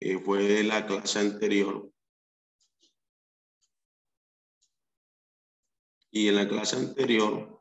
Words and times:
Eh, 0.00 0.18
fue 0.18 0.62
la 0.62 0.86
clase 0.86 1.18
anterior. 1.18 1.92
Y 6.10 6.28
en 6.28 6.36
la 6.36 6.48
clase 6.48 6.76
anterior 6.76 7.60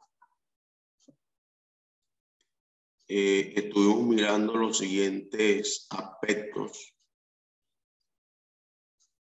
eh, 3.08 3.54
estuvimos 3.56 4.04
mirando 4.04 4.56
los 4.56 4.78
siguientes 4.78 5.88
aspectos 5.90 6.94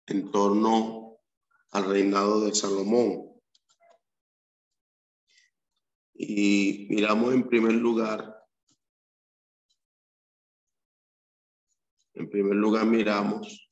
en 0.07 0.31
torno 0.31 1.19
al 1.71 1.89
reinado 1.89 2.45
de 2.45 2.55
Salomón. 2.55 3.41
Y 6.15 6.87
miramos 6.91 7.35
en 7.35 7.49
primer 7.49 7.75
lugar 7.75 8.36
primer 12.37 12.57
lugar, 12.57 12.85
miramos 12.85 13.67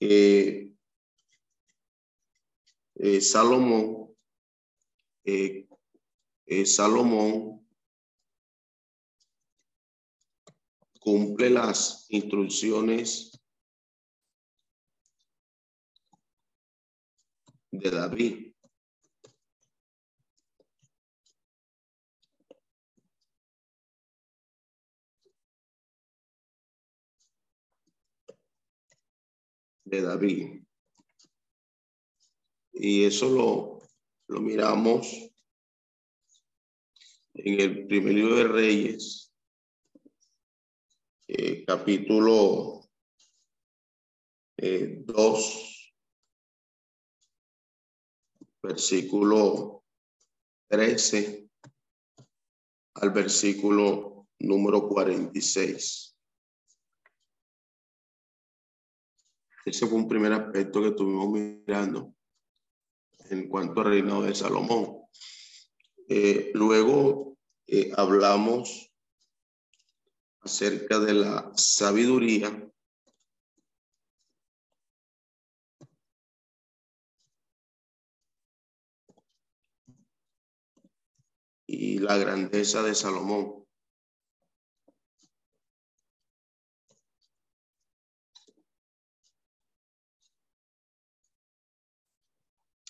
que 0.00 0.72
eh, 2.96 3.20
Salomón, 3.20 4.12
eh, 5.24 5.68
eh, 6.46 6.66
Salomón 6.66 7.64
cumple 10.98 11.48
las 11.48 12.06
instrucciones 12.08 13.40
de 17.70 17.90
David. 17.92 18.45
De 29.86 30.02
David. 30.02 30.62
Y 32.72 33.04
eso 33.04 33.28
lo, 33.30 33.88
lo 34.28 34.40
miramos 34.40 35.06
en 37.34 37.60
el 37.60 37.86
primer 37.86 38.14
libro 38.14 38.36
de 38.36 38.48
Reyes, 38.48 39.32
eh, 41.28 41.64
capítulo 41.64 42.82
2, 44.58 44.58
eh, 44.58 45.04
versículo 48.62 49.84
13 50.68 51.48
al 52.94 53.10
versículo 53.10 54.26
número 54.40 54.88
46. 54.88 56.05
Ese 59.66 59.88
fue 59.88 59.98
un 59.98 60.06
primer 60.06 60.32
aspecto 60.32 60.80
que 60.80 60.88
estuvimos 60.90 61.28
mirando 61.28 62.14
en 63.30 63.48
cuanto 63.48 63.80
al 63.80 63.88
reinado 63.88 64.22
de 64.22 64.32
Salomón. 64.32 65.00
Eh, 66.08 66.52
luego 66.54 67.36
eh, 67.66 67.90
hablamos 67.96 68.92
acerca 70.38 71.00
de 71.00 71.14
la 71.14 71.50
sabiduría 71.56 72.70
y 81.66 81.98
la 81.98 82.16
grandeza 82.18 82.84
de 82.84 82.94
Salomón. 82.94 83.65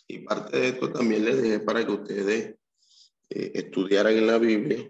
Y 0.08 0.20
parte 0.20 0.58
de 0.58 0.68
esto 0.68 0.92
también 0.92 1.24
les 1.24 1.42
dejé 1.42 1.60
para 1.60 1.84
que 1.84 1.92
ustedes 1.92 2.56
eh, 3.28 3.52
estudiaran 3.54 4.16
en 4.16 4.26
la 4.26 4.38
Biblia. 4.38 4.88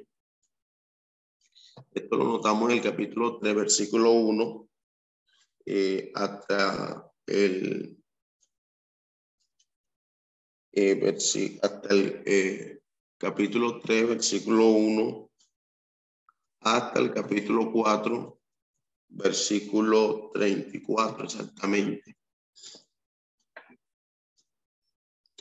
Esto 1.93 2.16
lo 2.16 2.25
notamos 2.25 2.71
en 2.71 2.77
el 2.77 2.82
capítulo 2.82 3.38
3, 3.38 3.55
versículo 3.55 4.12
1, 4.12 4.69
eh, 5.65 6.12
hasta 6.15 7.10
el, 7.26 7.97
eh, 10.72 11.59
hasta 11.62 11.94
el 11.94 12.82
capítulo 13.16 13.81
3, 13.81 14.09
versículo 14.09 14.69
1, 14.69 15.31
hasta 16.60 17.00
el 17.00 17.15
capítulo 17.15 17.72
4, 17.72 18.38
versículo 19.09 20.31
34 20.34 21.25
exactamente. 21.25 22.16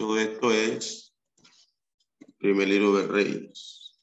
Todo 0.05 0.19
esto 0.19 0.51
es 0.51 1.15
primer 2.37 2.67
libro 2.67 2.95
de 2.95 3.07
Reyes. 3.07 3.99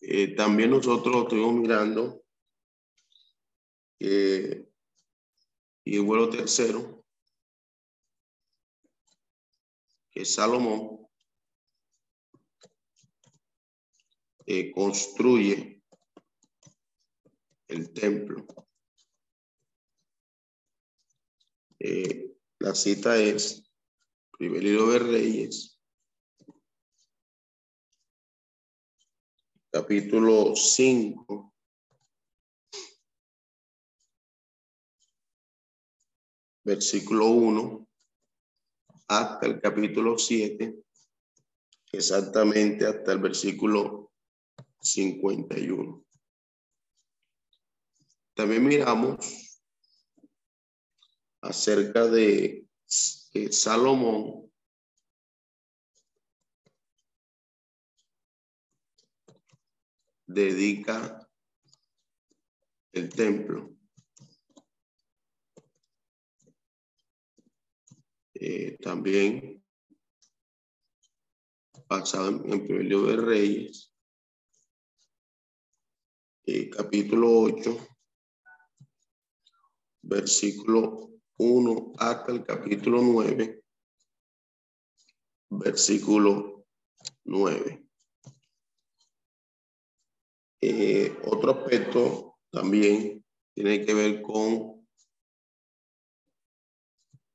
Eh, 0.00 0.34
también 0.34 0.70
nosotros 0.70 1.24
estuvimos 1.24 1.52
mirando 1.52 2.24
eh, 4.00 4.66
y 5.84 5.96
el 5.96 6.00
vuelo 6.00 6.30
tercero, 6.30 7.04
que 10.10 10.24
Salomón 10.24 11.06
eh, 14.46 14.72
construye 14.72 15.82
el 17.68 17.92
templo. 17.92 18.46
Eh, 21.78 22.33
la 22.64 22.74
cita 22.74 23.18
es 23.18 23.62
primer 24.38 24.62
libro 24.64 24.86
de 24.92 24.98
Reyes, 24.98 25.78
capítulo 29.70 30.56
5, 30.56 31.52
versículo 36.64 37.26
1 37.26 37.86
hasta 39.08 39.44
el 39.44 39.60
capítulo 39.60 40.16
7, 40.16 40.74
exactamente 41.92 42.86
hasta 42.86 43.12
el 43.12 43.18
versículo 43.18 44.10
51. 44.80 46.02
También 48.34 48.64
miramos 48.64 49.53
acerca 51.44 52.06
de 52.06 52.66
Salomón 53.50 54.50
dedica 60.26 61.28
el 62.92 63.10
templo. 63.10 63.76
Eh, 68.34 68.78
también 68.80 69.62
basado 71.86 72.28
en, 72.30 72.52
el 72.52 72.88
libro 72.88 73.06
de 73.08 73.16
Reyes, 73.16 73.94
eh, 76.46 76.70
capítulo 76.70 77.40
8, 77.42 77.78
versículo 80.02 81.13
1 81.36 81.92
hasta 81.98 82.32
el 82.32 82.44
capítulo 82.44 83.02
9, 83.02 83.62
versículo 85.50 86.66
9. 87.24 87.86
Eh, 90.60 91.18
otro 91.26 91.50
aspecto 91.50 92.38
también 92.50 93.24
tiene 93.54 93.84
que 93.84 93.94
ver 93.94 94.22
con 94.22 94.86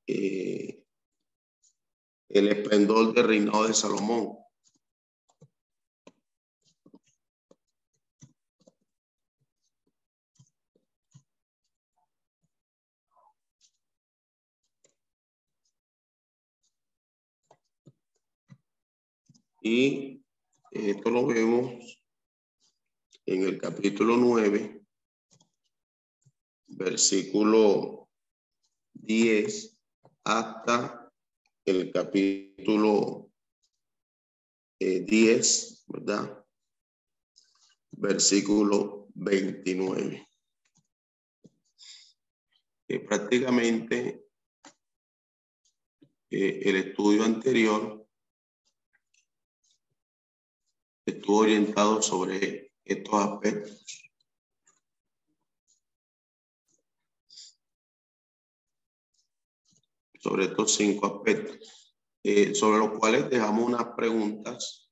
eh, 0.06 0.82
el 2.28 2.48
esplendor 2.48 3.14
del 3.14 3.26
reinado 3.26 3.68
de 3.68 3.74
Salomón. 3.74 4.39
Y 19.60 20.22
esto 20.70 21.10
lo 21.10 21.26
vemos 21.26 22.02
en 23.26 23.42
el 23.42 23.60
capítulo 23.60 24.16
9, 24.16 24.82
versículo 26.68 28.08
10 28.94 29.78
hasta 30.24 31.12
el 31.66 31.92
capítulo 31.92 33.30
10, 34.78 34.80
eh, 34.80 35.84
¿verdad? 35.88 36.46
Versículo 37.90 39.08
29. 39.14 40.26
Eh, 42.88 43.00
prácticamente 43.00 44.24
eh, 46.30 46.60
el 46.64 46.76
estudio 46.76 47.24
anterior 47.24 47.99
estuvo 51.10 51.38
orientado 51.38 52.02
sobre 52.02 52.72
estos 52.84 53.14
aspectos. 53.14 54.10
Sobre 60.18 60.44
estos 60.44 60.74
cinco 60.74 61.06
aspectos, 61.06 61.96
eh, 62.22 62.54
sobre 62.54 62.78
los 62.78 62.98
cuales 62.98 63.30
dejamos 63.30 63.64
unas 63.64 63.86
preguntas 63.96 64.90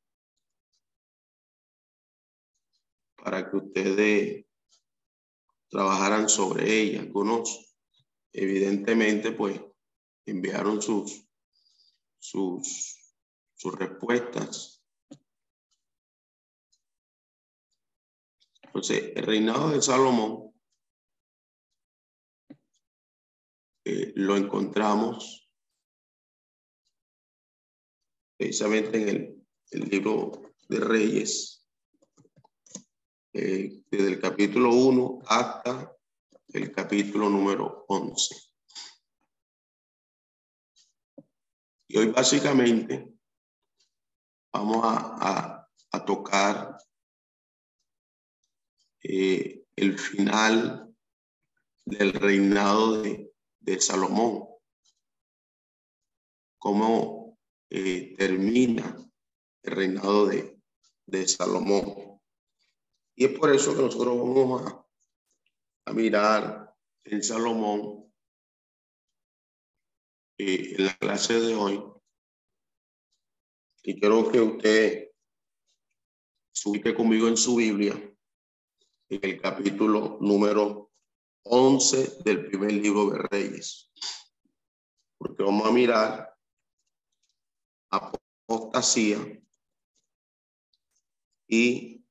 para 3.17 3.51
que 3.51 3.57
ustedes 3.59 4.47
trabajaran 5.69 6.31
sobre 6.31 6.73
ellas. 6.73 7.03
Algunos, 7.03 7.77
evidentemente, 8.33 9.33
pues 9.33 9.61
enviaron 10.25 10.81
sus, 10.81 11.29
sus, 12.19 13.15
sus 13.55 13.75
respuestas 13.79 14.78
Entonces, 18.79 19.13
el 19.17 19.27
reinado 19.27 19.71
de 19.71 19.83
Salomón 19.83 20.55
eh, 23.85 24.13
lo 24.15 24.37
encontramos 24.37 25.51
precisamente 28.37 29.11
en 29.11 29.45
el, 29.73 29.89
libro 29.91 30.55
de 30.69 30.79
Reyes, 30.79 31.67
eh, 33.33 33.83
desde 33.91 34.13
el 34.13 34.21
capítulo 34.21 34.73
1 34.73 35.23
hasta 35.27 35.93
el 36.47 36.71
capítulo 36.71 37.29
número 37.29 37.85
11. 37.89 38.37
Y 41.89 41.99
hoy 41.99 42.13
básicamente 42.13 43.13
vamos 44.53 44.83
a, 44.85 45.69
a 45.91 46.05
tocar 46.05 46.79
eh, 49.03 49.65
el 49.77 49.99
final 49.99 50.93
del 51.85 52.13
reinado 52.13 53.03
de, 53.03 53.31
Salomón, 53.81 54.49
cómo 56.59 57.39
eh, 57.71 58.15
termina 58.17 58.97
el 59.63 59.73
reinado 59.73 60.27
de, 60.27 60.59
Salomón. 61.29 62.21
Y 63.15 63.27
es 63.27 63.39
por 63.39 63.55
eso 63.55 63.77
que 63.77 63.83
nosotros 63.83 64.17
vamos 64.17 64.87
a, 65.85 65.93
mirar 65.93 66.75
en 67.05 67.23
Salomón 67.23 68.13
eh, 70.39 70.75
en 70.77 70.87
la 70.87 70.97
clase 70.97 71.41
de 71.41 71.55
hoy. 71.55 71.83
Y 73.85 73.99
quiero 73.99 74.31
que 74.31 74.41
usted 74.41 75.09
se 76.53 76.95
conmigo 76.95 77.29
en 77.29 77.37
su 77.37 77.57
Biblia 77.57 78.08
en 79.11 79.21
el 79.23 79.41
capítulo 79.41 80.19
número 80.21 80.91
11 81.45 82.23
del 82.25 82.47
primer 82.47 82.73
libro 82.73 83.11
de 83.11 83.19
Reyes. 83.19 83.91
Porque 85.17 85.43
vamos 85.43 85.67
a 85.67 85.73
mirar 85.73 86.37
apostasía 87.91 89.19
y 91.47 92.05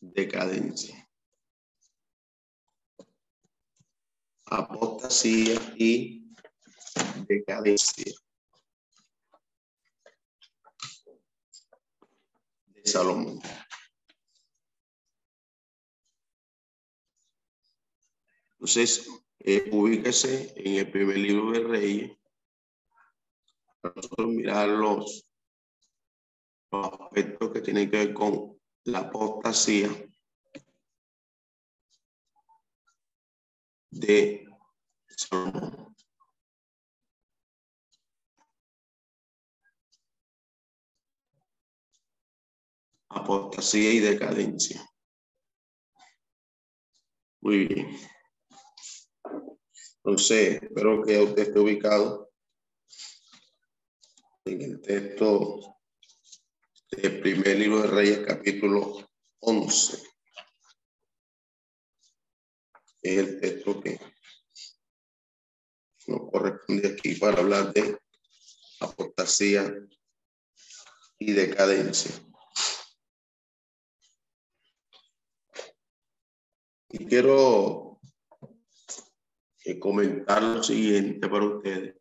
decadencia. 0.00 1.08
Apostasía 4.46 5.58
y 5.76 6.30
decadencia. 7.26 8.12
De 12.66 12.84
Salomón. 12.84 13.40
Entonces, 18.64 19.06
eh, 19.40 19.68
ubíquese 19.72 20.54
en 20.56 20.76
el 20.76 20.90
primer 20.90 21.18
libro 21.18 21.52
de 21.52 21.60
Reyes 21.64 22.18
para 23.82 23.94
nosotros 23.94 24.28
mirar 24.28 24.70
los, 24.70 25.28
aspectos 26.70 27.52
que 27.52 27.60
tienen 27.60 27.90
que 27.90 27.98
ver 27.98 28.14
con 28.14 28.58
la 28.84 29.00
apostasía 29.00 29.90
de. 33.90 34.46
Apostasía 43.10 43.92
y 43.92 43.98
decadencia. 43.98 44.82
Muy 47.42 47.66
bien. 47.66 48.13
Entonces, 50.06 50.62
espero 50.62 51.02
que 51.02 51.18
usted 51.18 51.42
esté 51.44 51.58
ubicado 51.58 52.30
en 54.44 54.60
el 54.60 54.82
texto 54.82 55.78
del 56.90 57.20
primer 57.22 57.58
libro 57.58 57.80
de 57.80 57.88
Reyes, 57.88 58.18
capítulo 58.26 58.98
11. 59.40 60.02
Es 63.00 63.18
el 63.18 63.40
texto 63.40 63.80
que 63.80 63.98
nos 66.06 66.30
corresponde 66.30 66.88
aquí 66.88 67.14
para 67.14 67.38
hablar 67.38 67.72
de 67.72 67.98
aportación 68.80 69.88
y 71.18 71.32
decadencia. 71.32 72.12
Y 76.90 77.06
quiero 77.06 77.83
comentar 79.80 80.42
lo 80.42 80.62
siguiente 80.62 81.28
para 81.28 81.44
ustedes. 81.46 81.96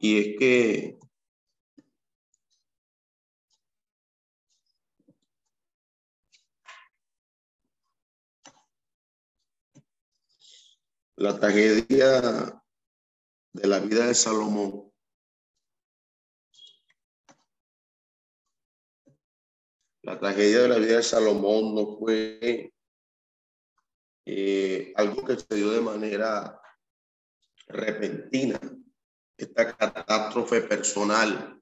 Y 0.00 0.18
es 0.18 0.36
que 0.38 0.98
la 11.16 11.38
tragedia 11.38 12.60
de 13.52 13.68
la 13.68 13.78
vida 13.78 14.06
de 14.08 14.14
Salomón 14.14 14.91
La 20.12 20.18
tragedia 20.18 20.60
de 20.60 20.68
la 20.68 20.76
vida 20.76 20.96
de 20.96 21.02
Salomón 21.02 21.74
no 21.74 21.96
fue 21.96 22.70
eh, 24.26 24.92
algo 24.94 25.24
que 25.24 25.38
se 25.38 25.54
dio 25.54 25.70
de 25.70 25.80
manera 25.80 26.60
repentina. 27.66 28.60
Esta 29.38 29.74
catástrofe 29.74 30.60
personal 30.60 31.58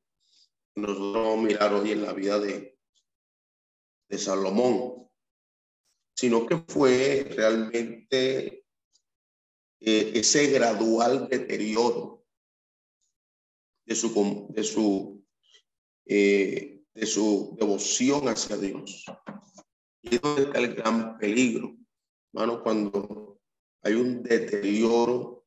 que 0.75 0.81
nosotros 0.81 1.15
vamos 1.15 1.39
a 1.39 1.43
mirar 1.47 1.75
hoy 1.75 1.93
en 1.93 2.03
la 2.03 2.13
vida 2.13 2.41
de, 2.41 2.77
Salomón, 4.19 5.09
sino 6.17 6.45
que 6.45 6.57
fue 6.57 7.29
realmente 7.31 8.65
eh, 9.79 10.13
ese 10.13 10.49
gradual 10.49 11.29
deterioro 11.29 12.27
de 13.87 13.95
su, 13.95 14.49
de 14.51 14.65
su 14.65 15.25
eh, 16.07 16.70
de 16.95 17.07
su 17.07 17.57
devoción 17.59 18.29
hacia 18.29 18.57
Dios. 18.57 19.05
Y 20.03 20.17
es 20.17 20.21
donde 20.21 20.43
está 20.43 20.59
el 20.59 20.75
gran 20.75 21.19
peligro, 21.19 21.77
hermano, 22.33 22.63
cuando 22.63 23.41
hay 23.83 23.95
un 23.95 24.23
deterioro 24.23 25.47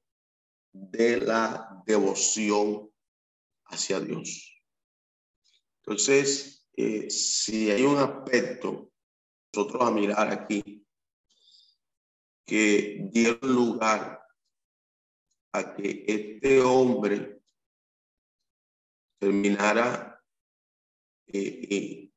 de 0.71 1.21
la 1.21 1.83
devoción 1.85 2.91
hacia 3.65 3.99
Dios. 3.99 4.61
Entonces, 5.81 6.67
eh, 6.75 7.09
si 7.09 7.69
hay 7.69 7.83
un 7.83 7.97
aspecto, 7.97 8.91
nosotros 9.53 9.83
a 9.83 9.91
mirar 9.91 10.31
aquí, 10.31 10.85
que 12.45 13.07
dio 13.11 13.37
lugar 13.41 14.21
a 15.53 15.75
que 15.75 16.03
este 16.07 16.61
hombre 16.61 17.41
terminara 19.19 20.12
eh, 21.27 21.67
eh, 21.69 22.11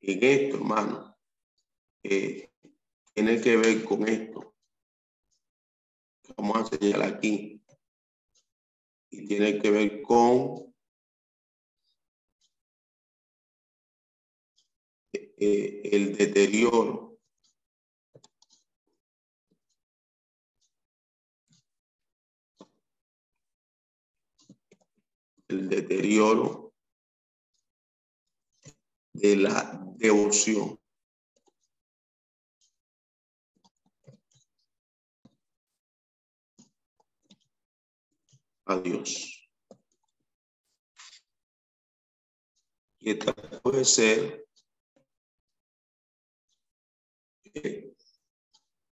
en 0.00 0.24
esto, 0.24 0.56
hermano, 0.56 1.16
tiene 2.02 3.40
que 3.40 3.56
ver 3.56 3.84
con 3.84 4.08
esto. 4.08 4.54
Vamos 6.36 6.72
a 6.72 6.76
señalar 6.76 7.14
aquí. 7.14 7.62
Y 9.10 9.26
tiene 9.26 9.58
que 9.58 9.70
ver 9.70 10.02
con 10.02 10.72
eh, 15.12 15.82
el 15.92 16.16
deterioro. 16.16 17.18
El 25.48 25.68
deterioro 25.68 26.69
de 29.12 29.36
la 29.36 29.84
devoción. 29.96 30.80
a 38.70 38.80
Dios. 38.80 39.48
Y 43.00 43.10
esta 43.10 43.32
puede 43.62 43.84
ser, 43.84 44.46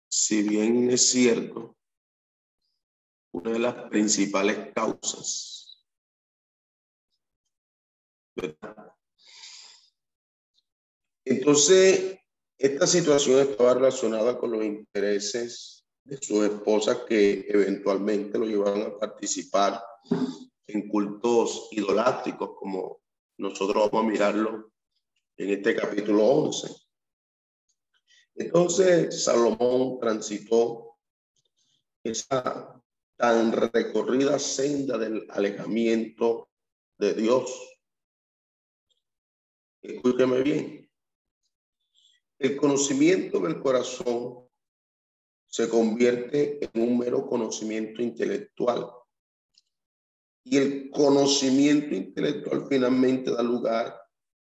si 0.07 0.43
bien 0.43 0.89
es 0.91 1.10
cierto, 1.10 1.75
una 3.31 3.51
de 3.51 3.60
las 3.60 3.89
principales 3.89 4.74
causas. 4.74 5.86
Entonces, 11.25 12.20
esta 12.58 12.86
situación 12.86 13.39
estaba 13.39 13.74
relacionada 13.74 14.38
con 14.38 14.51
los 14.51 14.63
intereses 14.63 15.84
de 16.03 16.17
sus 16.17 16.46
esposas 16.46 17.00
que 17.08 17.46
eventualmente 17.50 18.38
lo 18.38 18.46
llevaron 18.46 18.84
a 18.84 18.98
participar 18.98 19.82
en 20.67 20.88
cultos 20.88 21.67
idolátricos, 21.72 22.51
como 22.55 23.01
nosotros 23.38 23.89
vamos 23.91 24.05
a 24.05 24.10
mirarlo 24.12 24.72
en 25.38 25.50
este 25.50 25.75
capítulo 25.75 26.24
11. 26.24 26.74
Entonces, 28.36 29.24
Salomón 29.24 30.00
transitó 30.00 30.98
esa 32.03 32.82
tan 33.17 33.51
recorrida 33.51 34.38
senda 34.38 34.98
del 34.98 35.25
alejamiento 35.29 36.50
de 36.98 37.13
Dios. 37.13 37.77
Escúcheme 39.82 40.41
bien. 40.41 40.85
El 42.46 42.58
conocimiento 42.58 43.40
del 43.40 43.60
corazón 43.60 44.48
se 45.48 45.68
convierte 45.68 46.60
en 46.62 46.80
un 46.80 47.00
mero 47.00 47.25
conocimiento 47.25 48.04
intelectual. 48.04 48.88
Y 50.44 50.58
el 50.58 50.92
conocimiento 50.92 51.96
intelectual 51.96 52.68
finalmente 52.70 53.32
da 53.32 53.42
lugar 53.42 54.00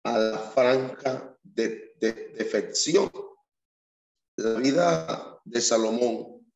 a 0.02 0.18
la 0.18 0.38
franca 0.38 1.34
de, 1.42 1.94
defección. 2.36 3.10
La 4.36 4.60
vida 4.60 5.40
de 5.46 5.60
Salomón 5.62 6.46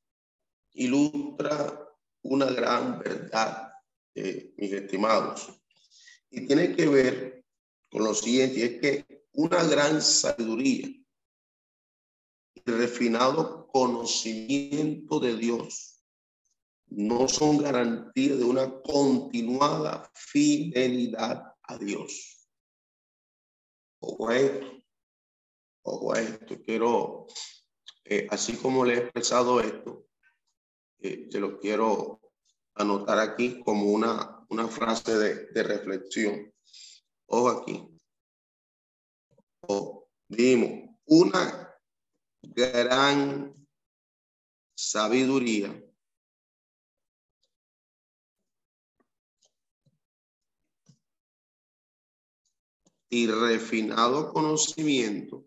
ilustra 0.73 1.97
una 2.25 2.45
gran 2.45 2.99
verdad, 2.99 3.73
eh, 4.15 4.53
mis 4.59 4.71
estimados, 4.71 5.51
y 6.29 6.47
tiene 6.47 6.77
que 6.77 6.87
ver 6.89 7.45
con 7.91 8.05
lo 8.05 8.13
siguiente, 8.13 8.65
es 8.67 8.81
que 8.83 9.25
una 9.33 9.65
gran 9.65 10.03
sabiduría 10.03 11.02
refinado 12.67 13.67
conocimiento 13.69 15.21
de 15.21 15.37
Dios 15.37 15.93
no 16.97 17.29
son 17.29 17.59
garantía 17.59 18.37
de 18.37 18.45
una 18.45 18.81
continuada 18.83 20.11
fidelidad 20.15 21.55
a 21.63 21.79
Dios. 21.79 22.49
Ojo 24.01 24.29
a 24.29 24.39
esto, 24.39 24.83
ojo 25.85 26.15
a 26.15 26.21
esto. 26.21 26.61
Quiero, 26.63 27.27
eh, 28.05 28.27
así 28.31 28.57
como 28.57 28.85
le 28.85 28.95
he 28.95 28.99
expresado 28.99 29.61
esto, 29.61 30.07
eh, 30.99 31.29
te 31.31 31.41
lo 31.41 31.59
quiero 31.59 32.21
anotar 32.75 33.19
aquí 33.19 33.61
como 33.61 33.87
una, 33.87 34.45
una 34.49 34.69
frase 34.69 35.17
de, 35.17 35.47
de 35.47 35.63
reflexión. 35.63 36.53
Ojo 37.27 37.49
aquí. 37.49 37.89
O 39.63 40.09
dimos, 40.29 40.91
una 41.07 41.62
gran 42.43 43.55
sabiduría. 44.75 45.83
Y 53.09 53.27
refinado 53.27 54.33
conocimiento. 54.33 55.47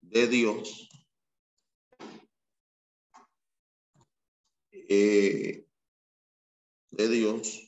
De 0.00 0.26
Dios. 0.26 0.88
Eh, 4.72 5.66
de 6.90 7.08
Dios 7.08 7.65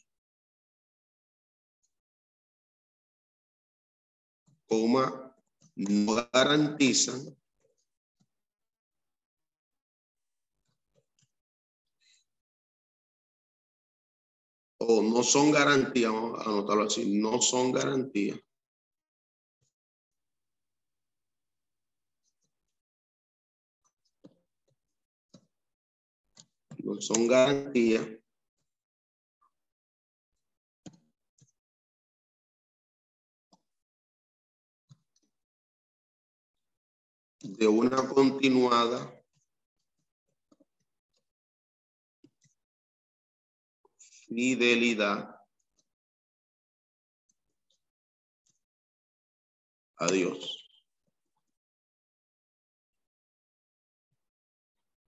coma, 4.68 5.34
no 5.76 6.28
garantizan 6.32 7.36
o 14.78 15.02
no 15.02 15.22
son 15.22 15.50
garantías, 15.50 16.12
vamos 16.12 16.40
a 16.40 16.50
anotarlo 16.50 16.84
así, 16.84 17.18
no 17.20 17.40
son 17.40 17.72
garantías. 17.72 18.38
No 26.84 27.00
son 27.00 27.26
garantías 27.26 28.17
de 37.48 37.66
una 37.66 38.06
continuada 38.06 39.24
fidelidad 44.26 45.34
a 49.96 50.06
Dios. 50.08 50.64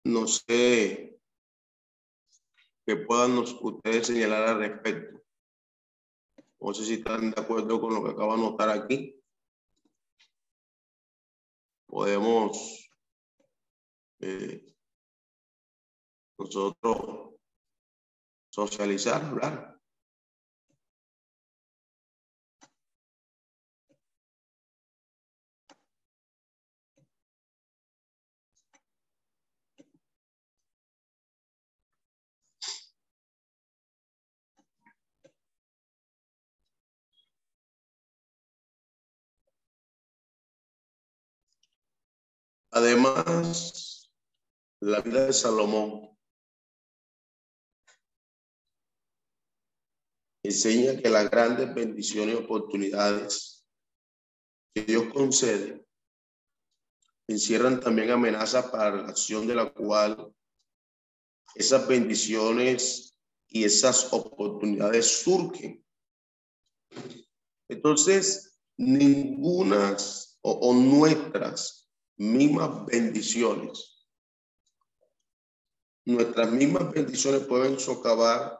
No 0.04 0.26
sé 0.26 1.16
que 2.84 2.96
puedan 2.96 3.38
ustedes 3.38 4.08
señalar 4.08 4.48
al 4.48 4.58
respecto. 4.58 5.24
No 6.58 6.74
sé 6.74 6.84
si 6.84 6.94
están 6.94 7.30
de 7.30 7.40
acuerdo 7.40 7.80
con 7.80 7.94
lo 7.94 8.02
que 8.02 8.10
acabo 8.10 8.36
de 8.36 8.42
notar 8.42 8.70
aquí 8.70 9.23
podemos 11.94 12.90
eh, 14.18 14.64
nosotros 16.36 17.36
socializar, 18.50 19.22
hablar. 19.24 19.73
Además, 42.76 44.10
la 44.80 45.00
vida 45.00 45.26
de 45.26 45.32
Salomón 45.32 46.18
enseña 50.42 51.00
que 51.00 51.08
las 51.08 51.30
grandes 51.30 51.72
bendiciones 51.72 52.34
y 52.34 52.42
oportunidades 52.42 53.64
que 54.74 54.82
Dios 54.82 55.04
concede 55.12 55.86
encierran 57.28 57.78
también 57.78 58.10
amenazas 58.10 58.68
para 58.72 59.02
la 59.02 59.08
acción 59.08 59.46
de 59.46 59.54
la 59.54 59.72
cual 59.72 60.34
esas 61.54 61.86
bendiciones 61.86 63.16
y 63.50 63.62
esas 63.62 64.12
oportunidades 64.12 65.22
surgen. 65.22 65.86
Entonces, 67.68 68.60
ninguna 68.76 69.96
o, 70.42 70.50
o 70.50 70.74
nuestras 70.74 71.83
mismas 72.16 72.86
bendiciones. 72.86 74.06
Nuestras 76.06 76.50
mismas 76.52 76.92
bendiciones 76.92 77.42
pueden 77.46 77.78
socavar 77.78 78.58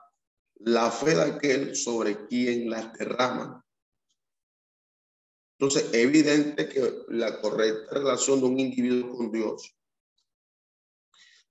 la 0.57 0.91
fe 0.91 1.15
de 1.15 1.23
aquel 1.23 1.77
sobre 1.77 2.27
quien 2.27 2.71
las 2.71 2.93
derrama. 2.95 3.65
Entonces, 5.59 5.85
es 5.93 5.95
evidente 5.95 6.69
que 6.69 7.05
la 7.09 7.41
correcta 7.41 7.95
relación 7.95 8.41
de 8.41 8.47
un 8.47 8.59
individuo 8.59 9.17
con 9.17 9.31
Dios 9.31 9.77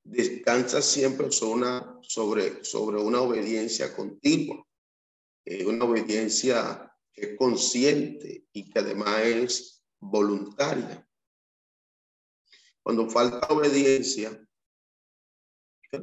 descansa 0.04 0.82
siempre 0.82 1.32
sobre 1.32 1.54
una, 1.54 2.00
sobre 2.04 3.02
una 3.02 3.22
obediencia 3.22 3.96
continua, 3.96 4.66
eh, 5.46 5.66
una 5.66 5.86
obediencia 5.86 6.92
que 7.14 7.22
es 7.22 7.38
consciente 7.38 8.48
y 8.52 8.70
que 8.70 8.80
además 8.80 9.22
es 9.22 9.84
voluntaria. 10.00 11.08
Cuando 12.84 13.10
falta 13.10 13.48
obediencia, 13.48 14.46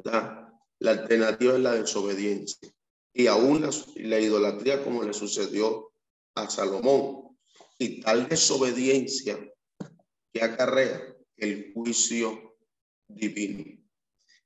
la 0.03 0.91
alternativa 0.91 1.53
es 1.53 1.59
la 1.59 1.73
desobediencia 1.73 2.73
y 3.13 3.27
aún 3.27 3.61
la, 3.61 4.19
idolatría 4.19 4.83
como 4.83 5.03
le 5.03 5.13
sucedió 5.13 5.93
a 6.35 6.49
Salomón 6.49 7.37
y 7.77 8.01
tal 8.01 8.27
desobediencia 8.27 9.37
que 10.33 10.41
acarrea 10.41 11.15
el 11.37 11.71
juicio 11.73 12.57
divino. 13.07 13.79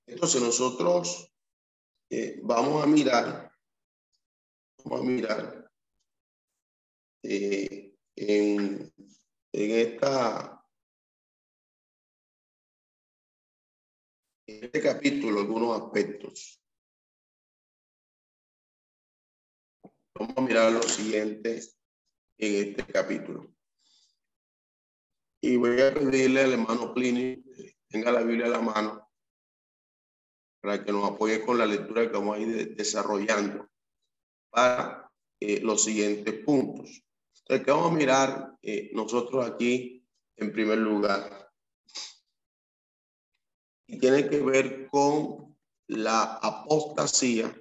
Entonces 0.05 0.41
nosotros 0.41 1.31
eh, 2.09 2.39
vamos 2.43 2.83
a 2.83 2.87
mirar, 2.87 3.51
vamos 4.83 5.01
a 5.01 5.03
mirar 5.03 5.71
eh, 7.23 7.93
en, 8.15 8.93
en 9.51 9.71
esta 9.71 10.54
en 14.47 14.63
este 14.65 14.81
capítulo 14.81 15.41
algunos 15.41 15.81
aspectos. 15.81 16.61
Vamos 20.13 20.37
a 20.37 20.41
mirar 20.41 20.71
lo 20.71 20.83
siguiente 20.83 21.61
en 22.37 22.69
este 22.69 22.91
capítulo. 22.91 23.53
Y 25.41 25.57
voy 25.57 25.81
a 25.81 25.93
pedirle 25.93 26.41
al 26.41 26.53
hermano 26.53 26.93
Pliny 26.93 27.43
que 27.43 27.77
tenga 27.87 28.11
la 28.11 28.21
Biblia 28.21 28.45
a 28.45 28.49
la 28.49 28.61
mano 28.61 29.11
para 30.61 30.83
que 30.83 30.91
nos 30.91 31.11
apoye 31.11 31.45
con 31.45 31.57
la 31.57 31.65
lectura 31.65 32.03
que 32.03 32.17
vamos 32.17 32.37
a 32.37 32.39
ir 32.39 32.75
desarrollando 32.75 33.69
para 34.49 35.11
eh, 35.39 35.59
los 35.61 35.83
siguientes 35.83 36.33
puntos. 36.43 37.03
Entonces, 37.41 37.65
que 37.65 37.71
vamos 37.71 37.91
a 37.91 37.95
mirar 37.95 38.57
eh, 38.61 38.89
nosotros 38.93 39.45
aquí 39.45 40.03
en 40.37 40.51
primer 40.51 40.79
lugar 40.79 41.44
y 43.87 43.99
tiene 43.99 44.27
que 44.29 44.41
ver 44.41 44.87
con 44.89 45.55
la 45.87 46.23
apostasía. 46.41 47.53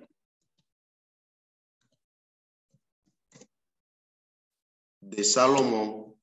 De 5.00 5.22
Salomón. 5.22 6.16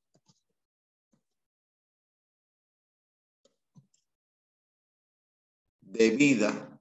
Debida 5.82 6.80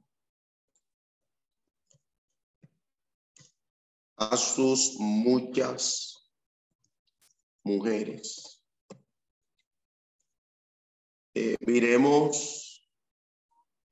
a 4.17 4.37
sus 4.37 4.97
muchas 4.99 6.31
mujeres. 7.65 8.63
Eh, 11.35 11.57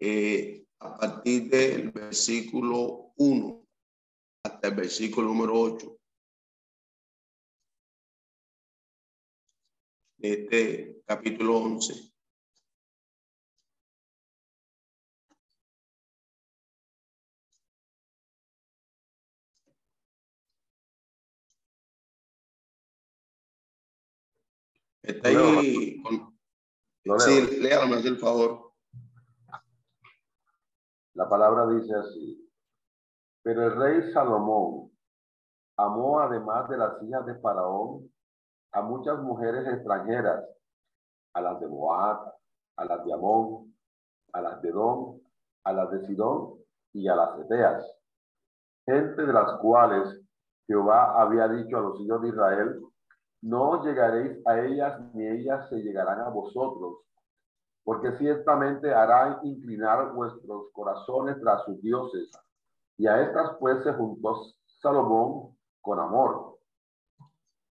eh, 0.00 0.64
a 0.80 0.96
partir 0.96 1.50
del 1.50 1.90
versículo 1.90 3.12
1 3.16 3.66
hasta 4.44 4.68
el 4.68 4.74
versículo 4.74 5.28
número 5.28 5.60
8 5.60 5.98
de 10.18 10.32
este 10.32 11.02
capítulo 11.06 11.58
11. 11.58 12.12
Está 25.02 25.28
ahí. 25.28 26.02
Sí, 27.18 27.46
léalo, 27.60 27.88
me 27.88 27.96
hace 27.96 28.08
el 28.08 28.18
favor. 28.18 28.67
La 31.18 31.28
palabra 31.28 31.66
dice 31.66 31.92
así, 31.96 32.48
pero 33.42 33.64
el 33.64 33.74
rey 33.74 34.12
Salomón 34.12 34.92
amó 35.76 36.20
además 36.20 36.68
de 36.68 36.78
las 36.78 37.02
hijas 37.02 37.26
de 37.26 37.34
Faraón 37.40 38.08
a 38.70 38.82
muchas 38.82 39.18
mujeres 39.18 39.66
extranjeras, 39.66 40.44
a 41.34 41.40
las 41.40 41.58
de 41.58 41.66
Moab, 41.66 42.32
a 42.76 42.84
las 42.84 43.04
de 43.04 43.12
Amón, 43.12 43.74
a 44.32 44.40
las 44.42 44.62
de 44.62 44.70
Don, 44.70 45.20
a 45.64 45.72
las 45.72 45.90
de 45.90 46.06
Sidón 46.06 46.54
y 46.92 47.08
a 47.08 47.16
las 47.16 47.36
Eteas, 47.40 47.84
gente 48.86 49.26
de 49.26 49.32
las 49.32 49.58
cuales 49.58 50.20
Jehová 50.68 51.20
había 51.20 51.48
dicho 51.48 51.78
a 51.78 51.80
los 51.80 52.00
hijos 52.00 52.22
de 52.22 52.28
Israel, 52.28 52.80
no 53.42 53.82
llegaréis 53.82 54.38
a 54.46 54.60
ellas 54.60 55.00
ni 55.14 55.26
ellas 55.26 55.68
se 55.68 55.78
llegarán 55.82 56.20
a 56.20 56.28
vosotros, 56.28 56.98
porque 57.88 58.12
ciertamente 58.18 58.92
hará 58.92 59.40
inclinar 59.44 60.12
vuestros 60.12 60.70
corazones 60.74 61.40
tras 61.40 61.64
sus 61.64 61.80
dioses. 61.80 62.30
Y 62.98 63.06
a 63.06 63.22
estas 63.22 63.56
pues 63.58 63.82
se 63.82 63.94
juntó 63.94 64.42
Salomón 64.82 65.56
con 65.80 65.98
amor. 65.98 66.58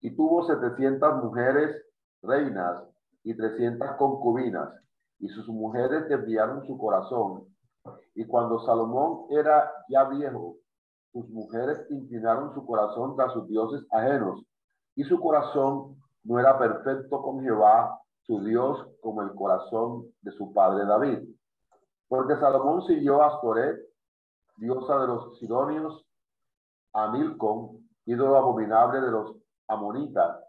Y 0.01 0.13
tuvo 0.13 0.45
setecientas 0.45 1.15
mujeres 1.23 1.81
reinas 2.21 2.83
y 3.23 3.37
trescientas 3.37 3.95
concubinas, 3.95 4.69
y 5.19 5.29
sus 5.29 5.47
mujeres 5.47 6.09
desviaron 6.09 6.67
su 6.67 6.77
corazón. 6.77 7.45
Y 8.13 8.25
cuando 8.25 8.59
Salomón 8.65 9.27
era 9.29 9.71
ya 9.87 10.03
viejo, 10.09 10.57
sus 11.13 11.29
mujeres 11.29 11.89
inclinaron 11.89 12.53
su 12.53 12.65
corazón 12.65 13.15
tras 13.15 13.31
sus 13.31 13.47
dioses 13.47 13.81
ajenos, 13.91 14.43
y 14.93 15.05
su 15.05 15.17
corazón 15.21 15.95
no 16.25 16.37
era 16.37 16.59
perfecto 16.59 17.21
con 17.21 17.41
Jehová, 17.41 18.00
su 18.23 18.43
Dios 18.43 18.87
como 19.01 19.21
el 19.21 19.33
corazón 19.33 20.05
de 20.21 20.31
su 20.31 20.53
padre 20.53 20.85
David. 20.85 21.19
Porque 22.07 22.35
Salomón 22.37 22.83
siguió 22.83 23.21
a 23.21 23.27
Astoret, 23.27 23.77
diosa 24.57 24.99
de 24.99 25.07
los 25.07 25.39
sidonios, 25.39 26.05
a 26.93 27.09
Milcom, 27.11 27.77
ídolo 28.05 28.37
abominable 28.37 29.01
de 29.01 29.11
los 29.11 29.35
amonitas, 29.67 30.39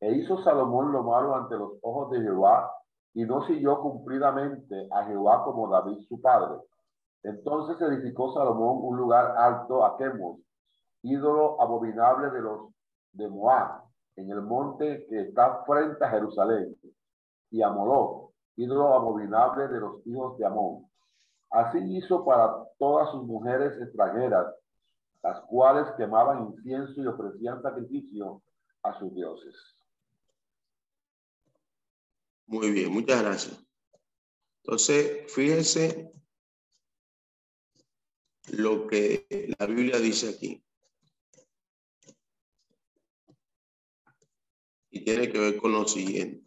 e 0.00 0.12
hizo 0.12 0.42
Salomón 0.42 0.92
lo 0.92 1.02
malo 1.02 1.34
ante 1.34 1.56
los 1.56 1.72
ojos 1.82 2.10
de 2.10 2.20
Jehová, 2.20 2.70
y 3.14 3.24
no 3.24 3.46
siguió 3.46 3.80
cumplidamente 3.80 4.88
a 4.90 5.04
Jehová 5.04 5.44
como 5.44 5.68
David 5.70 6.00
su 6.08 6.20
padre. 6.20 6.60
Entonces 7.22 7.80
edificó 7.80 8.34
Salomón 8.34 8.78
un 8.82 8.96
lugar 8.96 9.36
alto 9.38 9.84
a 9.84 9.96
Quemos, 9.96 10.40
ídolo 11.02 11.60
abominable 11.62 12.30
de 12.30 12.40
los 12.40 12.74
de 13.12 13.28
Moab, 13.28 13.84
en 14.16 14.30
el 14.30 14.42
monte 14.42 15.06
que 15.08 15.20
está 15.22 15.62
frente 15.64 16.04
a 16.04 16.10
Jerusalén 16.10 16.76
y 17.54 17.62
a 17.62 17.68
ídolo 18.56 18.94
abominable 18.94 19.68
de 19.68 19.78
los 19.80 20.04
hijos 20.06 20.36
de 20.38 20.46
Amón. 20.46 20.90
Así 21.50 21.78
hizo 21.96 22.24
para 22.24 22.52
todas 22.78 23.12
sus 23.12 23.22
mujeres 23.22 23.80
extranjeras, 23.80 24.52
las 25.22 25.40
cuales 25.42 25.86
quemaban 25.96 26.48
incienso 26.48 27.00
y 27.00 27.06
ofrecían 27.06 27.62
sacrificio 27.62 28.42
a 28.82 28.98
sus 28.98 29.14
dioses. 29.14 29.54
Muy 32.46 32.72
bien, 32.72 32.92
muchas 32.92 33.22
gracias. 33.22 33.64
Entonces, 34.64 35.32
fíjense 35.32 36.12
lo 38.50 38.88
que 38.88 39.54
la 39.58 39.66
Biblia 39.66 39.98
dice 39.98 40.30
aquí. 40.30 40.64
Y 44.90 45.04
tiene 45.04 45.30
que 45.30 45.38
ver 45.38 45.56
con 45.56 45.70
lo 45.70 45.86
siguiente. 45.86 46.43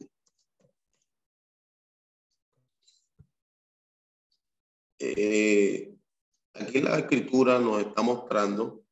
Eh, 5.00 5.96
aquí 6.54 6.82
la 6.82 6.98
escritura 6.98 7.60
nos 7.60 7.82
está 7.82 8.02
mostrando 8.02 8.84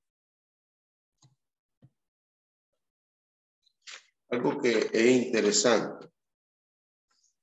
algo 4.30 4.62
que 4.62 4.90
es 4.92 5.26
interesante. 5.26 6.10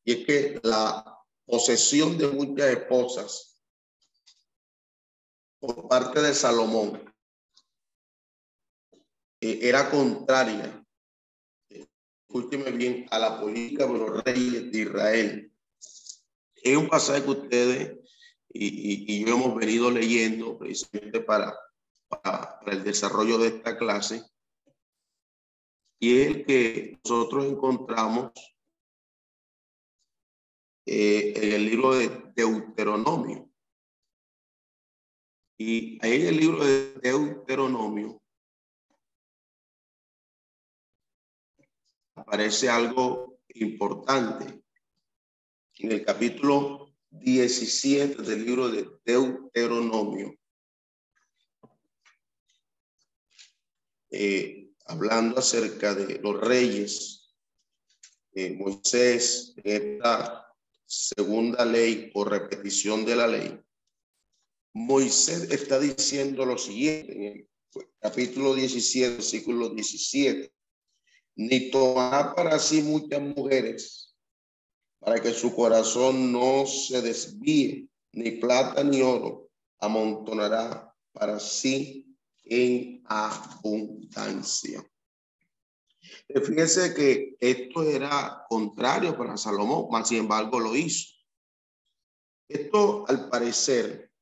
Y 0.05 0.13
es 0.13 0.27
que 0.27 0.61
la 0.63 1.19
posesión 1.45 2.19
de 2.19 2.29
muchas 2.29 2.69
esposas 2.69 3.61
por 5.61 5.89
parte 5.89 6.21
de 6.21 6.35
Salomón 6.35 7.03
eh, 9.41 9.59
era 9.63 9.91
contraria, 9.91 10.85
escúcheme 11.69 12.73
bien, 12.73 13.07
a 13.11 13.19
la 13.19 13.41
política 13.41 13.87
de 13.87 13.93
los 13.93 14.25
reyes 14.25 14.73
de 14.73 14.79
Israel. 14.79 15.53
Es 16.57 16.77
un 16.77 16.89
pasaje 16.89 17.23
que 17.23 17.31
ustedes 17.31 18.02
y, 18.55 19.25
yo 19.25 19.35
hemos 19.35 19.55
venido 19.55 19.91
leyendo 19.91 20.59
precisamente 20.59 21.21
para, 21.21 21.55
para, 22.09 22.61
el 22.67 22.85
desarrollo 22.85 23.39
de 23.39 23.49
esta 23.49 23.77
clase. 23.77 24.25
Y 25.99 26.21
es 26.21 26.27
el 26.29 26.45
que 26.45 27.01
nosotros 27.05 27.47
encontramos 27.47 28.33
eh, 30.87 31.33
en 31.37 31.53
el 31.53 31.65
libro 31.67 31.95
de 31.95 32.33
Deuteronomio. 32.35 33.49
Y 35.59 36.05
ahí 36.05 36.23
en 36.23 36.27
el 36.27 36.37
libro 36.37 36.65
de 36.65 36.95
Deuteronomio 36.95 38.21
aparece 42.17 42.69
algo 42.69 43.39
importante. 43.55 44.63
En 45.79 45.93
el 45.93 46.05
capítulo 46.05 46.82
17 47.13 48.23
del 48.23 48.45
libro 48.45 48.69
de 48.69 48.89
Deuteronomio, 49.05 50.35
eh, 54.11 54.71
hablando 54.87 55.39
acerca 55.39 55.95
de 55.95 56.19
los 56.19 56.41
reyes, 56.41 57.35
eh, 58.35 58.51
Moisés, 58.55 59.55
en 59.63 59.95
esta 59.95 60.53
segunda 60.85 61.65
ley 61.65 62.11
o 62.15 62.25
repetición 62.25 63.05
de 63.05 63.17
la 63.17 63.27
ley, 63.27 63.61
Moisés 64.75 65.51
está 65.51 65.79
diciendo 65.79 66.45
lo 66.45 66.59
siguiente 66.59 67.13
en 67.13 67.23
el 67.23 67.49
capítulo 68.01 68.55
17, 68.55 69.17
versículo 69.17 69.69
17 69.69 70.53
ni 71.37 71.71
tomará 71.71 72.35
para 72.35 72.59
sí 72.59 72.83
muchas 72.83 73.21
mujeres, 73.21 74.02
para 75.03 75.21
que 75.21 75.33
su 75.33 75.55
corazón 75.55 76.33
no 76.33 76.65
se 76.65 77.03
desvíe, 77.03 77.89
ni 78.13 78.33
plata 78.33 78.85
ni 78.85 79.03
oro 79.03 79.51
amontonará 79.81 80.95
para 81.13 81.41
sí 81.41 82.17
en 82.45 83.03
abundancia. 83.07 84.85
Fíjese 86.29 86.95
que 86.95 87.37
esto 87.41 87.83
era 87.83 88.45
contrario 88.49 89.17
para 89.17 89.37
Salomón, 89.37 89.89
mas 89.91 90.09
sin 90.09 90.19
embargo 90.19 90.61
lo 90.61 90.77
hizo. 90.77 91.09
Esto, 92.49 93.05
al 93.09 93.29
parecer, 93.29 94.13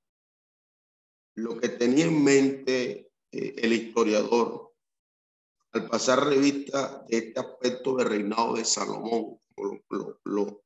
lo 1.34 1.58
que 1.58 1.68
tenía 1.68 2.06
en 2.06 2.24
mente 2.24 3.10
eh, 3.32 3.54
el 3.58 3.72
historiador 3.72 4.70
al 5.72 5.88
pasar 5.88 6.26
revista 6.26 7.04
de 7.08 7.18
este 7.18 7.40
aspecto 7.40 7.96
del 7.96 8.08
reinado 8.08 8.54
de 8.54 8.64
Salomón, 8.64 9.38
lo, 9.90 10.20
lo, 10.24 10.62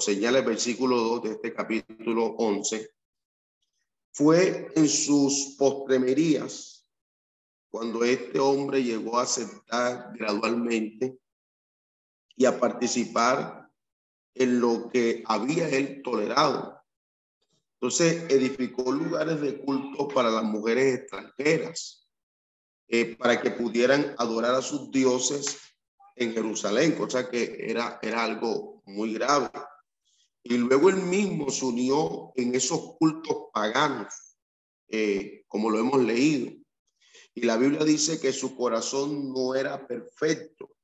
señala 0.00 0.38
el 0.38 0.44
versículo 0.44 0.96
2 0.96 1.22
de 1.22 1.30
este 1.32 1.52
capítulo 1.52 2.26
11, 2.38 2.90
fue 4.12 4.72
en 4.74 4.88
sus 4.88 5.56
postremerías 5.58 6.86
cuando 7.68 8.04
este 8.04 8.38
hombre 8.38 8.82
llegó 8.82 9.18
a 9.18 9.22
aceptar 9.22 10.12
gradualmente 10.16 11.18
y 12.36 12.44
a 12.44 12.58
participar 12.58 13.68
en 14.34 14.60
lo 14.60 14.88
que 14.88 15.24
había 15.26 15.68
él 15.68 16.02
tolerado. 16.02 16.80
Entonces 17.80 18.30
edificó 18.30 18.92
lugares 18.92 19.40
de 19.40 19.60
culto 19.60 20.08
para 20.08 20.30
las 20.30 20.44
mujeres 20.44 21.00
extranjeras 21.00 22.08
eh, 22.88 23.16
para 23.16 23.40
que 23.40 23.50
pudieran 23.50 24.14
adorar 24.18 24.54
a 24.54 24.62
sus 24.62 24.90
dioses 24.90 25.58
en 26.16 26.32
Jerusalén, 26.32 26.92
cosa 26.92 27.28
que 27.28 27.56
era, 27.58 27.98
era 28.00 28.22
algo 28.22 28.73
muy 28.86 29.14
grave. 29.14 29.50
Y 30.42 30.58
luego 30.58 30.90
él 30.90 30.96
mismo 30.96 31.50
se 31.50 31.64
unió 31.64 32.32
en 32.36 32.54
esos 32.54 32.96
cultos 32.98 33.46
paganos, 33.52 34.36
eh, 34.88 35.44
como 35.48 35.70
lo 35.70 35.78
hemos 35.78 36.02
leído. 36.02 36.52
Y 37.34 37.42
la 37.42 37.56
Biblia 37.56 37.84
dice 37.84 38.20
que 38.20 38.32
su 38.32 38.54
corazón 38.56 39.32
no 39.32 39.54
era 39.54 39.86
perfecto 39.86 40.76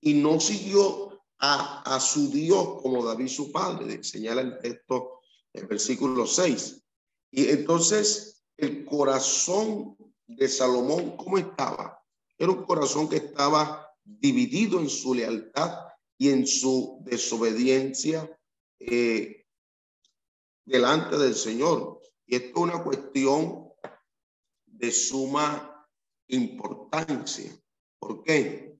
y 0.00 0.14
no 0.14 0.38
siguió 0.38 1.22
a, 1.38 1.82
a 1.94 1.98
su 1.98 2.30
Dios 2.30 2.80
como 2.82 3.04
David 3.04 3.28
su 3.28 3.50
padre, 3.50 4.04
señala 4.04 4.42
el 4.42 4.58
texto 4.58 5.20
del 5.52 5.66
versículo 5.66 6.26
6. 6.26 6.84
Y 7.30 7.48
entonces 7.48 8.44
el 8.56 8.84
corazón 8.84 9.96
de 10.26 10.48
Salomón, 10.48 11.16
¿cómo 11.16 11.38
estaba? 11.38 12.00
Era 12.38 12.52
un 12.52 12.64
corazón 12.64 13.08
que 13.08 13.16
estaba 13.16 13.88
dividido 14.04 14.78
en 14.78 14.88
su 14.88 15.14
lealtad 15.14 15.91
y 16.22 16.28
en 16.28 16.46
su 16.46 17.00
desobediencia 17.00 18.30
eh, 18.78 19.44
delante 20.64 21.18
del 21.18 21.34
Señor. 21.34 22.00
Y 22.24 22.36
esto 22.36 22.48
es 22.48 22.56
una 22.58 22.84
cuestión 22.84 23.72
de 24.66 24.92
suma 24.92 25.84
importancia. 26.28 27.50
¿Por 27.98 28.22
qué? 28.22 28.78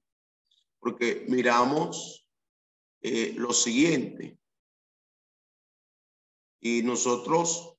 Porque 0.79 1.27
miramos 1.29 2.29
eh, 3.01 3.35
lo 3.37 3.53
siguiente. 3.53 4.39
Y 6.61 6.83
nosotros 6.85 7.77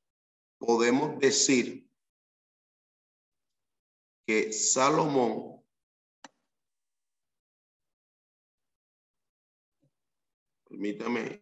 podemos 0.57 1.17
decir 1.19 1.89
que 4.27 4.51
Salomón 4.51 5.52
permítame 10.73 11.39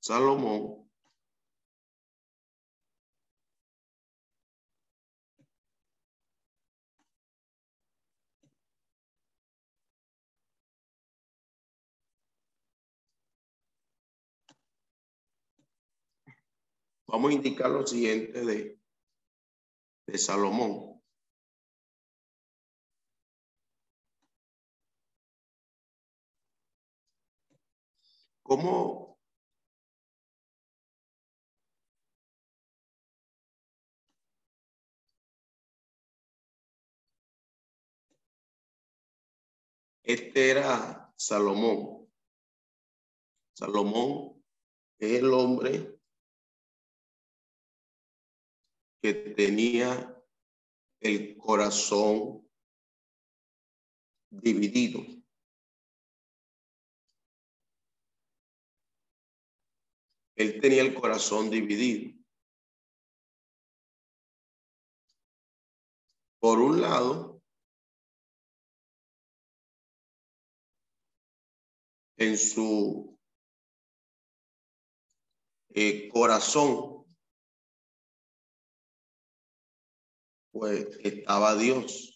Salomón 0.00 0.79
Vamos 17.10 17.32
a 17.32 17.34
indicar 17.34 17.68
lo 17.70 17.84
siguiente 17.84 18.44
de, 18.44 18.78
de 20.06 20.18
Salomón. 20.18 21.02
¿Cómo 28.44 29.18
Este 40.04 40.50
era 40.50 41.12
Salomón. 41.16 42.08
Salomón 43.52 44.42
es 44.98 45.18
el 45.18 45.32
hombre 45.32 45.99
que 49.00 49.14
tenía 49.14 50.22
el 51.00 51.36
corazón 51.36 52.46
dividido. 54.30 55.00
Él 60.36 60.60
tenía 60.60 60.82
el 60.82 60.94
corazón 60.94 61.50
dividido. 61.50 62.18
Por 66.38 66.58
un 66.58 66.80
lado, 66.80 67.42
en 72.16 72.38
su 72.38 73.18
eh, 75.70 76.08
corazón 76.08 76.99
pues 80.52 80.98
estaba 81.02 81.56
Dios. 81.56 82.06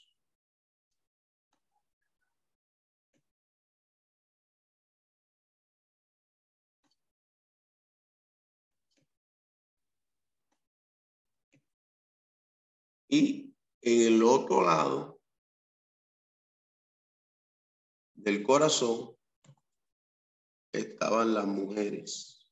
Y 13.09 13.55
en 13.83 14.15
el 14.15 14.23
otro 14.25 14.63
lado 14.65 15.21
del 18.15 18.43
corazón 18.43 19.17
estaban 20.73 21.35
las 21.35 21.47
mujeres. 21.47 22.44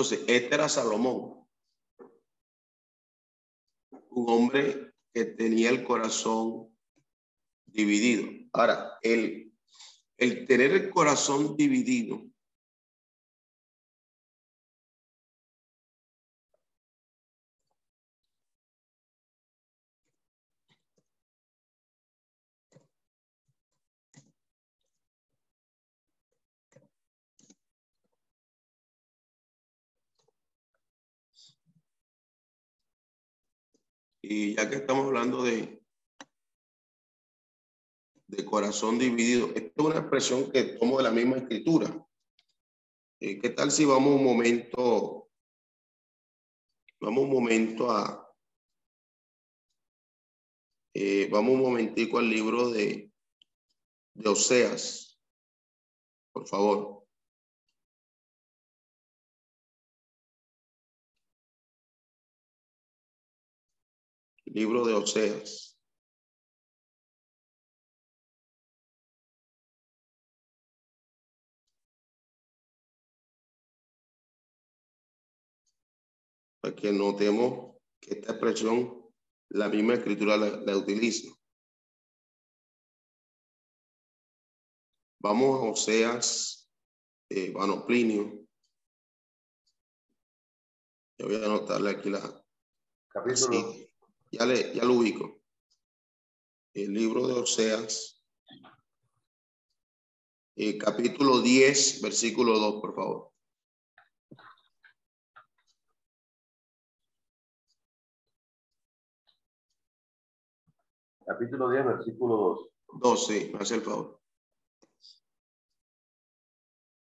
Entonces, 0.00 0.24
este 0.28 0.54
era 0.54 0.66
Salomón, 0.66 1.46
un 4.08 4.30
hombre 4.30 4.94
que 5.12 5.26
tenía 5.26 5.68
el 5.68 5.84
corazón 5.84 6.74
dividido. 7.66 8.26
Ahora, 8.54 8.92
el, 9.02 9.52
el 10.16 10.46
tener 10.46 10.70
el 10.70 10.88
corazón 10.88 11.54
dividido 11.54 12.29
Y 34.32 34.54
ya 34.54 34.70
que 34.70 34.76
estamos 34.76 35.06
hablando 35.06 35.42
de, 35.42 35.82
de 38.28 38.44
corazón 38.44 38.96
dividido, 38.96 39.48
esto 39.56 39.72
es 39.74 39.84
una 39.84 39.98
expresión 39.98 40.52
que 40.52 40.62
tomo 40.78 40.98
de 40.98 41.02
la 41.02 41.10
misma 41.10 41.38
escritura. 41.38 42.06
Eh, 43.18 43.40
¿Qué 43.40 43.50
tal 43.50 43.72
si 43.72 43.84
vamos 43.84 44.14
un 44.14 44.22
momento, 44.22 45.28
vamos 47.00 47.24
un 47.24 47.30
momento 47.32 47.90
a, 47.90 48.32
eh, 50.94 51.28
vamos 51.28 51.54
un 51.54 51.62
momentico 51.62 52.18
al 52.18 52.30
libro 52.30 52.70
de, 52.70 53.12
de 54.14 54.28
Oseas, 54.28 55.20
por 56.32 56.46
favor. 56.46 56.99
Libro 64.52 64.84
de 64.84 64.94
Oseas. 64.94 65.78
Para 76.60 76.74
que 76.74 76.92
notemos 76.92 77.76
que 78.00 78.14
esta 78.14 78.32
expresión, 78.32 79.08
la 79.50 79.68
misma 79.68 79.94
escritura 79.94 80.36
la, 80.36 80.76
utiliza. 80.76 81.32
Vamos 85.20 85.60
a 85.60 85.70
Oseas, 85.70 86.68
eh, 87.28 87.52
bueno, 87.52 87.86
Plinio. 87.86 88.46
Yo 91.18 91.26
voy 91.26 91.36
a 91.36 91.44
anotarle 91.44 91.90
aquí 91.90 92.10
la... 92.10 92.44
Capítulo. 93.12 93.89
Ya, 94.32 94.46
le, 94.46 94.72
ya 94.74 94.84
lo 94.84 94.94
ubico. 94.94 95.40
El 96.72 96.94
libro 96.94 97.26
de 97.26 97.32
Oseas, 97.34 98.22
eh, 100.54 100.78
capítulo 100.78 101.40
10, 101.40 102.00
versículo 102.00 102.58
2, 102.58 102.80
por 102.80 102.94
favor. 102.94 103.32
Capítulo 111.26 111.70
10, 111.70 111.84
versículo 111.86 112.36
2. 112.36 112.70
2, 113.00 113.26
sí, 113.26 113.50
me 113.52 113.58
hace 113.58 113.74
el 113.74 113.82
favor. 113.82 114.20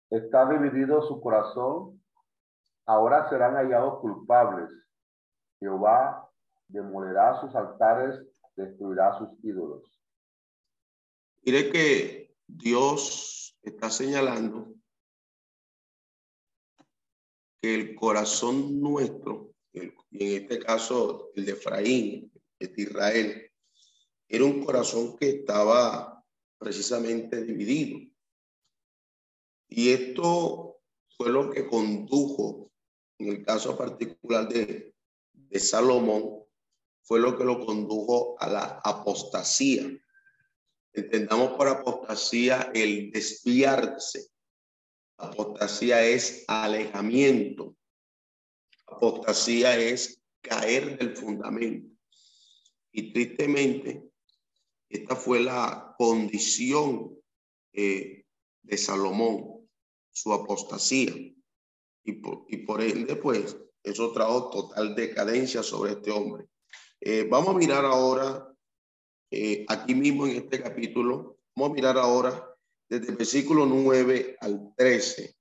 Está 0.10 0.48
dividido 0.50 1.02
su 1.02 1.20
corazón, 1.20 2.02
ahora 2.86 3.28
serán 3.30 3.56
hallados 3.56 4.00
culpables. 4.00 4.70
Jehová 5.60 6.27
demolerá 6.68 7.40
sus 7.42 7.56
altares, 7.56 8.20
destruirá 8.56 9.18
sus 9.18 9.30
ídolos. 9.44 9.84
Mire 11.44 11.70
que 11.72 12.36
Dios 12.46 13.58
está 13.62 13.90
señalando 13.90 14.74
que 17.62 17.76
el 17.76 17.96
corazón 17.96 18.82
nuestro, 18.82 19.54
en 19.74 19.94
este 20.12 20.60
caso 20.60 21.32
el 21.36 21.46
de 21.46 21.52
Efraín, 21.54 22.32
el 22.60 22.76
de 22.76 22.82
Israel, 22.82 23.52
era 24.28 24.44
un 24.44 24.64
corazón 24.64 25.16
que 25.18 25.30
estaba 25.30 26.24
precisamente 26.58 27.44
dividido. 27.44 28.00
Y 29.70 29.92
esto 29.92 30.80
fue 31.16 31.30
lo 31.30 31.50
que 31.50 31.68
condujo, 31.68 32.72
en 33.20 33.30
el 33.30 33.46
caso 33.46 33.78
particular 33.78 34.48
de 34.50 34.94
Salomón, 35.60 36.47
fue 37.08 37.22
lo 37.22 37.38
que 37.38 37.46
lo 37.46 37.66
condujo 37.66 38.36
a 38.38 38.50
la 38.50 38.82
apostasía. 38.84 39.90
Entendamos 40.92 41.54
por 41.54 41.70
apostasía 41.70 42.70
el 42.74 43.12
desviarse. 43.12 44.28
Apostasía 45.16 46.06
es 46.06 46.44
alejamiento. 46.50 47.78
Apostasía 48.88 49.80
es 49.80 50.22
caer 50.42 50.98
del 50.98 51.16
fundamento. 51.16 51.96
Y 52.92 53.14
tristemente, 53.14 54.04
esta 54.90 55.16
fue 55.16 55.40
la 55.40 55.96
condición 55.98 57.18
eh, 57.72 58.26
de 58.64 58.78
Salomón, 58.78 59.70
su 60.12 60.34
apostasía. 60.34 61.14
Y 62.04 62.12
por, 62.12 62.46
y 62.50 62.58
por 62.58 62.82
ende, 62.82 63.16
pues, 63.16 63.56
eso 63.82 64.12
trajo 64.12 64.50
total 64.50 64.94
decadencia 64.94 65.64
sobre 65.64 65.94
este 65.94 66.12
hombre. 66.12 66.50
Eh, 67.00 67.28
vamos 67.30 67.50
a 67.50 67.58
mirar 67.58 67.86
ahora, 67.86 68.52
eh, 69.32 69.66
aquí 69.70 69.94
mismo 69.94 70.26
en 70.26 70.38
este 70.38 70.62
capítulo, 70.62 71.38
vamos 71.56 71.72
a 71.72 71.76
mirar 71.76 71.98
ahora 71.98 72.32
desde 72.90 73.12
el 73.12 73.18
versículo 73.18 73.66
9 73.66 74.38
al 74.42 74.74
13. 74.76 75.36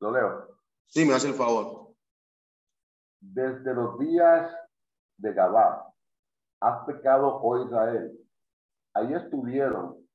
Lo 0.00 0.12
leo. 0.12 0.58
Sí, 0.86 1.04
me 1.04 1.14
hace 1.14 1.28
el 1.28 1.34
favor. 1.34 1.94
Desde 3.20 3.74
los 3.74 3.98
días 3.98 4.54
de 5.16 5.32
Gabá, 5.32 5.92
has 6.60 6.84
pecado, 6.84 7.40
oh 7.42 7.64
Israel. 7.64 8.18
Ahí 8.94 9.14
estuvieron. 9.14 10.06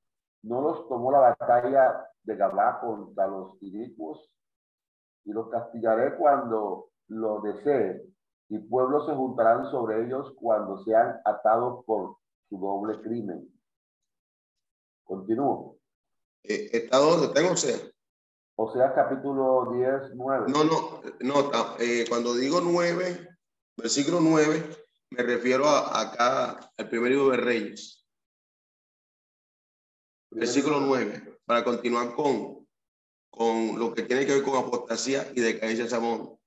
No 0.44 0.62
los 0.62 0.88
tomó 0.88 1.12
la 1.12 1.20
batalla 1.20 2.13
de 2.24 2.36
Gabá 2.36 2.80
contra 2.80 3.28
los 3.28 3.62
inicuos 3.62 4.30
y 5.26 5.32
los 5.32 5.50
castigaré 5.50 6.16
cuando 6.18 6.90
lo 7.08 7.42
desee 7.42 8.02
y 8.50 8.60
pueblos 8.60 9.06
se 9.08 9.14
juntarán 9.14 9.70
sobre 9.72 10.06
ellos 10.06 10.34
cuando 10.36 10.84
sean 10.84 11.20
atados 11.26 11.84
por 11.86 12.18
su 12.50 12.58
doble 12.58 13.02
crimen. 13.02 13.50
Continúo. 15.04 15.78
Eh, 16.44 16.70
¿Está 16.72 16.98
dónde? 16.98 17.30
¿Tengo 17.30 17.56
sea? 17.56 17.78
O 18.56 18.72
sea, 18.72 18.94
capítulo 18.94 19.72
10, 19.74 20.16
9. 20.16 20.46
No, 20.50 20.64
no, 20.64 21.02
no. 21.22 21.52
Eh, 21.80 22.06
cuando 22.08 22.36
digo 22.36 22.62
9, 22.62 23.28
versículo 23.78 24.20
9, 24.22 24.64
me 25.10 25.24
refiero 25.24 25.66
a, 25.66 26.02
acá 26.02 26.72
al 26.78 26.90
primer 26.90 27.12
libro 27.12 27.30
de 27.30 27.38
Reyes. 27.38 28.06
versículo 30.30 30.80
9, 30.80 31.33
para 31.46 31.64
continuar 31.64 32.14
con, 32.16 32.68
con 33.30 33.80
lo 33.80 33.94
que 33.94 34.04
tiene 34.04 34.26
que 34.26 34.34
ver 34.34 34.44
con 34.44 34.56
apostasía 34.56 35.32
y 35.36 35.42
decadencia 35.42 35.86
de 35.86 35.90
Salomón. 35.90 36.40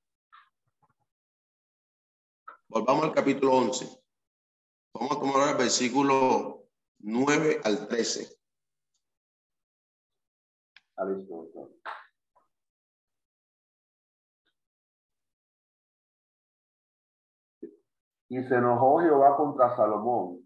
Volvamos 2.69 3.05
al 3.05 3.13
capítulo 3.13 3.53
11. 3.53 4.03
Vamos 4.95 5.17
a 5.17 5.21
tomar 5.21 5.49
el 5.51 5.57
versículo 5.57 6.65
9 6.99 7.61
al 7.65 7.89
13. 7.89 8.37
Y 18.29 18.43
se 18.43 18.55
enojó 18.55 19.01
Jehová 19.01 19.37
contra 19.37 19.77
Salomón, 19.77 20.46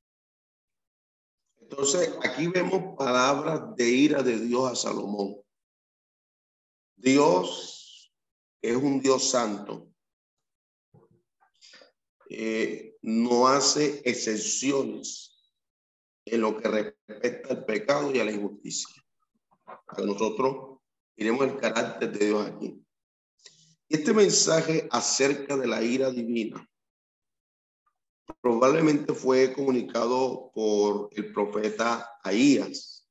Entonces, 1.61 2.13
aquí 2.23 2.47
vemos 2.47 2.95
palabras 2.97 3.75
de 3.75 3.89
ira 3.89 4.21
de 4.21 4.39
Dios 4.39 4.71
a 4.71 4.75
Salomón. 4.75 5.37
Dios 6.95 8.11
es 8.61 8.75
un 8.75 8.99
Dios 8.99 9.29
santo. 9.29 9.87
Eh, 12.29 12.97
no 13.01 13.47
hace 13.47 14.01
excepciones 14.05 15.31
en 16.25 16.41
lo 16.41 16.57
que 16.57 16.67
respecta 16.67 17.49
al 17.49 17.65
pecado 17.65 18.13
y 18.13 18.19
a 18.19 18.25
la 18.25 18.31
injusticia. 18.31 19.03
A 19.65 20.01
nosotros 20.01 20.79
miremos 21.17 21.47
el 21.47 21.57
carácter 21.57 22.11
de 22.11 22.25
Dios 22.25 22.47
aquí. 22.47 22.85
Este 23.89 24.13
mensaje 24.13 24.87
acerca 24.91 25.57
de 25.57 25.67
la 25.67 25.81
ira 25.81 26.11
divina 26.11 26.70
probablemente 28.41 29.13
fue 29.13 29.53
comunicado 29.53 30.51
por 30.53 31.09
el 31.11 31.31
profeta 31.33 32.09
Ahías, 32.23 33.07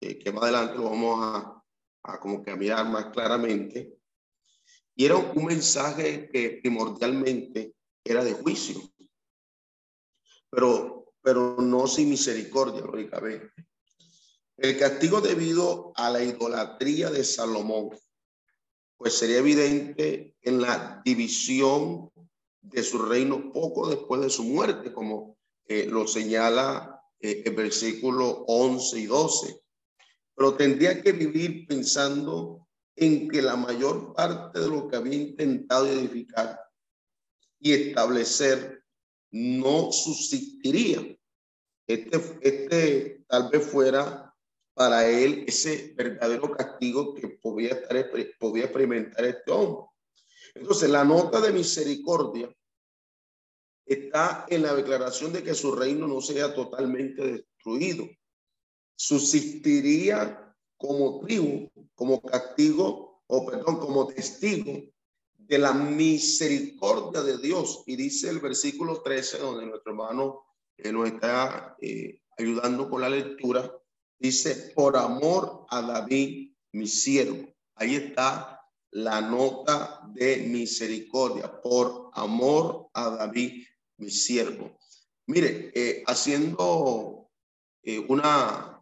eh, 0.00 0.18
que 0.18 0.32
más 0.32 0.44
adelante 0.44 0.76
lo 0.76 0.84
vamos 0.84 1.18
a, 1.20 1.62
a 2.04 2.20
como 2.20 2.42
que 2.42 2.50
a 2.50 2.56
mirar 2.56 2.88
más 2.88 3.06
claramente. 3.06 3.98
Y 4.94 5.06
era 5.06 5.16
un 5.16 5.44
mensaje 5.44 6.28
que 6.30 6.60
primordialmente 6.62 7.74
era 8.04 8.22
de 8.22 8.34
juicio, 8.34 8.80
pero, 10.50 11.12
pero 11.20 11.56
no 11.60 11.86
sin 11.86 12.10
misericordia, 12.10 12.82
lógicamente. 12.82 13.52
El 14.56 14.78
castigo 14.78 15.20
debido 15.20 15.92
a 15.96 16.10
la 16.10 16.22
idolatría 16.22 17.10
de 17.10 17.24
Salomón 17.24 17.90
pues 18.96 19.18
sería 19.18 19.38
evidente 19.38 20.34
en 20.40 20.62
la 20.62 21.02
división 21.04 22.10
de 22.64 22.82
su 22.82 22.98
reino 22.98 23.52
poco 23.52 23.88
después 23.88 24.20
de 24.22 24.30
su 24.30 24.44
muerte, 24.44 24.92
como 24.92 25.36
eh, 25.66 25.86
lo 25.86 26.06
señala 26.06 27.02
eh, 27.20 27.42
el 27.44 27.54
versículo 27.54 28.44
11 28.46 28.98
y 29.00 29.06
12. 29.06 29.60
Pero 30.34 30.54
tendría 30.54 31.02
que 31.02 31.12
vivir 31.12 31.66
pensando 31.66 32.66
en 32.96 33.28
que 33.28 33.42
la 33.42 33.56
mayor 33.56 34.14
parte 34.14 34.60
de 34.60 34.68
lo 34.68 34.88
que 34.88 34.96
había 34.96 35.14
intentado 35.14 35.86
edificar 35.86 36.58
y 37.58 37.72
establecer 37.72 38.82
no 39.30 39.92
subsistiría. 39.92 41.16
Este, 41.86 42.20
este 42.40 43.24
tal 43.28 43.50
vez 43.50 43.66
fuera 43.66 44.34
para 44.74 45.08
él 45.08 45.44
ese 45.46 45.92
verdadero 45.96 46.50
castigo 46.50 47.14
que 47.14 47.28
podía, 47.28 47.70
estar, 47.70 48.10
podía 48.38 48.64
experimentar 48.64 49.24
este 49.24 49.50
hombre. 49.50 49.86
Entonces, 50.54 50.88
la 50.90 51.04
nota 51.04 51.40
de 51.40 51.52
misericordia 51.52 52.54
está 53.84 54.46
en 54.48 54.62
la 54.62 54.74
declaración 54.74 55.32
de 55.32 55.42
que 55.42 55.54
su 55.54 55.74
reino 55.74 56.06
no 56.06 56.20
sea 56.20 56.54
totalmente 56.54 57.22
destruido. 57.26 58.08
Subsistiría 58.96 60.54
como 60.76 61.20
tribu, 61.20 61.70
como 61.94 62.22
castigo, 62.22 63.22
o 63.26 63.46
perdón, 63.46 63.78
como 63.78 64.06
testigo 64.06 64.82
de 65.34 65.58
la 65.58 65.72
misericordia 65.72 67.22
de 67.22 67.38
Dios. 67.38 67.82
Y 67.86 67.96
dice 67.96 68.30
el 68.30 68.38
versículo 68.38 69.02
13, 69.02 69.38
donde 69.38 69.66
nuestro 69.66 69.92
hermano 69.92 70.44
eh, 70.76 70.92
nos 70.92 71.08
está 71.08 71.76
eh, 71.80 72.20
ayudando 72.38 72.88
con 72.88 73.00
la 73.00 73.08
lectura, 73.08 73.70
Dice, 74.24 74.72
por 74.74 74.96
amor 74.96 75.66
a 75.68 75.82
David, 75.82 76.52
mi 76.72 76.86
siervo. 76.86 77.46
Ahí 77.74 77.96
está 77.96 78.53
la 78.94 79.20
nota 79.20 80.08
de 80.12 80.36
misericordia, 80.36 81.60
por 81.60 82.10
amor 82.14 82.90
a 82.94 83.10
David, 83.10 83.66
mi 83.96 84.08
siervo. 84.08 84.78
Mire, 85.26 85.72
eh, 85.74 86.04
haciendo 86.06 87.28
eh, 87.82 87.98
una, 87.98 88.80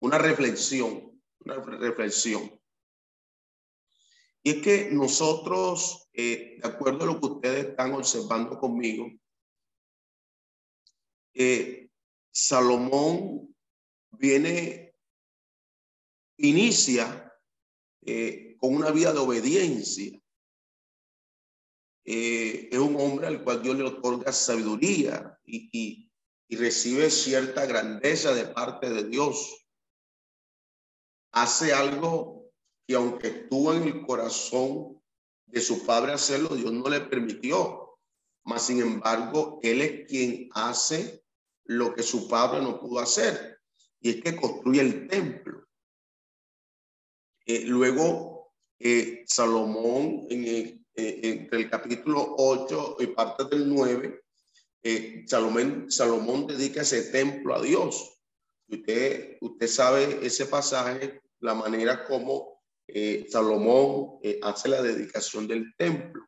una 0.00 0.18
reflexión, 0.18 1.22
una 1.40 1.54
reflexión. 1.54 2.60
Y 4.42 4.50
es 4.50 4.62
que 4.62 4.90
nosotros, 4.90 6.10
eh, 6.12 6.58
de 6.60 6.68
acuerdo 6.68 7.04
a 7.04 7.06
lo 7.06 7.20
que 7.20 7.26
ustedes 7.26 7.66
están 7.68 7.94
observando 7.94 8.58
conmigo, 8.58 9.08
Salomón 12.30 13.56
viene, 14.10 14.81
inicia 16.48 17.32
eh, 18.04 18.56
con 18.58 18.74
una 18.74 18.90
vida 18.90 19.12
de 19.12 19.18
obediencia. 19.18 20.18
Eh, 22.04 22.68
es 22.72 22.78
un 22.78 22.96
hombre 23.00 23.28
al 23.28 23.44
cual 23.44 23.62
Dios 23.62 23.76
le 23.76 23.84
otorga 23.84 24.32
sabiduría 24.32 25.38
y, 25.44 26.10
y 26.48 26.56
recibe 26.56 27.10
cierta 27.10 27.66
grandeza 27.66 28.34
de 28.34 28.46
parte 28.46 28.90
de 28.90 29.04
Dios. 29.04 29.66
Hace 31.32 31.72
algo 31.72 32.50
que 32.86 32.94
aunque 32.94 33.28
estuvo 33.28 33.72
en 33.72 33.84
el 33.84 34.02
corazón 34.02 35.00
de 35.46 35.60
su 35.60 35.86
padre 35.86 36.12
hacerlo, 36.12 36.56
Dios 36.56 36.72
no 36.72 36.88
le 36.88 37.00
permitió. 37.00 37.98
Mas, 38.44 38.66
sin 38.66 38.80
embargo, 38.80 39.60
él 39.62 39.80
es 39.82 40.08
quien 40.08 40.48
hace 40.52 41.24
lo 41.64 41.94
que 41.94 42.02
su 42.02 42.28
padre 42.28 42.60
no 42.60 42.80
pudo 42.80 43.00
hacer, 43.00 43.60
y 44.00 44.10
es 44.10 44.22
que 44.22 44.36
construye 44.36 44.80
el 44.80 45.06
templo. 45.06 45.66
Eh, 47.46 47.64
luego, 47.66 48.52
eh, 48.78 49.24
Salomón, 49.26 50.26
en 50.30 50.44
el, 50.44 50.86
eh, 50.94 51.20
entre 51.22 51.60
el 51.60 51.70
capítulo 51.70 52.34
8 52.38 52.96
y 53.00 53.06
parte 53.08 53.44
del 53.44 53.68
9, 53.68 54.20
Salomón, 55.26 55.90
Salomón 55.90 56.46
dedica 56.46 56.82
ese 56.82 57.10
templo 57.10 57.54
a 57.54 57.62
Dios. 57.62 58.18
Usted, 58.68 59.38
usted 59.40 59.66
sabe 59.68 60.26
ese 60.26 60.46
pasaje, 60.46 61.20
la 61.40 61.54
manera 61.54 62.04
como 62.04 62.62
Salomón 63.28 64.18
hace 64.42 64.68
la 64.68 64.82
dedicación 64.82 65.46
del 65.46 65.72
templo. 65.76 66.26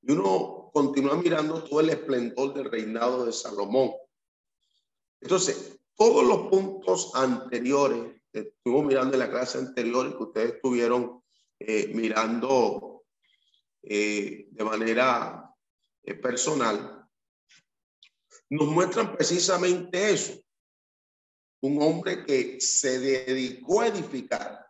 Y 0.00 0.12
uno 0.12 0.70
continúa 0.72 1.16
mirando 1.16 1.62
todo 1.62 1.80
el 1.80 1.90
esplendor 1.90 2.54
del 2.54 2.70
reinado 2.70 3.26
de 3.26 3.32
Salomón. 3.32 3.92
Entonces, 5.20 5.78
todos 5.94 6.24
los 6.24 6.48
puntos 6.48 7.10
anteriores 7.14 8.17
estuvimos 8.32 8.86
mirando 8.86 9.14
en 9.14 9.20
la 9.20 9.30
clase 9.30 9.58
anterior 9.58 10.06
y 10.06 10.16
que 10.16 10.22
ustedes 10.22 10.54
estuvieron 10.54 11.22
eh, 11.60 11.90
mirando 11.94 13.04
eh, 13.82 14.48
de 14.50 14.64
manera 14.64 15.52
eh, 16.02 16.14
personal, 16.14 17.06
nos 18.50 18.68
muestran 18.68 19.16
precisamente 19.16 20.10
eso. 20.10 20.34
Un 21.60 21.82
hombre 21.82 22.24
que 22.24 22.60
se 22.60 23.00
dedicó 23.00 23.80
a 23.80 23.88
edificar, 23.88 24.66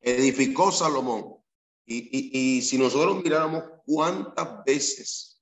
edificó 0.00 0.72
Salomón. 0.72 1.36
y 1.84 2.62
si 2.62 2.78
nosotros 2.78 3.22
miráramos 3.22 3.62
cuántas 3.84 4.64
veces 4.64 5.36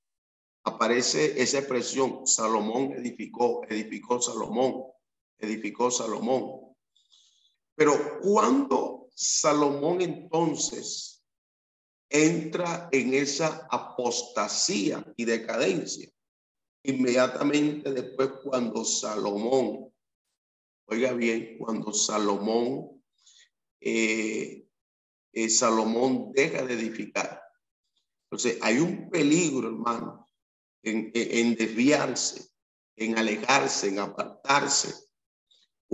aparece 0.64 1.40
esa 1.40 1.59
expresión, 1.59 2.26
Salomón 2.26 2.92
edificó, 2.92 3.64
edificó 3.68 4.20
Salomón, 4.20 4.84
edificó 5.38 5.90
Salomón. 5.90 6.64
Pero 7.75 8.20
cuando 8.20 9.09
Salomón 9.14 10.01
entonces 10.01 11.25
entra 12.09 12.89
en 12.93 13.14
esa 13.14 13.66
apostasía 13.70 15.05
y 15.16 15.25
decadencia, 15.25 16.09
inmediatamente 16.85 17.93
después 17.93 18.31
cuando 18.45 18.85
Salomón, 18.85 19.93
oiga 20.87 21.12
bien, 21.12 21.59
cuando 21.59 21.93
Salomón, 21.93 23.03
eh, 23.81 24.66
eh, 25.33 25.51
Salomón 25.51 26.31
deja 26.33 26.64
de 26.64 26.75
edificar. 26.75 27.43
Entonces 28.25 28.59
hay 28.62 28.79
un 28.79 29.11
peligro, 29.11 29.68
hermano, 29.68 30.31
en, 30.83 31.11
en 31.14 31.55
desviarse, 31.57 32.49
en 32.97 33.18
alejarse, 33.18 33.89
en 33.89 33.99
apartarse, 33.99 34.95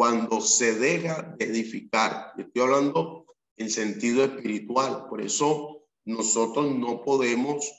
cuando 0.01 0.41
se 0.41 0.77
deja 0.77 1.35
de 1.37 1.45
edificar. 1.45 2.33
Estoy 2.39 2.63
hablando 2.63 3.27
en 3.59 3.69
sentido 3.69 4.25
espiritual, 4.25 5.05
por 5.11 5.21
eso 5.21 5.85
nosotros 6.07 6.75
no 6.75 7.03
podemos 7.03 7.71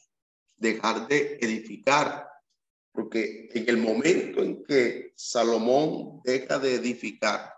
dejar 0.56 1.08
de 1.08 1.40
edificar, 1.42 2.28
porque 2.92 3.50
en 3.56 3.68
el 3.68 3.78
momento 3.78 4.44
en 4.44 4.64
que 4.64 5.14
Salomón 5.16 6.22
deja 6.24 6.60
de 6.60 6.76
edificar, 6.76 7.56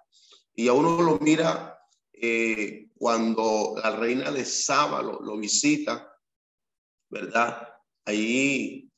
y 0.55 0.69
a 0.69 0.73
uno 0.73 1.01
lo 1.01 1.19
mira 1.19 1.77
eh, 2.13 2.87
cuando 2.95 3.75
la 3.83 3.93
reina 3.97 4.31
de 4.31 4.45
Saba 4.45 5.01
lo, 5.01 5.37
visita, 5.37 6.09
¿verdad? 7.09 7.67
Ahí 8.05 8.89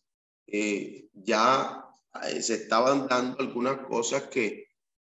eh, 0.45 1.09
ya 1.11 1.84
eh, 2.22 2.39
se 2.43 2.53
estaban 2.53 3.07
dando 3.07 3.39
algunas 3.39 3.80
cosas 3.88 4.28
que 4.28 4.64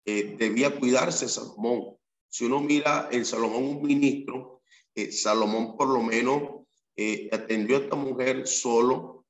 debía 0.05 0.79
cuidarse 0.79 1.29
Salomón. 1.29 1.97
Si 2.29 2.45
uno 2.45 2.61
mira 2.61 3.09
en 3.13 3.25
Salomón 3.25 3.65
un 3.65 3.83
ministro, 3.83 4.63
Salomón 5.11 5.77
por 5.77 5.89
lo 5.89 6.03
menos 6.03 6.63
eh, 6.95 7.31
atendió 7.33 7.77
a 7.77 7.81
esta 7.81 7.97
mujer 7.97 8.47
solo 8.47 9.25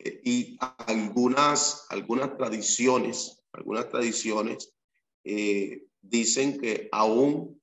eh, 0.00 0.20
y 0.24 0.58
algunas, 0.78 1.86
algunas 1.90 2.36
tradiciones, 2.36 3.40
algunas 3.52 3.88
tradiciones 3.88 4.74
eh, 5.22 5.84
dicen 6.02 6.60
que 6.60 6.88
aún 6.90 7.60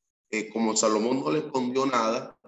como 0.53 0.78
Salomón 0.78 1.20
no 1.20 1.32
le 1.32 1.41
respondió 1.41 1.86
nada, 1.86 2.39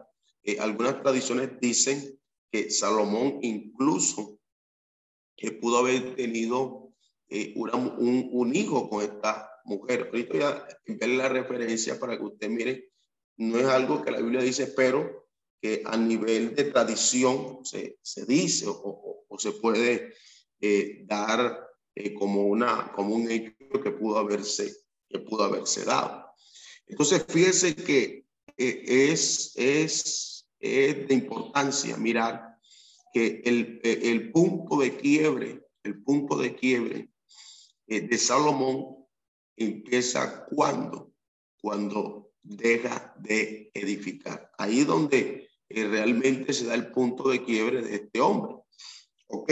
algunas 0.59 1.03
tradiciones 1.03 1.59
dicen 1.59 2.17
que 2.49 2.71
Salomón 2.71 3.39
incluso 3.41 4.39
que 5.35 5.51
pudo 5.51 5.79
haber 5.79 6.15
tenido 6.15 6.93
un, 7.55 8.29
un, 8.31 8.55
hijo 8.55 8.89
con 8.89 9.03
esta 9.03 9.49
mujer. 9.63 10.09
Ahorita 10.11 10.33
voy 10.33 10.43
a 10.43 10.67
enviarle 10.85 11.17
la 11.17 11.29
referencia 11.29 11.99
para 11.99 12.17
que 12.17 12.23
usted 12.23 12.49
mire, 12.49 12.91
no 13.37 13.57
es 13.57 13.65
algo 13.65 14.03
que 14.03 14.11
la 14.11 14.19
Biblia 14.19 14.41
dice, 14.41 14.67
pero 14.67 15.27
que 15.61 15.81
a 15.85 15.97
nivel 15.97 16.55
de 16.55 16.65
tradición 16.65 17.65
se, 17.65 17.97
se 18.01 18.25
dice 18.25 18.67
o, 18.67 19.25
o, 19.27 19.39
se 19.39 19.53
puede 19.53 20.13
eh, 20.59 21.03
dar 21.05 21.67
eh, 21.95 22.13
como, 22.13 22.43
una, 22.43 22.91
como 22.91 23.15
un 23.15 23.31
hecho 23.31 23.81
que 23.81 23.91
pudo 23.91 24.19
haberse, 24.19 24.75
que 25.09 25.19
pudo 25.19 25.43
haberse 25.43 25.85
dado. 25.85 26.27
Entonces, 26.85 27.25
fíjense 27.27 27.75
que 27.75 28.25
eh, 28.57 28.83
es, 28.85 29.53
es, 29.55 30.45
es, 30.59 31.07
de 31.07 31.13
importancia 31.13 31.97
mirar 31.97 32.57
que 33.13 33.41
el, 33.45 33.79
el 33.83 34.31
punto 34.31 34.79
de 34.79 34.97
quiebre, 34.97 35.63
el 35.83 36.03
punto 36.03 36.37
de 36.37 36.55
quiebre 36.55 37.09
de 37.87 38.17
Salomón 38.17 39.02
empieza 39.55 40.45
cuando, 40.45 41.13
cuando 41.61 42.31
deja 42.41 43.13
de 43.19 43.71
edificar. 43.73 44.51
Ahí 44.57 44.83
donde 44.83 45.47
y 45.73 45.83
realmente 45.83 46.53
se 46.53 46.65
da 46.65 46.75
el 46.75 46.91
punto 46.91 47.29
de 47.29 47.43
quiebre 47.43 47.81
de 47.81 47.95
este 47.95 48.21
hombre. 48.21 48.57
Ok. 49.27 49.51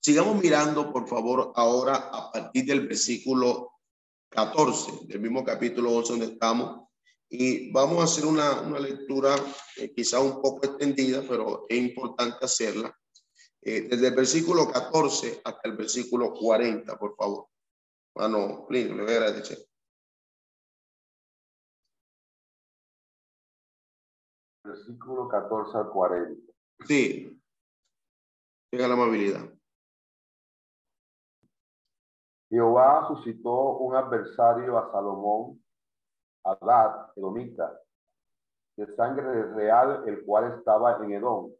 Sigamos 0.00 0.42
mirando, 0.42 0.92
por 0.92 1.08
favor, 1.08 1.52
ahora 1.54 1.94
a 2.12 2.32
partir 2.32 2.64
del 2.64 2.86
versículo 2.86 3.72
14, 4.30 5.06
del 5.06 5.20
mismo 5.20 5.44
capítulo 5.44 5.92
11 5.92 6.12
donde 6.12 6.26
estamos. 6.26 6.88
Y 7.28 7.70
vamos 7.72 8.00
a 8.00 8.04
hacer 8.04 8.24
una, 8.26 8.60
una 8.60 8.78
lectura 8.78 9.34
eh, 9.76 9.92
quizá 9.94 10.20
un 10.20 10.40
poco 10.40 10.66
extendida, 10.66 11.22
pero 11.28 11.66
es 11.68 11.78
importante 11.78 12.44
hacerla. 12.44 12.96
Eh, 13.62 13.88
desde 13.88 14.08
el 14.08 14.14
versículo 14.14 14.70
14 14.70 15.40
hasta 15.44 15.68
el 15.68 15.76
versículo 15.76 16.32
40, 16.32 16.96
por 16.98 17.16
favor. 17.16 17.48
Bueno, 18.16 18.66
le 18.70 18.88
voy 18.94 19.12
a 19.12 19.16
agradecer. 19.16 19.58
versículo 24.64 25.28
14 25.28 25.76
al 25.76 25.90
40. 25.90 26.52
Sí, 26.86 27.40
tenga 28.70 28.88
la 28.88 28.94
amabilidad. 28.94 29.42
Jehová 32.48 33.06
suscitó 33.08 33.76
un 33.78 33.96
adversario 33.96 34.78
a 34.78 34.90
Salomón, 34.90 35.62
Adad, 36.42 37.12
Edomita, 37.16 37.78
de 38.76 38.96
sangre 38.96 39.52
real, 39.54 40.04
el 40.08 40.24
cual 40.24 40.58
estaba 40.58 41.04
en 41.04 41.12
Edom. 41.12 41.52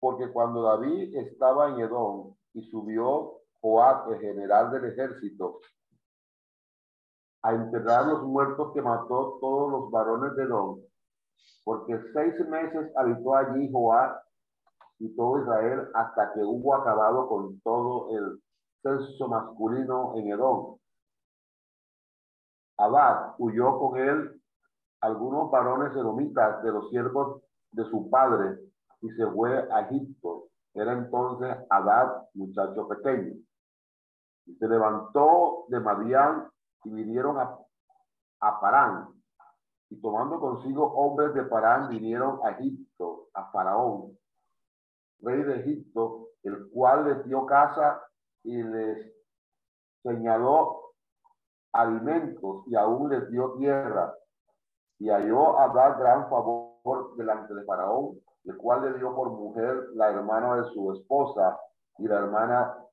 Porque 0.00 0.30
cuando 0.32 0.62
David 0.62 1.16
estaba 1.16 1.70
en 1.70 1.80
Edom 1.80 2.36
y 2.52 2.68
subió 2.68 3.43
Joab, 3.64 4.12
el 4.12 4.20
general 4.20 4.70
del 4.72 4.84
ejército, 4.84 5.60
a 7.42 7.54
enterrar 7.54 8.06
los 8.06 8.22
muertos 8.24 8.74
que 8.74 8.82
mató 8.82 9.38
todos 9.40 9.70
los 9.70 9.90
varones 9.90 10.36
de 10.36 10.42
Edom, 10.42 10.80
porque 11.64 11.98
seis 12.12 12.34
meses 12.46 12.92
habitó 12.94 13.34
allí 13.34 13.70
Joab 13.72 14.20
y 14.98 15.16
todo 15.16 15.40
Israel 15.40 15.88
hasta 15.94 16.34
que 16.34 16.40
hubo 16.40 16.74
acabado 16.74 17.26
con 17.26 17.58
todo 17.60 18.14
el 18.14 18.42
sexo 18.82 19.28
masculino 19.28 20.12
en 20.16 20.28
Edom. 20.28 20.76
Abad 22.76 23.34
huyó 23.38 23.78
con 23.78 23.98
él 23.98 24.42
algunos 25.00 25.50
varones 25.50 25.92
edomitas 25.92 26.62
de 26.62 26.70
los 26.70 26.90
siervos 26.90 27.42
de 27.72 27.84
su 27.84 28.10
padre 28.10 28.58
y 29.00 29.08
se 29.12 29.26
fue 29.26 29.72
a 29.72 29.88
Egipto. 29.88 30.48
Era 30.74 30.92
entonces 30.92 31.56
Abad, 31.70 32.24
muchacho 32.34 32.86
pequeño. 32.88 33.34
Se 34.58 34.68
levantó 34.68 35.64
de 35.68 35.80
Madián 35.80 36.48
y 36.84 36.90
vinieron 36.90 37.38
a, 37.38 37.56
a 38.40 38.60
Parán 38.60 39.14
y 39.90 40.00
tomando 40.00 40.40
consigo 40.40 40.92
hombres 40.94 41.34
de 41.34 41.44
Parán 41.44 41.88
vinieron 41.88 42.40
a 42.44 42.50
Egipto, 42.50 43.28
a 43.34 43.50
Faraón, 43.50 44.18
rey 45.20 45.42
de 45.42 45.60
Egipto, 45.60 46.30
el 46.42 46.68
cual 46.70 47.04
les 47.04 47.24
dio 47.26 47.46
casa 47.46 48.02
y 48.42 48.62
les 48.62 49.12
señaló 50.02 50.92
alimentos 51.72 52.64
y 52.66 52.76
aún 52.76 53.10
les 53.10 53.30
dio 53.30 53.54
tierra. 53.54 54.14
Y 54.98 55.08
halló 55.10 55.58
a 55.58 55.68
dar 55.68 55.98
gran 55.98 56.28
favor 56.28 57.16
delante 57.16 57.54
de 57.54 57.64
Faraón, 57.64 58.18
el 58.44 58.56
cual 58.56 58.82
le 58.82 58.98
dio 58.98 59.14
por 59.14 59.30
mujer 59.30 59.90
la 59.94 60.10
hermana 60.10 60.56
de 60.56 60.64
su 60.72 60.92
esposa 60.92 61.58
y 61.98 62.06
la 62.06 62.16
hermana 62.16 62.83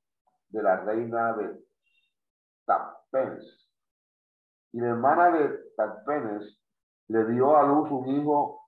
de 0.52 0.62
la 0.62 0.76
reina 0.76 1.32
de 1.34 1.64
Tapenes. 2.66 3.68
Y 4.72 4.80
la 4.80 4.88
hermana 4.88 5.30
de 5.30 5.58
Tapenes 5.76 6.58
le 7.08 7.24
dio 7.26 7.56
a 7.56 7.64
luz 7.64 7.90
un 7.90 8.08
hijo, 8.08 8.60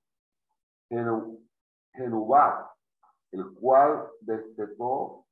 Genubat, 1.92 2.70
el 3.32 3.54
cual 3.54 4.08
destetó 4.20 5.26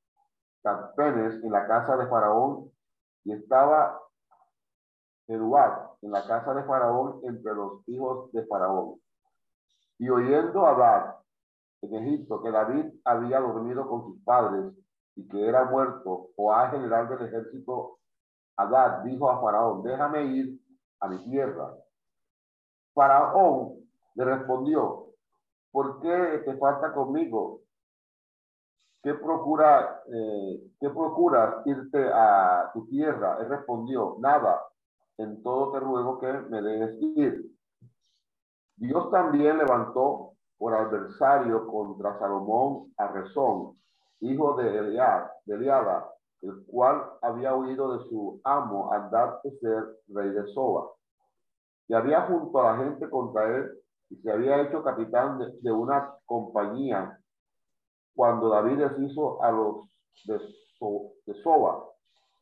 Tapenes 0.61 1.43
en 1.43 1.51
la 1.51 1.67
casa 1.67 1.97
de 1.97 2.07
Faraón 2.07 2.71
y 3.23 3.33
estaba 3.33 3.99
Genubat 5.27 5.93
en 6.01 6.11
la 6.11 6.25
casa 6.25 6.53
de 6.53 6.63
Faraón 6.63 7.19
entre 7.23 7.53
los 7.53 7.87
hijos 7.87 8.31
de 8.31 8.45
Faraón. 8.45 8.99
Y 9.97 10.09
oyendo 10.09 10.65
Adad 10.65 11.15
en 11.81 11.95
Egipto 11.95 12.41
que 12.41 12.51
David 12.51 12.85
había 13.03 13.39
dormido 13.39 13.87
con 13.87 14.03
sus 14.03 14.23
padres 14.23 14.73
y 15.15 15.27
que 15.27 15.47
era 15.47 15.65
muerto, 15.65 16.29
a 16.51 16.69
general 16.69 17.09
del 17.09 17.27
ejército, 17.27 17.99
Adad 18.55 19.03
dijo 19.03 19.29
a 19.29 19.41
Faraón, 19.41 19.83
déjame 19.83 20.23
ir 20.25 20.59
a 20.99 21.07
mi 21.07 21.23
tierra 21.23 21.73
Faraón 22.93 23.83
le 24.15 24.25
respondió, 24.25 25.07
¿por 25.71 25.99
qué 25.99 26.43
te 26.45 26.55
falta 26.57 26.93
conmigo? 26.93 27.61
¿Qué, 29.01 29.13
procura, 29.15 30.03
eh, 30.07 30.71
¿Qué 30.79 30.89
procuras 30.89 31.65
irte 31.65 32.09
a 32.13 32.69
tu 32.73 32.87
tierra? 32.87 33.37
Él 33.41 33.49
respondió, 33.49 34.15
nada, 34.19 34.61
en 35.17 35.41
todo 35.43 35.71
te 35.73 35.79
ruego 35.79 36.19
que 36.19 36.31
me 36.31 36.61
dejes 36.61 37.01
ir. 37.01 37.51
Dios 38.77 39.11
también 39.11 39.57
levantó 39.57 40.33
por 40.57 40.73
adversario 40.73 41.67
contra 41.67 42.17
Salomón 42.19 42.93
a 42.97 43.07
Rezón, 43.07 43.77
hijo 44.31 44.55
de 44.55 44.77
Eliad, 44.77 45.25
de 45.45 45.55
Eliada, 45.55 46.09
el 46.41 46.65
cual 46.65 47.03
había 47.21 47.55
huido 47.55 47.97
de 47.97 48.09
su 48.09 48.41
amo 48.43 48.91
andar 48.91 49.39
de 49.43 49.51
ser 49.59 49.97
rey 50.09 50.29
de 50.29 50.45
Soba 50.53 50.89
y 51.87 51.93
había 51.93 52.21
junto 52.21 52.59
a 52.59 52.73
la 52.73 52.83
gente 52.83 53.09
contra 53.09 53.55
él 53.55 53.71
y 54.09 54.15
se 54.17 54.31
había 54.31 54.61
hecho 54.61 54.83
capitán 54.83 55.39
de, 55.61 55.71
una 55.71 56.13
compañía 56.25 57.19
cuando 58.15 58.49
David 58.49 58.77
les 58.77 58.99
hizo 58.99 59.41
a 59.43 59.51
los 59.51 59.89
de, 60.25 60.39
de 61.25 61.43
Soba. 61.43 61.83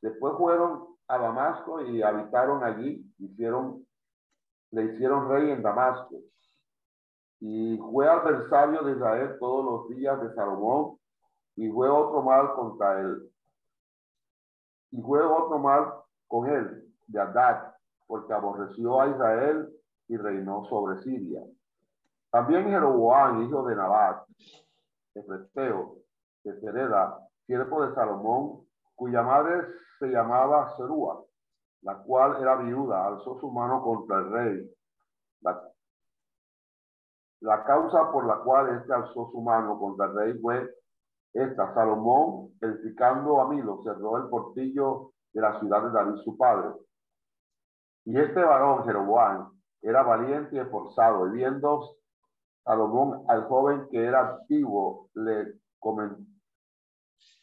Después 0.01 0.33
fueron 0.37 0.85
a 1.07 1.17
Damasco 1.17 1.81
y 1.81 2.01
habitaron 2.01 2.63
allí, 2.63 3.05
hicieron, 3.19 3.85
le 4.71 4.85
hicieron 4.85 5.29
rey 5.29 5.51
en 5.51 5.61
Damasco. 5.61 6.15
Y 7.39 7.77
fue 7.77 8.07
adversario 8.07 8.83
de 8.83 8.93
Israel 8.93 9.37
todos 9.39 9.65
los 9.65 9.97
días 9.97 10.21
de 10.21 10.33
Salomón, 10.35 10.97
y 11.55 11.69
fue 11.69 11.89
otro 11.89 12.21
mal 12.21 12.53
contra 12.53 13.01
él. 13.01 13.29
Y 14.91 15.01
fue 15.01 15.23
otro 15.23 15.59
mal 15.59 15.93
con 16.27 16.49
él, 16.49 16.93
de 17.07 17.19
Adad, 17.19 17.73
porque 18.07 18.33
aborreció 18.33 19.01
a 19.01 19.07
Israel 19.07 19.69
y 20.07 20.17
reinó 20.17 20.65
sobre 20.65 21.01
Siria. 21.03 21.41
También 22.29 22.69
Jeroboam, 22.69 23.43
hijo 23.43 23.63
de 23.63 23.75
Nabat, 23.75 24.25
Efesteo, 25.13 25.97
de 26.43 26.59
Sereda, 26.59 27.19
siervo 27.45 27.85
de 27.85 27.93
Salomón, 27.93 28.65
cuya 28.95 29.21
madre 29.21 29.67
se 29.99 30.07
llamaba 30.07 30.75
Serúa, 30.77 31.23
la 31.81 31.97
cual 31.97 32.41
era 32.41 32.55
viuda, 32.55 33.07
alzó 33.07 33.39
su 33.39 33.51
mano 33.51 33.81
contra 33.83 34.19
el 34.19 34.31
rey. 34.31 34.75
La, 35.41 35.61
la 37.41 37.63
causa 37.65 38.11
por 38.11 38.25
la 38.25 38.37
cual 38.37 38.77
éste 38.77 38.93
alzó 38.93 39.29
su 39.31 39.41
mano 39.41 39.77
contra 39.79 40.05
el 40.05 40.15
rey 40.15 40.39
fue 40.39 40.69
esta, 41.33 41.73
Salomón, 41.73 42.51
edificando 42.59 43.39
a 43.39 43.47
Milo, 43.47 43.81
cerró 43.83 44.17
el 44.17 44.29
portillo 44.29 45.11
de 45.33 45.41
la 45.41 45.59
ciudad 45.59 45.83
de 45.83 45.91
David, 45.91 46.21
su 46.23 46.37
padre. 46.37 46.69
Y 48.05 48.19
este 48.19 48.41
varón, 48.41 48.83
Jeroboam, 48.85 49.51
era 49.81 50.03
valiente 50.03 50.55
y 50.55 50.59
esforzado, 50.59 51.27
y 51.27 51.31
viendo 51.31 51.95
Salomón 52.63 53.23
al 53.27 53.45
joven 53.45 53.87
que 53.89 54.03
era 54.03 54.21
activo, 54.21 55.09
le, 55.13 55.55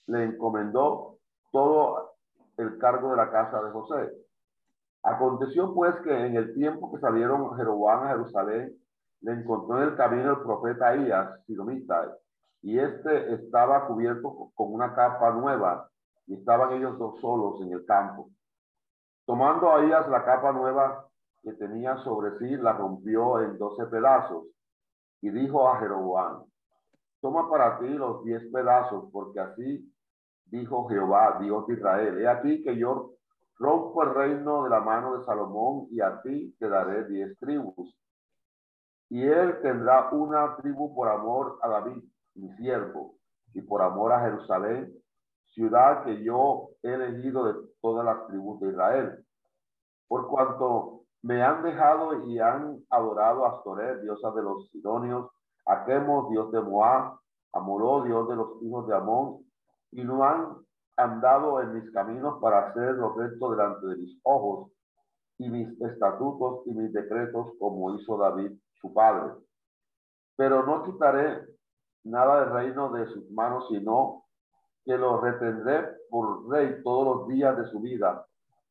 encomendó 0.07 1.19
todo 1.51 2.13
el 2.57 2.79
cargo 2.79 3.11
de 3.11 3.17
la 3.17 3.31
casa 3.31 3.63
de 3.63 3.71
José. 3.71 4.13
Aconteció 5.03 5.75
pues 5.75 5.95
que 6.03 6.27
en 6.27 6.37
el 6.37 6.55
tiempo 6.55 6.93
que 6.93 7.01
salieron 7.01 7.57
Jeroboam 7.57 8.05
a 8.05 8.09
Jerusalén, 8.11 8.77
le 9.21 9.33
encontró 9.33 9.79
en 9.83 9.89
el 9.89 9.97
camino 9.97 10.33
el 10.33 10.43
profeta 10.43 10.97
Ias, 10.97 11.45
Sidomita, 11.47 12.17
y 12.63 12.79
este 12.79 13.35
estaba 13.35 13.87
cubierto 13.87 14.51
con 14.55 14.73
una 14.73 14.95
capa 14.95 15.31
nueva, 15.31 15.89
y 16.27 16.35
estaban 16.35 16.73
ellos 16.73 16.99
dos 16.99 17.21
solos 17.21 17.61
en 17.63 17.73
el 17.73 17.85
campo. 17.87 18.29
Tomando 19.27 19.71
a 19.71 19.85
Ias 19.85 20.09
la 20.09 20.25
capa 20.25 20.53
nueva 20.53 21.07
que 21.43 21.53
tenía 21.55 21.97
sobre 21.99 22.39
sí, 22.39 22.57
la 22.57 22.73
rompió 22.73 23.41
en 23.41 23.59
doce 23.59 23.87
pedazos, 23.87 24.45
y 25.21 25.31
dijo 25.31 25.69
a 25.69 25.79
Jeroboam, 25.79 26.45
toma 27.21 27.49
para 27.51 27.79
ti 27.79 27.89
los 27.89 28.25
diez 28.25 28.43
pedazos, 28.53 29.09
porque 29.13 29.41
así 29.41 29.93
dijo 30.47 30.89
Jehová, 30.89 31.39
Dios 31.41 31.67
de 31.67 31.75
Israel, 31.75 32.19
he 32.21 32.29
aquí 32.29 32.63
que 32.63 32.77
yo 32.77 33.13
rompo 33.59 34.03
el 34.03 34.15
reino 34.15 34.65
de 34.65 34.71
la 34.71 34.81
mano 34.81 35.19
de 35.19 35.25
Salomón 35.25 35.89
y 35.91 36.01
a 36.01 36.21
ti 36.23 36.55
te 36.59 36.69
daré 36.69 37.05
diez 37.05 37.39
tribus. 37.39 37.95
Y 39.11 39.23
él 39.23 39.61
tendrá 39.63 40.11
una 40.11 40.57
tribu 40.57 40.95
por 40.95 41.09
amor 41.09 41.59
a 41.63 41.69
David, 41.69 42.05
mi 42.39 42.55
siervo, 42.57 43.17
y 43.55 43.63
por 43.63 43.83
amor 43.83 44.13
a 44.13 44.21
Jerusalén, 44.21 44.93
ciudad 45.53 46.05
que 46.05 46.23
yo 46.23 46.71
he 46.83 46.93
elegido 46.93 47.45
de 47.45 47.55
todas 47.81 48.05
las 48.05 48.27
tribus 48.29 48.61
de 48.61 48.71
Israel. 48.71 49.25
Por 50.07 50.29
cuanto 50.29 51.03
me 51.23 51.43
han 51.43 51.63
dejado 51.63 52.27
y 52.27 52.39
han 52.39 52.79
adorado 52.91 53.45
a 53.45 53.57
Astoret, 53.57 54.01
diosa 54.03 54.31
de 54.31 54.43
los 54.43 54.69
Sidonios, 54.71 55.31
a 55.67 55.85
Quemos, 55.85 56.31
dios 56.31 56.53
de 56.53 56.61
Moab, 56.61 57.19
a 57.53 57.61
Moró, 57.61 58.03
dios 58.05 58.29
de 58.29 58.37
los 58.37 58.63
hijos 58.63 58.87
de 58.87 58.95
Amón, 58.95 59.45
y 59.91 60.05
no 60.05 60.23
han 60.23 60.57
andado 60.97 61.61
en 61.61 61.75
mis 61.75 61.91
caminos 61.93 62.41
para 62.41 62.69
hacer 62.69 62.95
lo 62.95 63.15
recto 63.15 63.51
delante 63.51 63.87
de 63.87 63.97
mis 63.97 64.21
ojos 64.25 64.71
y 65.39 65.49
mis 65.49 65.81
estatutos 65.81 66.67
y 66.67 66.71
mis 66.71 66.93
decretos 66.93 67.53
como 67.59 67.95
hizo 67.95 68.17
David 68.17 68.53
su 68.81 68.93
padre. 68.93 69.35
Pero 70.37 70.65
no 70.65 70.83
quitaré 70.85 71.47
nada 72.05 72.41
del 72.41 72.53
reino 72.53 72.91
de 72.93 73.07
sus 73.07 73.31
manos, 73.31 73.69
sino 73.69 74.25
que 74.85 74.97
lo 74.97 75.21
retendré 75.21 75.87
por 76.11 76.49
rey 76.49 76.83
todos 76.83 77.19
los 77.19 77.29
días 77.29 77.57
de 77.57 77.67
su 77.67 77.81
vida, 77.81 78.27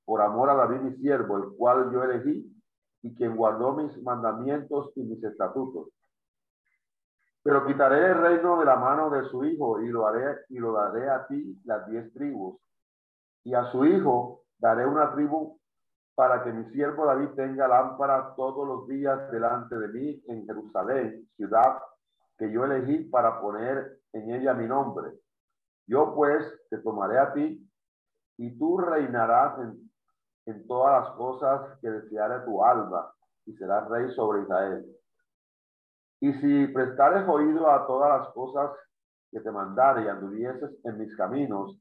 por 0.06 0.22
amor 0.22 0.50
a 0.50 0.56
David 0.56 0.82
mi 0.82 0.96
siervo, 0.98 1.38
el 1.38 1.56
cual 1.58 1.92
yo 1.92 2.04
elegí 2.04 2.52
y 3.04 3.14
quien 3.16 3.36
guardó 3.36 3.74
mis 3.74 4.02
mandamientos 4.02 4.92
y 4.96 5.04
mis 5.04 5.24
estatutos. 5.24 5.90
Pero 7.44 7.66
quitaré 7.66 8.08
el 8.08 8.18
reino 8.18 8.60
de 8.60 8.66
la 8.66 8.76
mano 8.76 9.10
de 9.10 9.30
su 9.30 9.46
hijo 9.46 9.82
y 9.82 9.90
lo 9.90 10.08
haré 10.08 10.40
y 10.50 10.58
lo 10.60 10.74
daré 10.74 11.10
a 11.10 11.28
ti 11.28 11.58
las 11.66 11.88
diez 11.88 12.12
tribus. 12.14 12.60
Y 13.44 13.54
a 13.54 13.72
su 13.72 13.86
hijo 13.86 14.42
daré 14.58 14.86
una 14.86 15.14
tribu 15.14 15.58
para 16.16 16.44
que 16.44 16.52
mi 16.52 16.66
siervo 16.72 17.06
David 17.06 17.30
tenga 17.36 17.68
lámpara 17.68 18.34
todos 18.36 18.68
los 18.68 18.88
días 18.88 19.32
delante 19.32 19.78
de 19.78 19.88
mí 19.88 20.24
en 20.28 20.46
Jerusalén, 20.46 21.30
ciudad 21.36 21.78
que 22.38 22.52
yo 22.52 22.66
elegí 22.66 23.06
para 23.06 23.42
poner 23.42 24.00
en 24.14 24.34
ella 24.34 24.54
mi 24.54 24.68
nombre. 24.68 25.12
Yo 25.88 26.14
pues 26.14 26.46
te 26.70 26.78
tomaré 26.80 27.18
a 27.18 27.34
ti 27.34 27.68
y 28.38 28.58
tú 28.58 28.78
reinarás 28.78 29.60
en, 29.60 29.92
en 30.46 30.68
todas 30.68 31.04
las 31.04 31.16
cosas 31.16 31.80
que 31.82 31.90
deseare 31.90 32.46
tu 32.46 32.64
alma 32.64 33.12
y 33.46 33.54
serás 33.54 33.88
rey 33.90 34.12
sobre 34.14 34.42
Israel. 34.44 34.86
Y 36.20 36.34
si 36.34 36.68
prestares 36.68 37.28
oído 37.28 37.72
a 37.72 37.86
todas 37.88 38.20
las 38.20 38.30
cosas 38.34 38.72
que 39.32 39.40
te 39.40 39.52
mandare 39.52 40.04
y 40.04 40.08
anduvieses 40.08 40.72
en 40.84 40.98
mis 40.98 41.16
caminos, 41.16 41.80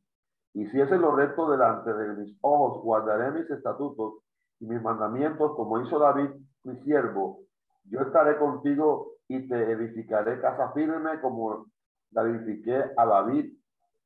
hicieses 0.54 0.98
lo 0.98 1.14
recto 1.14 1.50
delante 1.50 1.92
de 1.92 2.14
mis 2.14 2.38
ojos, 2.40 2.82
guardaré 2.82 3.30
mis 3.30 3.50
estatutos 3.50 4.14
y 4.60 4.66
mis 4.66 4.80
mandamientos, 4.82 5.54
como 5.54 5.80
hizo 5.80 5.98
David, 5.98 6.30
mi 6.64 6.76
siervo. 6.82 7.40
Yo 7.84 8.00
estaré 8.00 8.38
contigo 8.38 9.15
y 9.28 9.48
te 9.48 9.72
edificaré 9.72 10.40
casa 10.40 10.72
firme 10.72 11.20
como 11.20 11.66
la 12.12 12.22
edifiqué 12.22 12.92
a 12.96 13.06
David, 13.06 13.52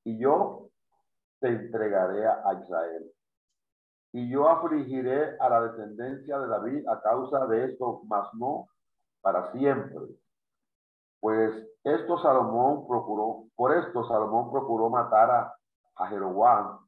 y 0.05 0.19
yo 0.19 0.69
te 1.41 1.49
entregaré 1.49 2.27
a 2.27 2.55
Israel. 2.63 3.13
Y 4.13 4.29
yo 4.29 4.49
afligiré 4.49 5.39
a 5.39 5.49
la 5.49 5.63
descendencia 5.63 6.39
de 6.39 6.49
David 6.49 6.89
a 6.89 7.01
causa 7.01 7.47
de 7.47 7.67
esto, 7.67 8.03
mas 8.07 8.27
no 8.35 8.67
para 9.21 9.53
siempre. 9.53 9.99
Pues 11.21 11.53
esto 11.85 12.19
Salomón 12.19 12.87
procuró, 12.89 13.45
por 13.55 13.77
esto 13.77 14.05
Salomón 14.09 14.51
procuró 14.51 14.89
matar 14.89 15.31
a, 15.31 15.55
a 15.97 16.07
Jeroboam, 16.09 16.79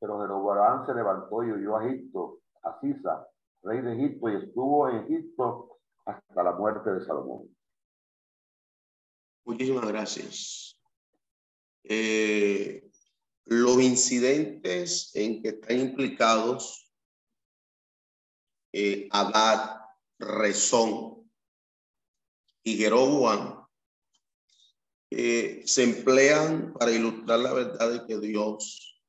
pero 0.00 0.20
Jeroboam 0.20 0.86
se 0.86 0.94
levantó 0.94 1.44
y 1.44 1.52
huyó 1.52 1.76
a 1.76 1.86
Egipto, 1.86 2.38
a 2.62 2.80
Sisa, 2.80 3.26
rey 3.62 3.80
de 3.80 3.92
Egipto, 3.92 4.28
y 4.30 4.36
estuvo 4.36 4.88
en 4.88 4.96
Egipto 4.96 5.76
hasta 6.06 6.42
la 6.42 6.52
muerte 6.52 6.90
de 6.90 7.04
Salomón. 7.04 7.42
Muchísimas 9.44 9.86
gracias. 9.86 10.78
Eh, 11.84 12.90
los 13.44 13.80
incidentes 13.82 15.10
en 15.14 15.42
que 15.42 15.50
están 15.50 15.78
implicados 15.78 16.90
eh, 18.72 19.06
Abad, 19.10 19.80
Rezón 20.18 21.30
y 22.62 22.76
Jeroboam 22.76 23.64
eh, 25.10 25.62
se 25.64 25.84
emplean 25.84 26.72
para 26.72 26.90
ilustrar 26.90 27.38
la 27.38 27.52
verdad 27.52 27.92
de 27.92 28.06
que 28.06 28.18
Dios 28.18 29.00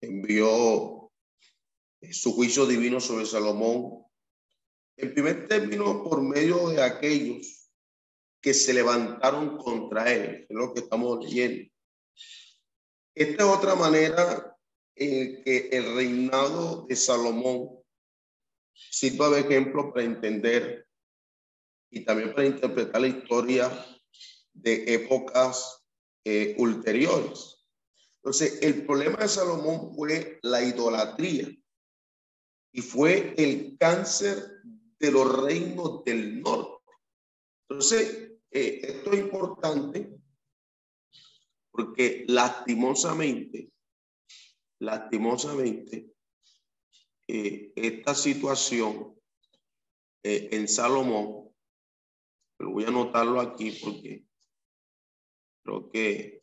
envió 0.00 1.10
eh, 2.00 2.12
su 2.12 2.34
juicio 2.34 2.66
divino 2.66 3.00
sobre 3.00 3.24
Salomón. 3.24 4.04
En 4.96 5.14
primer 5.14 5.48
término, 5.48 6.02
por 6.02 6.20
medio 6.20 6.68
de 6.68 6.82
aquellos 6.82 7.59
que 8.40 8.54
se 8.54 8.72
levantaron 8.72 9.58
contra 9.58 10.12
él, 10.12 10.46
es 10.48 10.56
lo 10.56 10.72
que 10.72 10.80
estamos 10.80 11.22
leyendo. 11.24 11.70
Esta 13.14 13.42
es 13.42 13.48
otra 13.48 13.74
manera 13.74 14.56
en 14.94 15.42
que 15.42 15.68
el 15.72 15.94
reinado 15.94 16.86
de 16.86 16.96
Salomón 16.96 17.80
sirva 18.72 19.28
de 19.30 19.40
ejemplo 19.40 19.92
para 19.92 20.06
entender 20.06 20.86
y 21.90 22.04
también 22.04 22.32
para 22.32 22.46
interpretar 22.46 23.00
la 23.00 23.08
historia 23.08 23.86
de 24.52 24.94
épocas 24.94 25.84
eh, 26.24 26.54
ulteriores. 26.58 27.66
Entonces, 28.22 28.58
el 28.62 28.86
problema 28.86 29.18
de 29.18 29.28
Salomón 29.28 29.94
fue 29.94 30.38
la 30.42 30.62
idolatría 30.62 31.48
y 32.72 32.82
fue 32.82 33.34
el 33.36 33.76
cáncer 33.78 34.60
de 34.98 35.10
los 35.10 35.42
reinos 35.42 36.04
del 36.04 36.40
norte. 36.40 36.84
Entonces, 37.68 38.29
eh, 38.50 38.80
esto 38.82 39.12
es 39.12 39.20
importante 39.20 40.10
porque 41.70 42.24
lastimosamente, 42.28 43.70
lastimosamente, 44.80 46.12
eh, 47.28 47.72
esta 47.76 48.14
situación 48.14 49.14
en 50.22 50.68
Salomón, 50.68 51.54
pero 52.56 52.72
voy 52.72 52.84
a 52.84 52.88
anotarlo 52.88 53.40
aquí 53.40 53.70
porque 53.82 54.26
Creo 55.62 55.90
que 55.90 56.39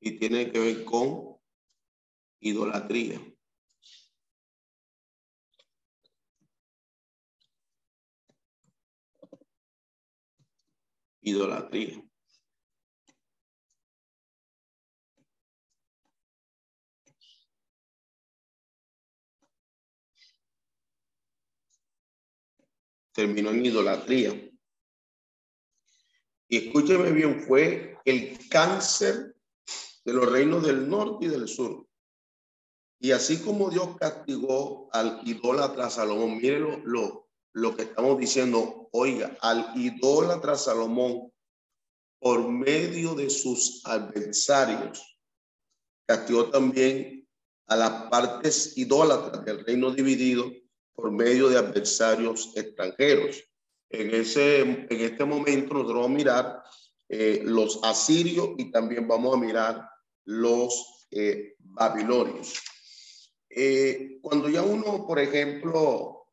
y 0.00 0.18
tiene 0.18 0.50
que 0.50 0.58
ver 0.58 0.84
con 0.84 1.36
idolatría. 2.40 3.20
Idolatría. 11.22 12.02
Terminó 23.12 23.50
en 23.50 23.66
idolatría. 23.66 24.50
Y 26.48 26.56
escúcheme 26.56 27.12
bien, 27.12 27.42
fue 27.42 27.98
el 28.04 28.48
cáncer 28.48 29.36
de 30.04 30.12
los 30.12 30.30
reinos 30.30 30.64
del 30.64 30.88
norte 30.88 31.26
y 31.26 31.28
del 31.28 31.48
sur. 31.48 31.86
Y 32.98 33.12
así 33.12 33.38
como 33.42 33.70
Dios 33.70 33.96
castigó 33.98 34.88
al 34.92 35.20
idólatra 35.24 35.88
Salomón, 35.88 36.36
mire 36.36 36.60
lo, 36.60 37.28
lo, 37.52 37.76
que 37.76 37.84
estamos 37.84 38.18
diciendo, 38.18 38.88
oiga, 38.92 39.36
al 39.40 39.72
idólatra 39.74 40.56
Salomón, 40.56 41.32
por 42.20 42.46
medio 42.46 43.14
de 43.14 43.30
sus 43.30 43.80
adversarios, 43.86 45.18
castigó 46.06 46.50
también 46.50 47.26
a 47.68 47.76
las 47.76 48.10
partes 48.10 48.76
idólatras 48.76 49.44
del 49.44 49.64
reino 49.64 49.90
dividido 49.90 50.52
por 50.92 51.10
medio 51.10 51.48
de 51.48 51.56
adversarios 51.56 52.52
extranjeros. 52.54 53.42
En, 53.88 54.14
ese, 54.14 54.60
en 54.60 55.00
este 55.00 55.24
momento 55.24 55.74
nosotros 55.74 56.02
vamos 56.02 56.10
a 56.10 56.14
mirar 56.14 56.62
eh, 57.12 57.42
los 57.44 57.80
asirios 57.82 58.50
y 58.56 58.70
también 58.70 59.08
vamos 59.08 59.34
a 59.34 59.40
mirar 59.40 59.90
los 60.26 61.08
eh, 61.10 61.56
babilonios. 61.58 62.62
Eh, 63.48 64.20
cuando 64.22 64.48
ya 64.48 64.62
uno, 64.62 65.04
por 65.08 65.18
ejemplo, 65.18 66.28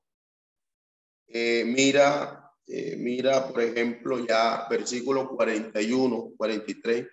mira, 1.26 2.54
mira, 2.68 3.48
por 3.48 3.60
ejemplo, 3.60 4.24
ya 4.24 4.68
versículo 4.70 5.36
41, 5.36 6.34
43, 6.38 7.08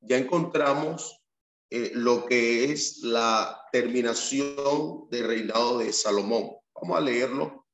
ya 0.00 0.18
encontramos 0.18 1.22
lo 1.70 2.26
que 2.26 2.72
es 2.72 2.98
la 3.04 3.62
terminación 3.70 5.08
del 5.10 5.28
reinado 5.28 5.78
de 5.78 5.92
Salomón. 5.92 6.56
Vamos 6.74 6.98
a 6.98 7.00
leerlo, 7.00 7.66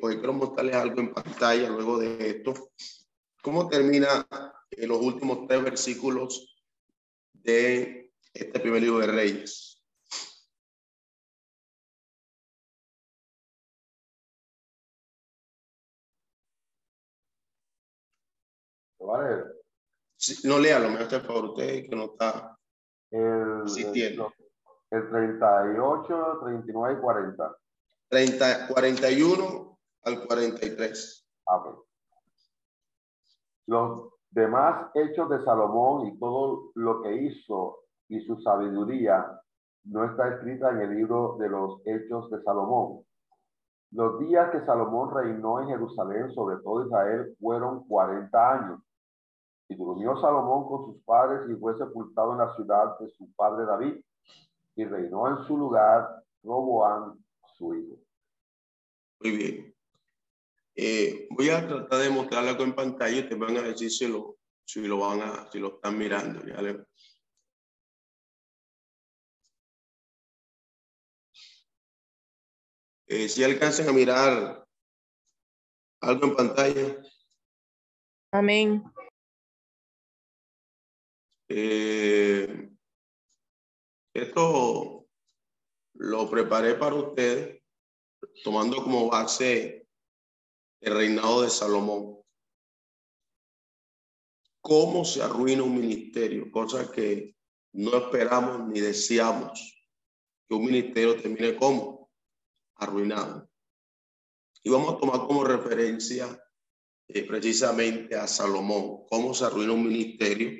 porque 0.00 0.18
quiero 0.18 0.32
mostrarles 0.32 0.74
algo 0.74 1.00
en 1.00 1.14
pantalla 1.14 1.68
luego 1.68 1.98
de 1.98 2.30
esto. 2.30 2.72
¿Cómo 3.42 3.68
termina 3.68 4.26
en 4.76 4.88
los 4.88 5.00
últimos 5.00 5.46
tres 5.46 5.62
versículos 5.62 6.54
de 7.32 8.12
este 8.32 8.60
primer 8.60 8.82
libro 8.82 8.98
de 8.98 9.06
Reyes. 9.06 9.82
Vale. 18.98 19.44
no 20.44 20.58
léalo, 20.58 20.90
me 20.90 20.98
hace 20.98 21.20
favor 21.20 21.50
usted 21.50 21.88
que 21.88 21.96
no 21.96 22.06
está. 22.06 22.58
El, 23.10 23.68
si 23.68 23.84
tiene. 23.92 24.26
El 24.90 25.08
38, 25.08 26.38
39 26.42 26.94
y 26.98 27.00
40. 27.00 27.56
30, 28.08 28.68
41 28.68 29.78
al 30.02 30.26
43. 30.26 31.28
Ah, 31.46 31.76
Los 33.66 34.15
demás 34.36 34.90
hechos 34.92 35.30
de 35.30 35.42
Salomón 35.44 36.08
y 36.08 36.18
todo 36.18 36.70
lo 36.74 37.00
que 37.00 37.22
hizo 37.22 37.78
y 38.08 38.20
su 38.20 38.38
sabiduría 38.42 39.26
no 39.84 40.04
está 40.04 40.28
escrita 40.28 40.70
en 40.70 40.82
el 40.82 40.94
libro 40.94 41.38
de 41.38 41.48
los 41.48 41.80
hechos 41.86 42.30
de 42.30 42.42
Salomón. 42.42 43.02
Los 43.92 44.20
días 44.20 44.50
que 44.50 44.64
Salomón 44.66 45.10
reinó 45.14 45.62
en 45.62 45.68
Jerusalén 45.68 46.30
sobre 46.34 46.58
todo 46.58 46.84
Israel 46.84 47.34
fueron 47.40 47.88
40 47.88 48.52
años. 48.52 48.80
Y 49.68 49.74
durmió 49.74 50.16
Salomón 50.20 50.68
con 50.68 50.84
sus 50.84 51.02
padres 51.04 51.50
y 51.50 51.58
fue 51.58 51.76
sepultado 51.78 52.32
en 52.32 52.38
la 52.38 52.54
ciudad 52.56 52.98
de 52.98 53.08
su 53.08 53.32
padre 53.34 53.64
David. 53.64 54.04
Y 54.76 54.84
reinó 54.84 55.28
en 55.28 55.46
su 55.46 55.56
lugar 55.56 56.22
Roboán, 56.42 57.14
su 57.56 57.74
hijo. 57.74 57.96
Muy 59.22 59.36
bien. 59.36 59.75
Eh, 60.78 61.26
voy 61.30 61.48
a 61.48 61.66
tratar 61.66 62.00
de 62.02 62.10
mostrarlo 62.10 62.50
algo 62.50 62.64
en 62.64 62.74
pantalla 62.74 63.18
y 63.18 63.26
te 63.26 63.34
van 63.34 63.56
a 63.56 63.62
decir 63.62 63.90
si 63.90 64.06
lo, 64.06 64.38
si 64.66 64.86
lo 64.86 64.98
van 64.98 65.22
a, 65.22 65.50
si 65.50 65.58
lo 65.58 65.76
están 65.76 65.96
mirando. 65.96 66.44
Ya 66.44 66.84
eh, 73.06 73.28
si 73.28 73.42
alcanzan 73.42 73.88
a 73.88 73.92
mirar 73.92 74.68
algo 76.02 76.26
en 76.26 76.36
pantalla. 76.36 77.02
Amén. 78.32 78.84
Eh, 81.48 82.68
esto 84.12 85.08
lo 85.94 86.30
preparé 86.30 86.74
para 86.74 86.96
ustedes, 86.96 87.62
tomando 88.44 88.82
como 88.82 89.08
base 89.08 89.85
el 90.80 90.94
reinado 90.94 91.42
de 91.42 91.50
Salomón. 91.50 92.18
¿Cómo 94.60 95.04
se 95.04 95.22
arruina 95.22 95.62
un 95.62 95.76
ministerio? 95.76 96.50
Cosa 96.50 96.90
que 96.90 97.36
no 97.72 97.96
esperamos 97.96 98.68
ni 98.68 98.80
deseamos 98.80 99.76
que 100.48 100.54
un 100.54 100.64
ministerio 100.64 101.20
termine 101.20 101.56
como 101.56 102.10
arruinado. 102.76 103.48
Y 104.62 104.70
vamos 104.70 104.94
a 104.94 104.98
tomar 104.98 105.26
como 105.26 105.44
referencia 105.44 106.42
eh, 107.08 107.22
precisamente 107.24 108.16
a 108.16 108.26
Salomón, 108.26 109.04
cómo 109.08 109.32
se 109.34 109.44
arruina 109.44 109.72
un 109.72 109.86
ministerio. 109.86 110.50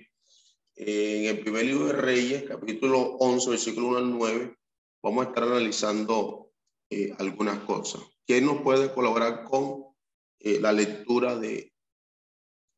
en 0.79 1.25
el 1.25 1.41
primer 1.41 1.65
libro 1.65 1.87
de 1.87 1.95
Reyes, 1.95 2.45
capítulo 2.45 3.17
11, 3.19 3.51
versículo 3.51 3.89
1 3.89 3.99
al 3.99 4.11
9, 4.11 4.57
vamos 5.03 5.25
a 5.25 5.29
estar 5.31 5.45
analizando 5.45 6.53
eh, 6.91 7.15
algunas 7.19 7.61
cosas. 7.61 8.03
¿Quién 8.27 8.45
nos 8.45 8.61
puede 8.63 8.93
colaborar 8.93 9.45
con 9.45 9.86
eh, 10.39 10.61
la 10.61 10.73
lectura 10.73 11.37
de, 11.37 11.73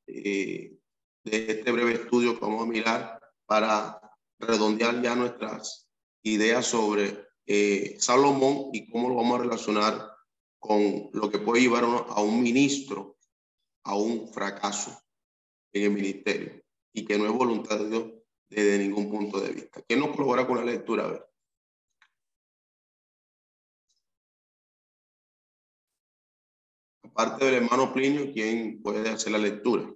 eh, 0.06 0.78
de 1.24 1.50
este 1.50 1.72
breve 1.72 1.94
estudio 1.94 2.34
que 2.34 2.44
vamos 2.44 2.62
a 2.62 2.66
mirar 2.66 3.20
para 3.46 4.00
redondear 4.38 5.02
ya 5.02 5.14
nuestras 5.14 5.88
ideas 6.22 6.66
sobre 6.66 7.26
eh, 7.46 7.96
Salomón 7.98 8.70
y 8.72 8.90
cómo 8.90 9.09
lo 9.09 9.16
vamos 9.16 9.38
a 9.38 9.42
relacionar 9.42 10.12
con 10.59 11.11
lo 11.12 11.30
que 11.30 11.38
puede 11.38 11.62
llevar 11.62 11.84
a 11.84 12.20
un 12.20 12.42
ministro 12.42 13.16
a 13.84 13.96
un 13.96 14.28
fracaso 14.32 15.00
en 15.72 15.84
el 15.84 15.90
ministerio 15.90 16.62
y 16.92 17.04
que 17.04 17.18
no 17.18 17.26
es 17.26 17.32
voluntad 17.32 17.78
de 17.78 17.88
Dios 17.88 18.04
desde 18.50 18.78
ningún 18.78 19.11
punto 19.11 19.40
de 19.40 19.52
vista. 19.52 19.82
¿Quién 19.82 20.00
nos 20.00 20.11
colabora 20.11 20.46
con 20.46 20.59
la 20.59 20.64
lectura? 20.64 21.04
A 21.04 21.09
ver. 21.09 21.28
Parte 27.18 27.46
del 27.46 27.54
hermano 27.56 27.92
Plinio, 27.92 28.32
¿quién 28.32 28.80
puede 28.80 29.10
hacer 29.10 29.32
la 29.32 29.38
lectura? 29.38 29.92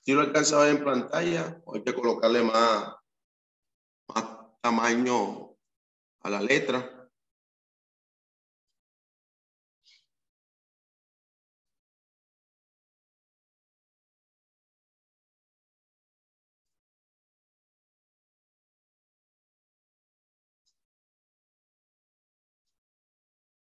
Si 0.00 0.14
lo 0.14 0.22
alcanza 0.22 0.56
a 0.56 0.64
ver 0.64 0.76
en 0.76 0.84
pantalla, 0.84 1.62
hay 1.70 1.84
que 1.84 1.92
colocarle 1.92 2.44
más 2.44 2.94
tamaño 4.62 5.54
a 6.22 6.30
la 6.30 6.40
letra. 6.40 7.01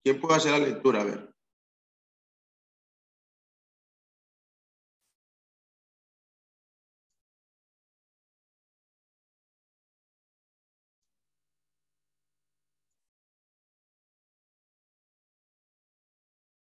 ¿Quién 0.09 0.23
puede 0.23 0.37
hacer 0.37 0.53
la 0.53 0.67
lectura? 0.67 1.03
A 1.03 1.05
ver. 1.05 1.35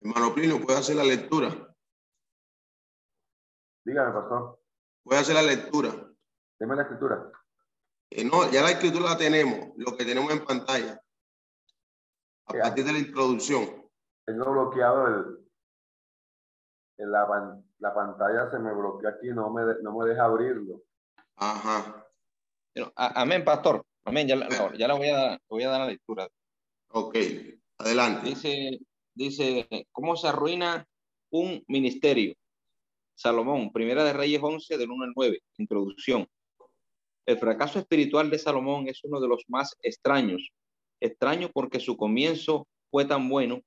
Hermano 0.02 0.34
Plino, 0.34 0.60
¿puede 0.60 0.78
hacer 0.78 0.96
la 0.96 1.04
lectura? 1.04 1.74
Dígame, 3.82 4.12
pastor. 4.12 4.62
¿Puede 5.02 5.20
hacer 5.22 5.34
la 5.36 5.42
lectura? 5.42 5.90
Deme 6.58 6.76
la 6.76 6.82
escritura. 6.82 7.32
Eh, 8.10 8.26
no, 8.26 8.50
ya 8.50 8.60
la 8.60 8.72
escritura 8.72 9.12
la 9.12 9.16
tenemos, 9.16 9.70
lo 9.78 9.96
que 9.96 10.04
tenemos 10.04 10.30
en 10.30 10.44
pantalla 10.44 11.02
a 12.46 12.52
partir 12.52 12.84
de 12.84 12.92
la 12.92 12.98
introducción. 12.98 13.88
Tengo 14.24 14.50
bloqueado 14.50 15.06
el, 15.08 15.42
la, 17.10 17.62
la 17.78 17.94
pantalla 17.94 18.50
se 18.50 18.58
me 18.58 18.72
bloqueó 18.72 19.08
aquí, 19.08 19.28
no 19.28 19.50
me, 19.50 19.62
no 19.82 19.96
me 19.96 20.08
deja 20.08 20.24
abrirlo. 20.24 20.82
Ajá. 21.36 22.06
amén, 22.96 23.44
pastor. 23.44 23.84
Amén, 24.04 24.26
ya, 24.26 24.36
ya 24.76 24.88
la 24.88 24.94
voy 24.94 25.08
a, 25.08 25.16
dar, 25.16 25.40
voy 25.48 25.62
a 25.62 25.68
dar 25.68 25.80
la 25.80 25.86
lectura. 25.86 26.28
Ok, 26.88 27.16
adelante. 27.78 28.28
Dice, 28.28 28.80
dice, 29.14 29.68
¿cómo 29.92 30.16
se 30.16 30.28
arruina 30.28 30.86
un 31.30 31.64
ministerio? 31.68 32.34
Salomón, 33.14 33.72
Primera 33.72 34.02
de 34.02 34.12
Reyes 34.12 34.40
11, 34.42 34.76
del 34.76 34.90
1 34.90 35.04
al 35.04 35.12
9, 35.14 35.40
introducción. 35.58 36.26
El 37.24 37.38
fracaso 37.38 37.78
espiritual 37.78 38.30
de 38.30 38.38
Salomón 38.38 38.88
es 38.88 39.00
uno 39.04 39.20
de 39.20 39.28
los 39.28 39.44
más 39.48 39.76
extraños. 39.82 40.50
Extraño 41.02 41.50
porque 41.52 41.80
su 41.80 41.96
comienzo 41.96 42.68
fue 42.92 43.04
tan 43.04 43.28
bueno. 43.28 43.60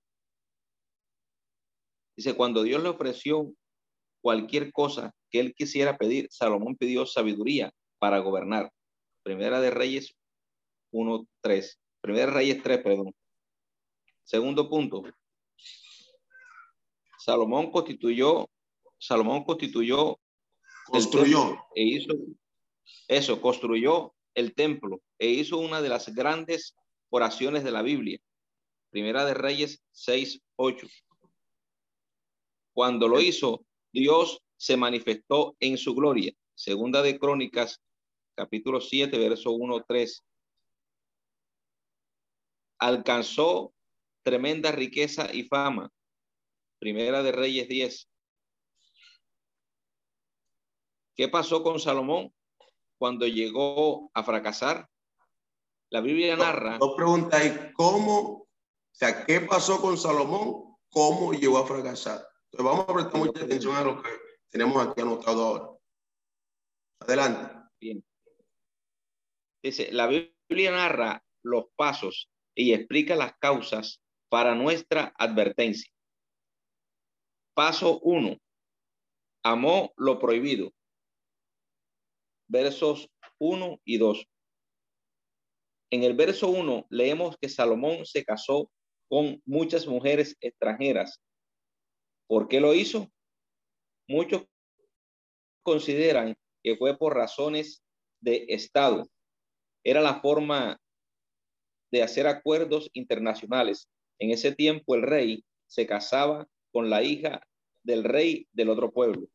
Dice, 2.16 2.34
cuando 2.34 2.64
Dios 2.64 2.82
le 2.82 2.88
ofreció 2.88 3.52
cualquier 4.22 4.72
cosa 4.72 5.14
que 5.30 5.42
él 5.42 5.54
quisiera 5.54 5.98
pedir, 5.98 6.30
Salomón 6.32 6.78
pidió 6.78 7.06
sabiduría 7.06 7.74
para 8.00 8.20
gobernar. 8.20 8.72
Primera 9.22 9.60
de 9.60 9.70
Reyes 9.70 10.16
1, 10.92 11.28
3. 11.42 11.80
Primera 12.00 12.28
de 12.28 12.32
Reyes 12.32 12.64
3, 12.64 12.82
perdón. 12.82 13.14
Segundo 14.24 14.70
punto. 14.70 15.04
Salomón 17.20 17.70
constituyó, 17.70 18.50
Salomón 18.98 19.44
constituyó, 19.44 20.18
construyó 20.86 21.58
e 21.76 21.84
hizo 21.84 22.14
eso, 23.10 23.42
construyó 23.42 24.14
el 24.36 24.56
templo 24.56 25.02
e 25.20 25.28
hizo 25.28 25.58
una 25.58 25.82
de 25.82 25.90
las 25.90 26.14
grandes 26.14 26.76
oraciones 27.10 27.64
de 27.64 27.72
la 27.72 27.82
Biblia. 27.82 28.20
Primera 28.90 29.26
de 29.26 29.34
Reyes 29.34 29.84
6, 29.92 30.42
8. 30.56 30.88
Cuando 32.74 33.08
lo 33.08 33.20
hizo, 33.20 33.66
Dios 33.92 34.42
se 34.58 34.78
manifestó 34.78 35.56
en 35.60 35.78
su 35.78 35.96
gloria. 35.96 36.34
Segunda 36.54 37.02
de 37.02 37.20
Crónicas, 37.20 37.82
capítulo 38.36 38.82
7, 38.82 39.18
verso 39.18 39.52
1, 39.52 39.84
3. 39.88 40.24
Alcanzó 42.80 43.74
tremenda 44.24 44.72
riqueza 44.72 45.34
y 45.34 45.44
fama. 45.44 45.92
Primera 46.80 47.24
de 47.24 47.32
Reyes 47.32 47.68
10. 47.68 48.10
¿Qué 51.16 51.30
pasó 51.30 51.64
con 51.64 51.80
Salomón 51.80 52.34
cuando 52.98 53.26
llegó 53.26 54.12
a 54.14 54.24
fracasar? 54.24 54.90
La 55.90 56.02
Biblia 56.02 56.36
narra. 56.36 56.78
Dos 56.78 56.96
preguntas 56.96 57.42
¿cómo? 57.74 58.20
O 58.20 58.48
sea, 58.92 59.26
¿qué 59.26 59.42
pasó 59.42 59.82
con 59.82 59.98
Salomón? 59.98 60.78
¿Cómo 60.90 61.34
llegó 61.34 61.58
a 61.58 61.68
fracasar? 61.68 62.26
Entonces 62.52 62.66
vamos 62.66 62.86
a 62.88 62.94
prestar 62.94 63.18
mucha 63.18 63.44
atención 63.44 63.76
a 63.76 63.84
lo 63.84 64.02
que 64.02 64.10
tenemos 64.50 64.88
aquí 64.88 65.02
anotado 65.02 65.44
ahora. 65.44 65.80
Adelante. 67.00 67.70
Bien. 67.80 68.04
Dice, 69.62 69.92
la 69.92 70.08
Biblia 70.08 70.72
narra 70.72 71.24
los 71.44 71.66
pasos 71.76 72.30
y 72.56 72.74
explica 72.74 73.16
las 73.16 73.36
causas 73.38 74.02
para 74.30 74.56
nuestra 74.56 75.14
advertencia. 75.18 75.92
Paso 77.54 78.00
1. 78.00 78.38
Amó 79.44 79.94
lo 79.98 80.20
prohibido. 80.20 80.72
Versos 82.48 83.10
1 83.40 83.82
y 83.84 83.98
2. 83.98 84.28
En 85.96 86.04
el 86.04 86.14
verso 86.14 86.50
1 86.50 86.88
leemos 86.90 87.38
que 87.38 87.48
Salomón 87.48 88.06
se 88.06 88.26
casó 88.26 88.70
con 89.08 89.42
muchas 89.46 89.88
mujeres 89.88 90.36
extranjeras. 90.42 91.22
¿Por 92.28 92.50
qué 92.50 92.60
lo 92.60 92.74
hizo? 92.74 93.10
Muchos 94.06 94.44
consideran 95.64 96.36
que 96.62 96.76
fue 96.76 96.98
por 96.98 97.16
razones 97.16 97.82
de 98.20 98.46
Estado. 98.50 99.08
Era 99.86 100.02
la 100.02 100.20
forma 100.20 100.82
de 101.94 102.04
hacer 102.04 102.28
acuerdos 102.28 102.90
internacionales. 102.92 103.88
En 104.20 104.32
ese 104.32 104.54
tiempo 104.54 104.96
el 104.96 105.02
rey 105.02 105.46
se 105.66 105.88
casaba 105.88 106.46
con 106.74 106.90
la 106.90 107.04
hija 107.04 107.42
del 107.84 108.04
rey 108.04 108.50
del 108.52 108.70
otro 108.70 108.92
pueblo. 108.92 109.30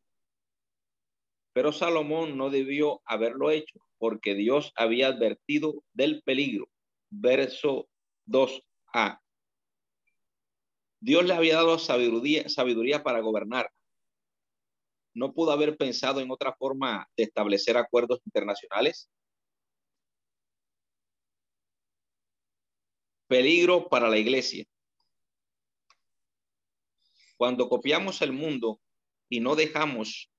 Pero 1.53 1.73
Salomón 1.73 2.37
no 2.37 2.51
debió 2.51 3.03
haberlo 3.05 3.51
hecho 3.51 3.81
porque 3.99 4.35
Dios 4.35 4.73
había 4.77 5.09
advertido 5.09 5.83
del 5.93 6.23
peligro. 6.23 6.69
Verso 7.11 7.89
2a. 8.27 9.21
Dios 11.01 11.25
le 11.25 11.35
había 11.35 11.57
dado 11.57 11.79
sabiduría, 11.79 12.49
sabiduría 12.49 13.03
para 13.03 13.21
gobernar. 13.21 13.71
No 15.15 15.33
pudo 15.33 15.51
haber 15.51 15.77
pensado 15.77 16.21
en 16.21 16.31
otra 16.31 16.55
forma 16.55 17.09
de 17.17 17.25
establecer 17.25 17.77
acuerdos 17.77 18.21
internacionales. 18.25 19.11
Peligro 23.27 23.89
para 23.89 24.09
la 24.09 24.19
iglesia. 24.19 24.65
Cuando 27.37 27.69
copiamos 27.69 28.21
el 28.23 28.33
mundo 28.33 28.81
y 29.29 29.41
no 29.41 29.57
dejamos 29.57 30.30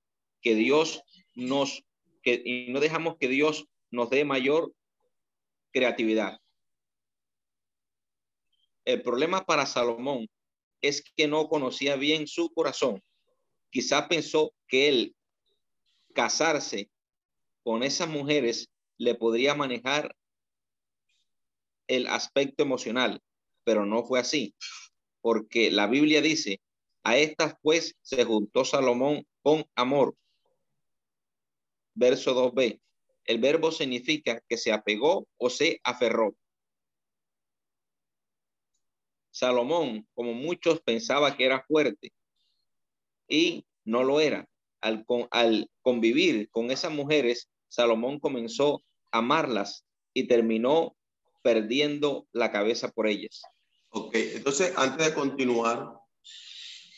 que 0.42 0.54
Dios 0.54 1.02
nos 1.34 1.84
que 2.22 2.40
y 2.44 2.70
no 2.72 2.80
dejamos 2.80 3.16
que 3.18 3.28
Dios 3.28 3.66
nos 3.90 4.10
dé 4.10 4.24
mayor 4.24 4.72
creatividad. 5.72 6.38
El 8.84 9.02
problema 9.02 9.44
para 9.44 9.66
Salomón 9.66 10.28
es 10.80 11.02
que 11.16 11.28
no 11.28 11.48
conocía 11.48 11.96
bien 11.96 12.26
su 12.26 12.52
corazón. 12.52 13.02
Quizá 13.70 14.08
pensó 14.08 14.52
que 14.68 14.88
él 14.88 15.16
casarse 16.14 16.90
con 17.62 17.82
esas 17.82 18.08
mujeres 18.08 18.68
le 18.98 19.14
podría 19.14 19.54
manejar 19.54 20.14
el 21.86 22.06
aspecto 22.06 22.62
emocional, 22.62 23.20
pero 23.64 23.86
no 23.86 24.04
fue 24.04 24.20
así, 24.20 24.54
porque 25.20 25.70
la 25.70 25.86
Biblia 25.86 26.20
dice, 26.20 26.60
a 27.04 27.16
estas 27.16 27.54
pues 27.62 27.96
se 28.02 28.24
juntó 28.24 28.64
Salomón 28.64 29.26
con 29.42 29.64
amor. 29.74 30.16
Verso 31.94 32.34
2b. 32.34 32.80
El 33.24 33.38
verbo 33.38 33.70
significa 33.70 34.42
que 34.48 34.56
se 34.56 34.72
apegó 34.72 35.28
o 35.36 35.50
se 35.50 35.80
aferró. 35.84 36.34
Salomón, 39.30 40.06
como 40.14 40.34
muchos, 40.34 40.80
pensaba 40.80 41.36
que 41.36 41.44
era 41.44 41.62
fuerte 41.62 42.12
y 43.28 43.64
no 43.84 44.04
lo 44.04 44.20
era. 44.20 44.48
Al, 44.80 45.06
convivir 45.80 46.50
con 46.50 46.70
esas 46.70 46.92
mujeres, 46.92 47.48
Salomón 47.68 48.18
comenzó 48.18 48.82
a 49.10 49.18
amarlas 49.18 49.84
y 50.12 50.26
terminó 50.26 50.96
perdiendo 51.42 52.26
la 52.32 52.50
cabeza 52.50 52.90
por 52.90 53.06
ellas. 53.06 53.42
Ok, 53.90 54.14
entonces 54.14 54.72
antes 54.76 55.06
de 55.06 55.14
continuar, 55.14 55.92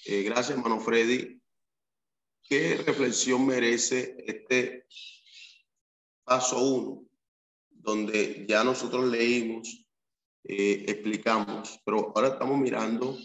eh, 0.07 0.23
gracias, 0.23 0.57
hermano 0.57 0.81
Freddy. 0.81 1.41
¿Qué 2.47 2.77
reflexión 2.77 3.47
merece 3.47 4.23
este 4.27 4.87
paso 6.25 6.63
uno, 6.63 7.09
donde 7.71 8.45
ya 8.47 8.63
nosotros 8.63 9.07
leímos, 9.07 9.87
eh, 10.45 10.85
explicamos, 10.87 11.81
pero 11.87 12.13
ahora 12.15 12.29
estamos 12.29 12.59
mirando 12.59 13.19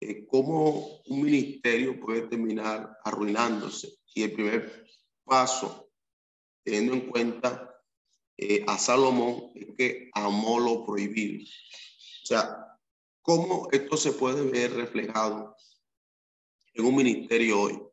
eh, 0.00 0.24
cómo 0.26 1.02
un 1.06 1.22
ministerio 1.22 2.00
puede 2.00 2.22
terminar 2.22 2.96
arruinándose? 3.04 3.98
Y 4.14 4.22
el 4.22 4.32
primer 4.32 4.86
paso, 5.22 5.90
teniendo 6.64 6.94
en 6.94 7.10
cuenta 7.10 7.70
eh, 8.38 8.64
a 8.66 8.78
Salomón 8.78 9.52
es 9.54 9.76
que 9.76 10.10
amó 10.14 10.58
lo 10.58 10.86
prohibido. 10.86 11.44
O 11.44 12.26
sea, 12.26 12.78
¿cómo 13.20 13.68
esto 13.70 13.98
se 13.98 14.12
puede 14.12 14.50
ver 14.50 14.72
reflejado 14.72 15.54
en 16.72 16.86
un 16.86 16.96
ministerio 16.96 17.60
hoy? 17.60 17.89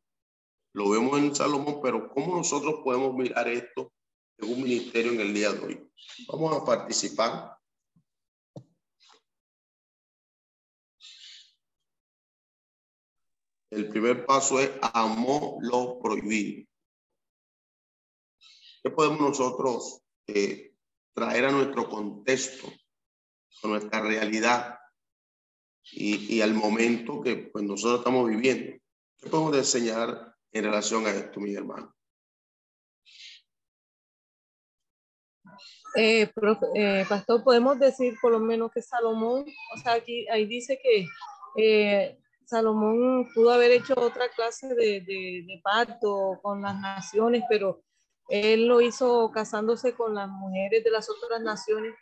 Lo 0.74 0.90
vemos 0.90 1.18
en 1.20 1.36
Salomón, 1.36 1.80
pero 1.82 2.10
¿cómo 2.10 2.38
nosotros 2.38 2.82
podemos 2.84 3.14
mirar 3.16 3.48
esto 3.48 3.92
en 4.38 4.54
un 4.54 4.64
ministerio 4.64 5.12
en 5.12 5.22
el 5.22 5.34
día 5.34 5.52
de 5.52 5.66
hoy? 5.66 5.92
Vamos 6.28 6.56
a 6.56 6.66
participar. 6.66 7.58
El 13.70 13.90
primer 13.90 14.26
paso 14.26 14.60
es 14.60 14.72
amó 14.82 15.58
lo 15.62 16.00
prohibido. 16.00 16.68
¿Qué 18.82 18.90
podemos 18.90 19.20
nosotros 19.20 20.02
eh, 20.28 20.68
traer 21.18 21.46
a 21.46 21.52
nuestro 21.52 21.90
contexto, 21.90 22.72
a 23.64 23.68
nuestra 23.68 24.02
realidad 24.02 24.78
y, 25.92 26.36
y, 26.36 26.42
al 26.42 26.54
momento 26.54 27.22
que 27.22 27.38
pues, 27.38 27.64
nosotros 27.64 28.00
estamos 28.00 28.30
viviendo. 28.30 28.78
¿Qué 29.18 29.30
podemos 29.30 29.58
enseñar 29.58 30.27
en 30.52 30.64
relación 30.64 31.06
a 31.06 31.12
esto, 31.12 31.40
mi 31.40 31.54
hermano? 31.54 31.94
Eh, 35.96 36.30
eh, 36.76 37.06
pastor, 37.08 37.44
podemos 37.44 37.80
decir 37.80 38.16
por 38.22 38.32
lo 38.32 38.40
menos 38.40 38.72
que 38.72 38.82
Salomón, 38.82 39.46
o 39.74 39.78
sea, 39.78 39.94
aquí 39.94 40.28
ahí 40.30 40.46
dice 40.46 40.80
que 40.82 42.18
Salomón 42.48 43.28
pudo 43.34 43.52
haber 43.52 43.72
hecho 43.72 43.94
otra 43.98 44.30
clase 44.30 44.74
de, 44.74 45.02
de, 45.02 45.60
pacto 45.62 46.40
con 46.42 46.62
las 46.62 46.80
naciones, 46.80 47.44
pero 47.50 47.84
él 48.30 48.68
lo 48.68 48.80
hizo 48.80 49.32
casándose 49.32 49.94
con 49.94 50.16
las 50.16 50.30
mujeres 50.30 50.82
de 50.84 50.92
las 50.92 51.10
otras 51.10 51.42
naciones. 51.42 51.94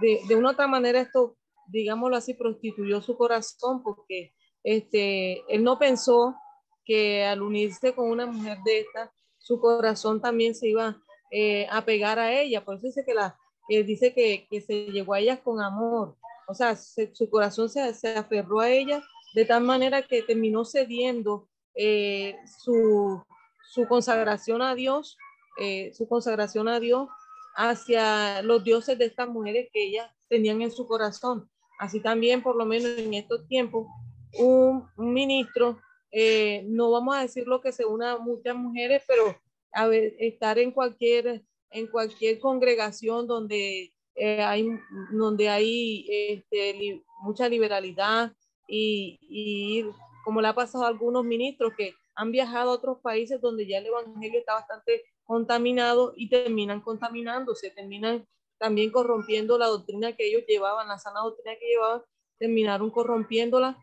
De, 0.00 0.20
de 0.26 0.34
una 0.34 0.50
otra 0.50 0.66
manera, 0.66 1.00
esto, 1.00 1.36
digámoslo 1.68 2.16
así, 2.16 2.34
prostituyó 2.34 3.00
su 3.00 3.16
corazón 3.16 3.84
porque 3.84 4.34
este, 4.64 5.44
él 5.54 5.62
no 5.62 5.78
pensó 5.78 6.34
que 6.84 7.24
al 7.24 7.42
unirse 7.42 7.94
con 7.94 8.10
una 8.10 8.26
mujer 8.26 8.58
de 8.64 8.80
esta, 8.80 9.12
su 9.38 9.60
corazón 9.60 10.20
también 10.20 10.54
se 10.54 10.68
iba 10.68 10.96
eh, 11.30 11.66
a 11.70 11.84
pegar 11.84 12.18
a 12.18 12.32
ella. 12.32 12.64
Por 12.64 12.76
eso 12.76 12.86
dice 12.86 13.04
que, 13.04 13.14
la, 13.14 13.36
dice 13.68 14.12
que, 14.12 14.46
que 14.50 14.60
se 14.60 14.86
llegó 14.86 15.14
a 15.14 15.20
ella 15.20 15.42
con 15.42 15.60
amor. 15.60 16.16
O 16.46 16.54
sea, 16.54 16.76
su 16.76 17.30
corazón 17.30 17.68
se, 17.68 17.94
se 17.94 18.16
aferró 18.16 18.60
a 18.60 18.70
ella 18.70 19.02
de 19.34 19.44
tal 19.44 19.62
manera 19.62 20.02
que 20.02 20.22
terminó 20.22 20.64
cediendo 20.64 21.48
eh, 21.74 22.36
su, 22.62 23.22
su, 23.70 23.86
consagración 23.88 24.60
a 24.62 24.74
Dios, 24.74 25.16
eh, 25.58 25.92
su 25.94 26.06
consagración 26.06 26.68
a 26.68 26.80
Dios 26.80 27.08
hacia 27.56 28.42
los 28.42 28.64
dioses 28.64 28.98
de 28.98 29.06
estas 29.06 29.28
mujeres 29.28 29.68
que 29.72 29.84
ellas 29.84 30.10
tenían 30.28 30.60
en 30.62 30.70
su 30.70 30.86
corazón. 30.86 31.48
Así 31.78 32.00
también, 32.00 32.42
por 32.42 32.56
lo 32.56 32.66
menos 32.66 32.98
en 32.98 33.14
estos 33.14 33.46
tiempos, 33.48 33.86
un, 34.38 34.88
ministro, 34.96 35.80
eh, 36.12 36.64
no 36.68 36.90
vamos 36.90 37.16
a 37.16 37.22
decir 37.22 37.46
lo 37.46 37.60
que 37.60 37.72
se 37.72 37.84
una 37.84 38.12
a 38.12 38.18
muchas 38.18 38.54
mujeres, 38.54 39.02
pero 39.06 39.36
a 39.72 39.86
ver, 39.88 40.14
estar 40.18 40.58
en 40.58 40.70
cualquier, 40.70 41.42
en 41.70 41.86
cualquier 41.88 42.38
congregación 42.38 43.26
donde 43.26 43.92
hay, 44.14 44.68
donde 45.12 45.48
hay 45.48 46.06
este, 46.08 47.02
mucha 47.22 47.48
liberalidad, 47.48 48.32
y, 48.72 49.84
como 50.24 50.40
le 50.40 50.48
ha 50.48 50.54
pasado 50.54 50.84
a 50.84 50.88
algunos 50.88 51.24
ministros 51.24 51.72
que 51.76 51.94
han 52.14 52.30
viajado 52.30 52.70
a 52.70 52.74
otros 52.74 52.98
países 53.00 53.40
donde 53.40 53.66
ya 53.66 53.78
el 53.78 53.86
evangelio 53.86 54.38
está 54.38 54.54
bastante 54.54 55.02
contaminado 55.24 56.12
y 56.16 56.28
terminan 56.28 56.80
contaminándose, 56.80 57.70
terminan 57.70 58.26
también 58.58 58.90
corrompiendo 58.90 59.58
la 59.58 59.66
doctrina 59.66 60.14
que 60.14 60.26
ellos 60.28 60.44
llevaban, 60.46 60.88
la 60.88 60.98
sana 60.98 61.20
doctrina 61.20 61.56
que 61.58 61.66
llevaban, 61.66 62.02
terminaron 62.38 62.90
corrompiéndola, 62.90 63.78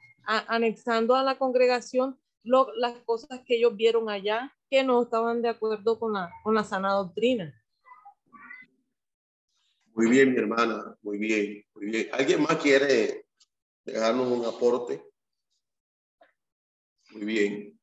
anexando 0.47 1.15
a 1.15 1.23
la 1.23 1.37
congregación 1.37 2.19
las 2.43 2.97
cosas 3.05 3.41
que 3.45 3.57
ellos 3.57 3.75
vieron 3.75 4.09
allá 4.09 4.55
que 4.69 4.83
no 4.83 5.01
estaban 5.01 5.41
de 5.41 5.49
acuerdo 5.49 5.99
con 5.99 6.13
la, 6.13 6.31
con 6.43 6.53
la 6.55 6.63
sana 6.63 6.93
doctrina. 6.93 7.53
Muy 9.93 10.09
bien, 10.09 10.31
mi 10.31 10.37
hermana, 10.37 10.95
muy 11.01 11.17
bien, 11.17 11.65
muy 11.73 11.85
bien. 11.87 12.09
¿Alguien 12.13 12.43
más 12.43 12.55
quiere 12.57 13.25
dejarnos 13.91 14.27
un 14.27 14.45
aporte. 14.45 15.03
Muy 17.11 17.25
bien. 17.25 17.79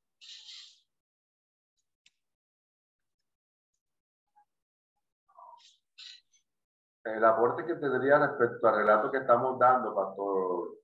El 7.04 7.24
aporte 7.24 7.64
que 7.64 7.74
tendría 7.74 8.18
respecto 8.18 8.66
al 8.66 8.76
relato 8.76 9.10
que 9.10 9.18
estamos 9.18 9.58
dando, 9.58 9.94
Pastor 9.94 10.78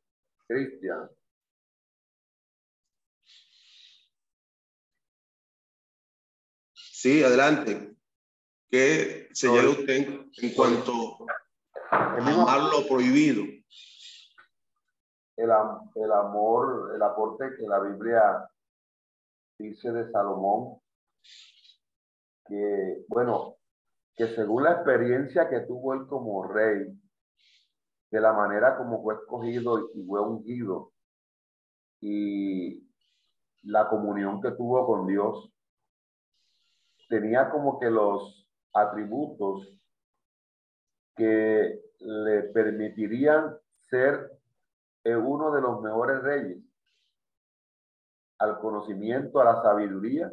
Cristian. 0.46 1.10
Sí, 7.02 7.20
adelante. 7.24 7.96
¿Qué 8.70 9.26
señala 9.32 9.70
usted 9.70 10.30
en 10.40 10.54
cuanto 10.54 11.26
a 11.90 12.58
lo 12.58 12.86
prohibido? 12.86 13.42
el, 15.36 15.50
el 15.96 16.12
amor, 16.12 16.92
el 16.94 17.02
aporte 17.02 17.56
que 17.58 17.66
la 17.66 17.80
Biblia 17.80 18.48
dice 19.58 19.90
de 19.90 20.12
Salomón, 20.12 20.80
que, 22.46 23.04
bueno, 23.08 23.56
que 24.14 24.28
según 24.36 24.62
la 24.62 24.74
experiencia 24.74 25.50
que 25.50 25.58
tuvo 25.62 25.94
él 25.94 26.06
como 26.06 26.46
rey, 26.46 26.86
de 28.12 28.20
la 28.20 28.32
manera 28.32 28.76
como 28.76 29.02
fue 29.02 29.14
escogido 29.14 29.90
y 29.92 30.06
fue 30.06 30.20
ungido, 30.20 30.92
y 32.00 32.88
la 33.64 33.88
comunión 33.88 34.40
que 34.40 34.52
tuvo 34.52 34.86
con 34.86 35.08
Dios, 35.08 35.52
tenía 37.12 37.50
como 37.50 37.78
que 37.78 37.90
los 37.90 38.48
atributos 38.72 39.70
que 41.14 41.78
le 41.98 42.42
permitirían 42.54 43.54
ser 43.80 44.32
es 45.04 45.16
uno 45.16 45.52
de 45.52 45.60
los 45.60 45.82
mejores 45.82 46.22
reyes 46.22 46.64
al 48.38 48.58
conocimiento, 48.60 49.42
a 49.42 49.44
la 49.44 49.62
sabiduría 49.62 50.32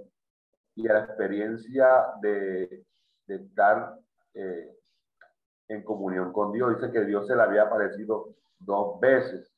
y 0.74 0.88
a 0.88 0.94
la 0.94 1.00
experiencia 1.04 2.14
de, 2.22 2.86
estar 3.28 4.00
eh, 4.34 4.74
en 5.68 5.84
comunión 5.84 6.32
con 6.32 6.54
Dios. 6.54 6.80
Dice 6.80 6.94
que 6.94 7.04
Dios 7.04 7.28
se 7.28 7.36
le 7.36 7.42
había 7.42 7.64
aparecido 7.64 8.36
dos 8.58 9.02
veces. 9.02 9.54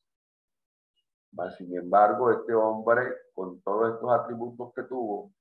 sin 1.56 1.78
embargo, 1.78 2.32
este 2.32 2.56
hombre, 2.56 3.14
con 3.36 3.62
todos 3.62 3.94
estos 3.94 4.12
atributos 4.12 4.74
que 4.74 4.84
tuvo, 4.84 5.32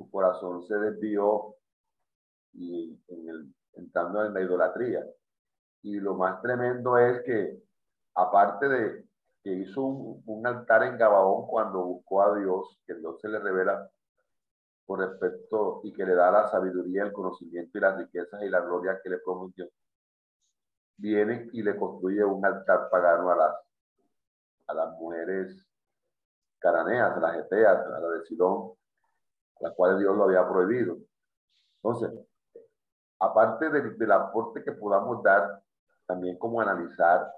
su 0.00 0.10
corazón 0.10 0.66
se 0.66 0.74
desvió 0.78 1.56
y 2.54 2.98
entrando 3.74 4.24
en 4.24 4.32
la 4.32 4.40
idolatría. 4.40 5.04
Y 5.82 6.00
lo 6.00 6.14
más 6.14 6.40
tremendo 6.40 6.96
es 6.96 7.22
que 7.22 7.62
aparte 8.14 8.66
de 8.66 9.04
que 9.42 9.52
hizo 9.52 9.82
un, 9.82 10.46
altar 10.46 10.84
en 10.84 10.96
Gabaón 10.96 11.46
cuando 11.46 11.84
buscó 11.84 12.22
a 12.22 12.38
Dios, 12.38 12.78
que 12.86 12.94
Dios 12.94 13.20
se 13.20 13.28
le 13.28 13.40
revela 13.40 13.90
por 14.86 15.00
respecto 15.00 15.82
y 15.84 15.92
que 15.92 16.06
le 16.06 16.14
da 16.14 16.30
la 16.30 16.48
sabiduría, 16.48 17.04
el 17.04 17.12
conocimiento 17.12 17.76
y 17.76 17.80
las 17.82 17.98
riquezas 17.98 18.42
y 18.42 18.48
la 18.48 18.60
gloria 18.60 19.00
que 19.02 19.10
le 19.10 19.18
prometió. 19.18 19.68
Viene 20.96 21.50
y 21.52 21.62
le 21.62 21.76
construye 21.76 22.24
un 22.24 22.44
altar 22.44 22.88
pagano 22.90 23.30
a 23.30 23.36
las, 23.36 23.56
a 24.66 24.74
las 24.74 24.92
mujeres 24.92 25.66
caraneas, 26.58 27.16
a 27.18 27.20
las 27.20 27.36
eteas, 27.36 27.86
a 27.86 28.00
la 28.00 28.08
de 28.08 28.24
Sidón, 28.24 28.79
a 29.60 29.64
las 29.64 29.74
cuales 29.74 29.98
Dios 29.98 30.16
lo 30.16 30.24
había 30.24 30.48
prohibido. 30.48 30.96
Entonces, 31.82 32.10
aparte 33.18 33.70
del 33.70 34.12
aporte 34.12 34.62
que 34.62 34.72
podamos 34.72 35.22
dar, 35.22 35.62
también 36.06 36.38
como 36.38 36.60
analizar 36.60 37.30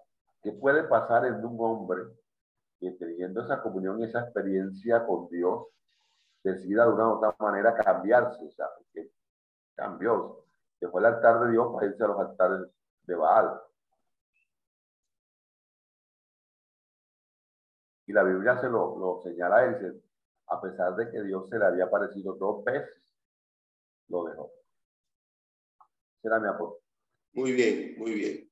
¿Qué 0.42 0.52
puede 0.52 0.82
pasar 0.84 1.24
en 1.24 1.44
un 1.44 1.56
hombre 1.60 2.02
que 2.80 2.90
teniendo 2.92 3.42
esa 3.42 3.62
comunión 3.62 4.02
esa 4.02 4.22
experiencia 4.22 5.06
con 5.06 5.28
Dios, 5.28 5.68
decida 6.42 6.84
de 6.84 6.92
una 6.92 7.08
u 7.08 7.12
otra 7.12 7.34
manera 7.38 7.74
cambiarse? 7.74 8.44
O 8.44 8.50
sea, 8.50 8.66
que 8.92 9.12
cambió. 9.76 10.44
Dejó 10.80 10.98
el 10.98 11.06
altar 11.06 11.44
de 11.44 11.52
Dios 11.52 11.72
para 11.72 11.86
irse 11.86 12.02
a 12.02 12.08
los 12.08 12.18
altares 12.18 12.60
de 13.04 13.14
Baal. 13.14 13.60
Y 18.06 18.12
la 18.12 18.24
Biblia 18.24 18.58
se 18.60 18.68
lo, 18.68 18.98
lo 18.98 19.20
señala, 19.22 19.68
dice, 19.68 20.02
a 20.52 20.60
pesar 20.60 20.94
de 20.96 21.10
que 21.10 21.22
Dios 21.22 21.48
se 21.48 21.58
le 21.58 21.64
había 21.64 21.84
aparecido 21.84 22.34
dos 22.34 22.62
veces, 22.64 23.02
lo 24.08 24.24
dejó. 24.24 24.52
Será 26.20 26.38
mi 26.38 26.48
aporte. 26.48 26.82
Muy 27.32 27.52
bien, 27.52 27.94
muy 27.96 28.12
bien. 28.12 28.50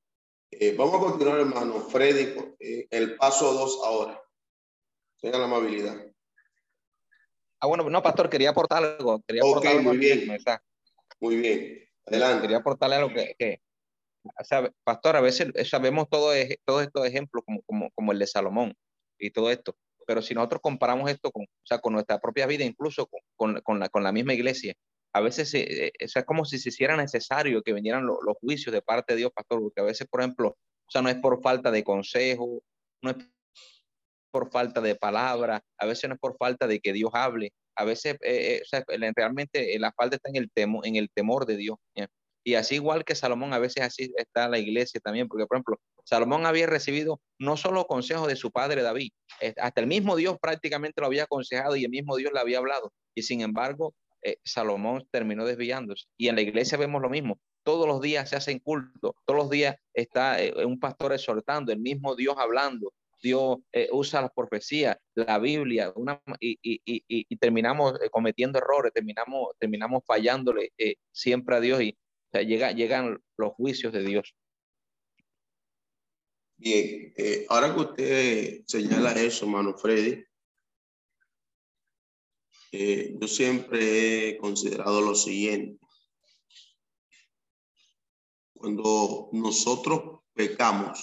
Eh, 0.51 0.75
vamos 0.77 0.95
a 0.95 0.99
continuar, 1.01 1.41
hermano. 1.41 1.75
Freddy, 1.81 2.57
eh, 2.59 2.89
el 2.91 3.17
paso 3.17 3.53
dos 3.53 3.81
ahora. 3.85 4.21
Tenga 5.21 5.39
la 5.39 5.45
amabilidad. 5.45 5.97
Ah, 7.61 7.67
bueno, 7.67 7.89
no, 7.89 8.03
pastor, 8.03 8.31
quería 8.31 8.51
aportar 8.51 8.83
algo. 8.83 9.23
Quería 9.27 9.43
aportar 9.43 9.73
algo 9.77 9.91
muy 9.91 9.99
bien. 9.99 10.39
Muy 11.21 11.37
bien. 11.37 11.89
Adelante. 12.07 12.43
Quería 12.43 12.57
aportarle 12.57 12.97
algo 12.97 13.11
que, 13.11 13.35
que 13.39 13.61
o 14.25 14.45
sea, 14.45 14.71
pastor, 14.85 15.17
a 15.17 15.21
veces 15.21 15.53
sabemos 15.69 16.09
todos 16.09 16.35
todo 16.65 16.81
estos 16.81 17.07
ejemplos 17.07 17.45
como, 17.45 17.63
como, 17.63 17.91
como 17.91 18.13
el 18.13 18.19
de 18.19 18.27
Salomón 18.27 18.75
y 19.19 19.31
todo 19.31 19.51
esto, 19.51 19.77
pero 20.11 20.23
si 20.23 20.35
nosotros 20.35 20.61
comparamos 20.61 21.09
esto 21.09 21.31
con, 21.31 21.45
o 21.45 21.63
sea, 21.67 21.79
con 21.79 21.93
nuestra 21.93 22.19
propia 22.19 22.45
vida, 22.45 22.65
incluso 22.65 23.07
con, 23.07 23.21
con, 23.37 23.61
con, 23.61 23.79
la, 23.79 23.89
con 23.89 24.03
la 24.03 24.11
misma 24.11 24.35
iglesia, 24.35 24.75
a 25.15 25.21
veces 25.21 25.55
eh, 25.55 25.93
es 25.97 26.15
como 26.27 26.45
si 26.45 26.59
se 26.59 26.71
hiciera 26.71 26.97
necesario 26.97 27.63
que 27.63 27.73
vinieran 27.73 28.05
los 28.05 28.37
juicios 28.41 28.73
de 28.73 28.83
parte 28.83 29.13
de 29.13 29.19
Dios, 29.19 29.31
pastor, 29.33 29.61
porque 29.61 29.81
a 29.81 29.85
veces, 29.85 30.09
por 30.11 30.23
ejemplo, 30.23 30.49
o 30.49 30.91
sea, 30.91 31.01
no 31.01 31.11
es 31.11 31.15
por 31.15 31.41
falta 31.41 31.71
de 31.71 31.85
consejo, 31.85 32.61
no 33.05 33.11
es 33.13 33.19
por 34.33 34.51
falta 34.51 34.81
de 34.81 34.97
palabra, 34.97 35.63
a 35.79 35.87
veces 35.87 36.09
no 36.09 36.15
es 36.17 36.21
por 36.21 36.37
falta 36.37 36.67
de 36.67 36.81
que 36.81 36.93
Dios 36.93 37.13
hable, 37.15 37.53
a 37.77 37.85
veces 37.85 38.15
eh, 38.15 38.57
eh, 38.57 38.63
o 38.65 38.69
sea, 38.69 38.83
realmente 39.15 39.79
la 39.79 39.93
falta 39.93 40.17
está 40.17 40.29
en 40.31 40.39
el, 40.39 40.51
temo, 40.51 40.85
en 40.85 40.97
el 40.97 41.09
temor 41.09 41.47
de 41.47 41.57
Dios. 41.57 41.79
Y 42.43 42.55
así 42.57 42.75
igual 42.75 43.05
que 43.05 43.15
Salomón, 43.15 43.53
a 43.53 43.61
veces 43.61 43.85
así 43.85 44.13
está 44.17 44.49
la 44.49 44.59
iglesia 44.59 44.99
también, 44.99 45.29
porque 45.29 45.47
por 45.47 45.57
ejemplo, 45.57 45.79
Salomón 46.05 46.47
había 46.47 46.67
recibido 46.67 47.21
no 47.39 47.57
solo 47.57 47.87
consejos 47.87 48.29
de 48.29 48.37
su 48.37 48.51
padre 48.51 48.83
David, 48.83 49.11
hasta 49.57 49.81
el 49.81 49.87
mismo 49.87 50.17
Dios 50.17 50.37
prácticamente 50.41 51.01
lo 51.01 51.07
había 51.07 51.25
aconsejado 51.25 51.77
y 51.77 51.85
el 51.85 51.91
mismo 51.91 52.17
Dios 52.17 52.33
le 52.33 52.41
había 52.41 52.59
hablado. 52.59 52.93
Y 53.15 53.23
sin 53.23 53.41
embargo, 53.41 53.95
eh, 54.23 54.37
Salomón 54.45 55.07
terminó 55.11 55.45
desviándose. 55.45 56.07
Y 56.17 56.29
en 56.29 56.37
la 56.37 56.43
iglesia 56.43 56.79
vemos 56.79 57.01
lo 57.01 57.09
mismo. 57.09 57.41
Todos 57.63 57.87
los 57.87 58.01
días 58.01 58.29
se 58.29 58.37
hacen 58.37 58.59
culto, 58.59 59.17
todos 59.27 59.39
los 59.39 59.51
días 59.51 59.77
está 59.95 60.43
eh, 60.43 60.65
un 60.65 60.81
pastor 60.81 61.13
exhortando, 61.13 61.73
el 61.73 61.81
mismo 61.81 62.17
Dios 62.17 62.37
hablando. 62.39 62.93
Dios 63.23 63.59
eh, 63.73 63.89
usa 63.93 64.23
la 64.23 64.29
profecía, 64.31 64.99
la 65.15 65.39
Biblia, 65.39 65.93
y, 66.41 67.37
terminamos 67.37 67.99
cometiendo 68.11 68.59
errores, 68.59 68.93
terminamos, 68.95 69.51
terminamos 69.59 70.03
fallándole 70.07 70.73
eh, 70.79 70.95
siempre 71.13 71.57
a 71.57 71.61
Dios 71.61 71.83
y 71.83 71.97
o 72.33 72.39
llegan 72.39 73.19
los 73.37 73.53
juicios 73.55 73.93
de 73.93 74.05
Dios. 74.05 74.35
Bien, 76.63 77.15
ahora 77.49 77.75
que 77.75 77.81
usted 77.81 78.65
señala 78.67 79.15
eso, 79.15 79.47
hermano 79.47 79.79
Freddy, 79.79 80.23
yo 82.71 83.27
siempre 83.27 84.29
he 84.29 84.37
considerado 84.37 85.01
lo 85.01 85.15
siguiente. 85.15 85.83
Cuando 88.53 89.31
nosotros 89.33 90.21
pecamos, 90.35 91.01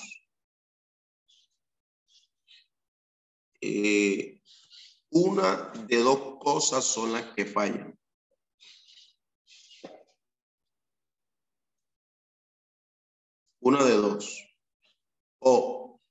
eh, 3.60 4.39
una 5.10 5.72
de 5.88 5.97
dos 5.97 6.38
cosas 6.38 6.86
son 6.86 7.14
las 7.14 7.34
que 7.34 7.47
fallan. 7.47 7.99
Una 13.60 13.84
de 13.84 13.93
dos. 13.93 14.47
O 15.50 16.02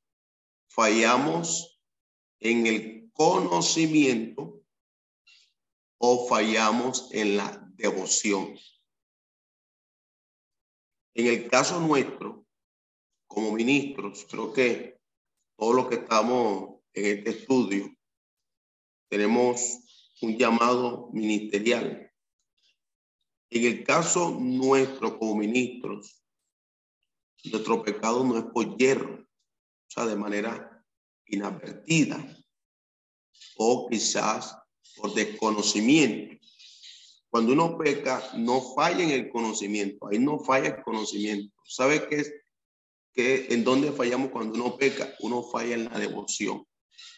fallamos 0.77 1.47
en 2.41 2.67
el 2.67 3.11
conocimiento 3.13 4.63
o 5.99 6.27
fallamos 6.27 7.11
en 7.13 7.37
la 7.37 7.49
devoción. 7.75 8.57
En 11.15 11.27
el 11.27 11.49
caso 11.51 11.81
nuestro, 11.81 12.47
como 13.27 13.53
ministros, 13.53 14.27
creo 14.31 14.55
que 14.55 14.99
todos 15.59 15.75
los 15.75 15.89
que 15.89 15.97
estamos 15.97 16.81
en 16.95 17.19
este 17.19 17.31
estudio, 17.31 17.95
tenemos 19.11 19.59
un 20.23 20.39
llamado 20.39 21.11
ministerial. 21.13 22.11
En 23.51 23.65
el 23.65 23.85
caso 23.85 24.31
nuestro 24.31 25.19
como 25.19 25.37
ministros, 25.37 26.23
nuestro 27.45 27.83
pecado 27.83 28.25
no 28.25 28.39
es 28.39 28.45
por 28.45 28.77
hierro, 28.77 29.26
o 29.87 29.91
sea, 29.91 30.07
de 30.07 30.17
manera 30.17 30.85
inadvertida 31.27 32.25
o 33.57 33.89
quizás 33.89 34.57
por 34.97 35.15
desconocimiento. 35.15 36.37
Cuando 37.29 37.53
uno 37.53 37.77
peca, 37.77 38.23
no 38.37 38.63
falla 38.75 39.05
en 39.05 39.11
el 39.11 39.29
conocimiento, 39.29 40.09
ahí 40.09 40.19
no 40.19 40.39
falla 40.39 40.69
el 40.69 40.83
conocimiento. 40.83 41.55
¿Sabe 41.65 42.09
qué 42.09 42.17
es? 42.17 42.33
Que 43.13 43.49
en 43.51 43.65
dónde 43.65 43.93
fallamos 43.93 44.31
cuando 44.31 44.55
uno 44.55 44.77
peca, 44.77 45.15
uno 45.21 45.43
falla 45.43 45.75
en 45.75 45.85
la 45.85 45.99
devoción. 45.99 46.67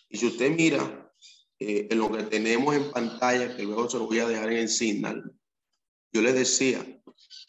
Y 0.08 0.18
si 0.18 0.26
usted 0.26 0.50
mira 0.50 1.12
eh, 1.58 1.88
en 1.90 1.98
lo 1.98 2.10
que 2.10 2.22
tenemos 2.24 2.74
en 2.74 2.90
pantalla, 2.90 3.56
que 3.56 3.64
luego 3.64 3.88
se 3.88 3.98
lo 3.98 4.06
voy 4.06 4.20
a 4.20 4.28
dejar 4.28 4.50
en 4.50 4.58
el 4.58 4.68
signal, 4.68 5.22
yo 6.12 6.22
le 6.22 6.32
decía 6.32 6.84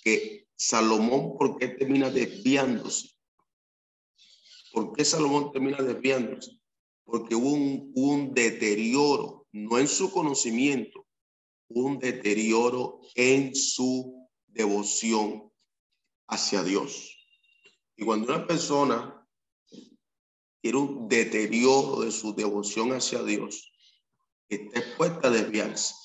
que 0.04 0.48
Salomón, 0.56 1.38
¿por 1.38 1.58
qué 1.58 1.70
termina 1.70 2.10
desviándose? 2.10 3.10
¿Por 4.72 4.94
qué 4.94 5.04
Salomón 5.04 5.52
termina 5.52 5.82
desviándose? 5.82 6.60
Porque 7.04 7.36
hubo 7.36 7.52
un, 7.52 7.92
un 7.96 8.34
deterioro, 8.34 9.48
no 9.52 9.80
en 9.80 9.88
su 9.88 10.12
conocimiento, 10.12 11.08
un 11.70 12.00
deterioro 12.00 13.02
en 13.16 13.56
su 13.56 14.28
devoción 14.48 15.52
hacia 16.28 16.64
Dios. 16.64 17.16
Y 17.96 18.06
cuando 18.06 18.34
una 18.34 18.46
persona 18.46 19.28
tiene 20.62 20.78
un 20.78 21.08
deterioro 21.08 22.02
de 22.02 22.12
su 22.12 22.36
devoción 22.36 22.92
hacia 22.92 23.24
Dios, 23.24 23.72
está 24.48 24.80
expuesta 24.80 25.28
a 25.28 25.32
desviarse, 25.32 25.96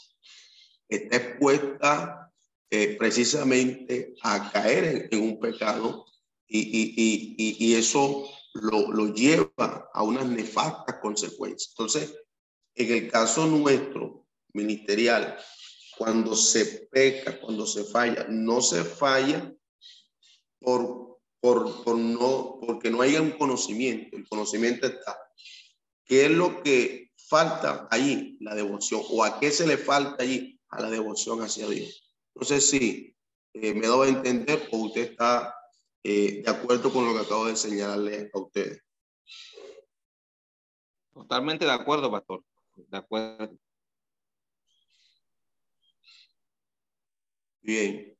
está 0.89 1.17
expuesta 1.17 2.33
eh, 2.71 2.97
precisamente 2.99 4.15
a 4.23 4.51
caer 4.51 5.09
en, 5.11 5.23
un 5.23 5.41
pecado 5.41 6.07
y, 6.47 6.61
y, 6.61 7.35
y, 7.37 7.57
y 7.67 7.75
eso 7.75 8.29
lo, 8.55 8.93
lo, 8.93 9.13
lleva 9.13 9.91
a 9.93 10.03
unas 10.03 10.27
nefastas 10.27 10.97
consecuencias. 11.01 11.71
Entonces, 11.71 12.15
en 12.75 12.93
el 12.93 13.11
caso 13.11 13.47
nuestro, 13.47 14.27
ministerial, 14.53 15.37
cuando 15.97 16.35
se 16.35 16.89
peca, 16.91 17.41
cuando 17.41 17.67
se 17.67 17.85
falla, 17.85 18.27
no 18.29 18.61
se 18.61 18.85
falla 18.85 19.53
por, 20.61 21.19
por, 21.41 21.85
por 21.85 21.97
no, 21.97 22.59
porque 22.61 22.91
no 22.91 23.03
haya 23.03 23.21
un 23.21 23.33
conocimiento, 23.33 24.17
el 24.17 24.29
conocimiento 24.29 24.87
está. 24.87 25.19
¿Qué 26.05 26.27
es 26.27 26.31
lo 26.31 26.63
que 26.63 27.13
falta 27.17 27.89
allí? 27.91 28.37
La 28.41 28.55
devoción. 28.55 29.03
¿O 29.11 29.25
a 29.25 29.41
qué 29.41 29.51
se 29.51 29.67
le 29.67 29.79
falta 29.79 30.23
allí? 30.23 30.59
A 30.69 30.83
la 30.83 30.91
devoción 30.91 31.43
hacia 31.43 31.67
Dios. 31.69 32.15
No 32.35 32.45
sé 32.45 32.61
si 32.61 33.17
eh, 33.55 33.75
me 33.75 33.87
dado 33.87 34.03
a 34.03 34.09
entender 34.09 34.69
o 34.73 34.79
usted 34.79 35.13
está 35.13 35.55
eh, 36.07 36.43
de 36.43 36.51
acuerdo 36.51 36.93
con 36.93 37.07
lo 37.07 37.15
que 37.15 37.21
acabo 37.21 37.47
de 37.47 37.57
señalarle 37.57 38.31
a 38.33 38.39
ustedes. 38.39 38.83
Totalmente 41.15 41.65
de 41.65 41.71
acuerdo, 41.71 42.11
pastor. 42.11 42.45
De 42.77 42.99
acuerdo. 42.99 43.57
Bien. 47.63 48.15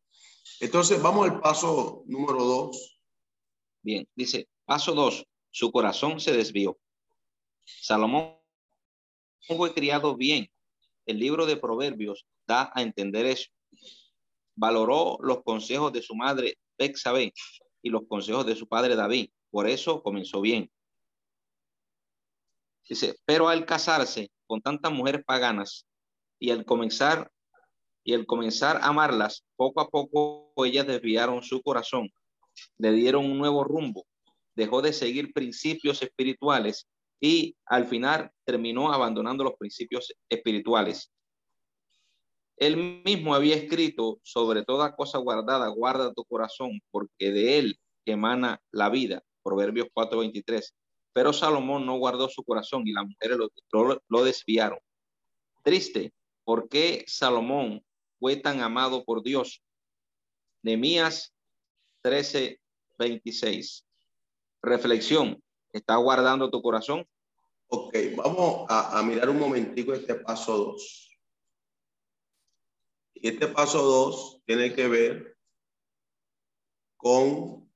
Entonces, 0.61 1.03
vamos 1.03 1.29
al 1.29 1.41
paso 1.41 2.05
número 2.07 2.43
dos. 2.43 2.99
Bien, 3.83 4.09
dice, 4.15 4.49
paso 4.65 4.95
dos, 4.95 5.27
su 5.51 5.71
corazón 5.71 6.21
se 6.21 6.33
desvió. 6.33 6.79
Salomón 7.65 8.39
fue 9.47 9.75
criado 9.75 10.17
bien. 10.17 10.51
El 11.05 11.19
libro 11.19 11.45
de 11.45 11.59
Proverbios 11.59 12.25
da 12.47 12.73
a 12.75 12.81
entender 12.81 13.27
eso. 13.27 13.51
Valoró 14.55 15.19
los 15.21 15.43
consejos 15.43 15.93
de 15.93 16.01
su 16.01 16.15
madre 16.15 16.57
Bexabe 16.79 17.35
y 17.85 17.91
los 17.91 18.07
consejos 18.09 18.47
de 18.47 18.57
su 18.57 18.67
padre 18.67 18.97
David. 18.97 19.29
Por 19.51 19.69
eso 19.69 20.03
comenzó 20.03 20.41
bien. 20.41 20.71
Dice, 22.89 23.15
pero 23.27 23.49
al 23.49 23.67
casarse 23.67 24.31
con 24.47 24.63
tantas 24.63 24.91
mujeres 24.91 25.23
paganas 25.25 25.87
y 26.39 26.51
al 26.51 26.65
comenzar 26.65 27.31
y 28.03 28.15
al 28.15 28.27
comenzar 28.27 28.79
a 28.79 28.89
amarlas, 28.89 29.45
poco 29.57 29.81
a 29.81 29.89
poco 29.89 30.53
ellas 30.65 30.87
desviaron 30.87 31.43
su 31.43 31.63
corazón, 31.63 32.11
le 32.79 32.93
dieron 32.93 33.25
un 33.25 33.39
nuevo 33.39 33.65
rumbo, 33.65 34.07
dejó 34.55 34.83
de 34.83 34.93
seguir 34.93 35.33
principios 35.33 36.03
espirituales 36.03 36.87
y 37.21 37.57
al 37.67 37.87
final 37.87 38.31
terminó 38.45 38.93
abandonando 38.93 39.45
los 39.45 39.55
principios 39.55 40.13
espirituales. 40.29 41.11
Él 42.57 43.03
mismo 43.05 43.35
había 43.35 43.57
escrito 43.57 44.21
sobre 44.23 44.65
toda 44.65 44.95
cosa 44.95 45.19
guardada, 45.19 45.69
guarda 45.69 46.13
tu 46.13 46.25
corazón, 46.25 46.81
porque 46.91 47.33
de 47.33 47.59
él 47.59 47.81
emana 48.05 48.61
la 48.71 48.91
vida. 48.91 49.23
Proverbios 49.43 49.89
4:23. 49.93 50.75
Pero 51.13 51.33
Salomón 51.33 51.87
no 51.87 51.97
guardó 51.99 52.29
su 52.29 52.43
corazón 52.43 52.87
y 52.87 52.93
las 52.93 53.05
mujeres 53.07 53.39
lo, 54.09 54.25
desviaron. 54.25 54.79
Triste, 55.63 56.13
¿por 56.45 56.69
qué 56.69 57.05
Salomón 57.07 57.83
fue 58.25 58.37
tan 58.37 58.63
amado 58.63 59.05
por 59.05 59.23
Dios. 59.23 59.63
Nemías 60.63 61.35
13, 62.01 62.59
26. 62.99 63.85
Reflexión. 64.63 65.43
¿Está 65.73 65.97
guardando 65.97 66.51
tu 66.51 66.63
corazón? 66.63 67.07
Ok, 67.69 67.95
vamos 68.17 68.65
a, 68.71 68.99
a 68.99 69.03
mirar 69.03 69.29
un 69.29 69.39
momentico 69.39 69.93
este 69.93 70.15
paso 70.15 70.57
2. 70.57 71.14
Este 73.25 73.49
paso 73.49 73.83
2 73.83 74.43
tiene 74.45 74.75
que 74.75 74.87
ver 74.87 75.39
con 76.95 77.73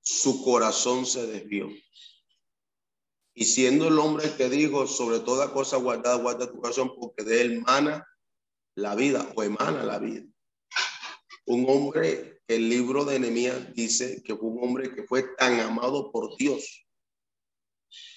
su 0.00 0.44
corazón 0.44 1.04
se 1.04 1.26
desvió. 1.26 1.68
Y 3.34 3.44
siendo 3.44 3.88
el 3.88 3.98
hombre 3.98 4.32
que 4.36 4.48
dijo, 4.48 4.86
sobre 4.86 5.18
toda 5.18 5.52
cosa 5.52 5.78
guardada, 5.78 6.14
guarda 6.14 6.48
tu 6.48 6.60
corazón, 6.60 6.92
porque 6.94 7.24
de 7.24 7.40
él 7.40 7.60
mana 7.62 8.06
la 8.76 8.94
vida 8.94 9.32
o 9.34 9.42
emana 9.42 9.82
la 9.82 9.98
vida. 9.98 10.24
Un 11.46 11.68
hombre, 11.68 12.40
el 12.46 12.68
libro 12.68 13.04
de 13.04 13.18
Nehemías 13.18 13.74
dice 13.74 14.22
que 14.22 14.36
fue 14.36 14.48
un 14.48 14.62
hombre 14.62 14.94
que 14.94 15.02
fue 15.02 15.24
tan 15.36 15.58
amado 15.58 16.12
por 16.12 16.36
Dios. 16.36 16.86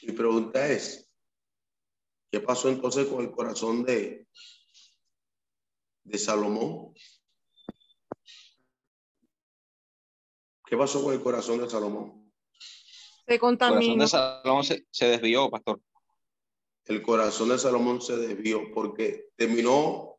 Mi 0.03 0.13
pregunta 0.13 0.67
es, 0.67 1.11
¿qué 2.31 2.39
pasó 2.39 2.69
entonces 2.69 3.07
con 3.07 3.21
el 3.21 3.31
corazón 3.31 3.83
de, 3.83 4.27
de 6.03 6.17
Salomón? 6.17 6.93
¿Qué 10.65 10.77
pasó 10.77 11.03
con 11.03 11.13
el 11.13 11.21
corazón 11.21 11.59
de 11.59 11.69
Salomón? 11.69 12.31
Se 13.27 13.39
contaminó. 13.39 13.79
El 13.79 13.85
corazón 13.85 13.99
de 13.99 14.07
Salomón 14.07 14.63
se, 14.63 14.87
se 14.89 15.05
desvió, 15.07 15.49
pastor. 15.49 15.81
El 16.85 17.01
corazón 17.01 17.49
de 17.49 17.59
Salomón 17.59 18.01
se 18.01 18.17
desvió 18.17 18.71
porque 18.73 19.29
terminó 19.35 20.11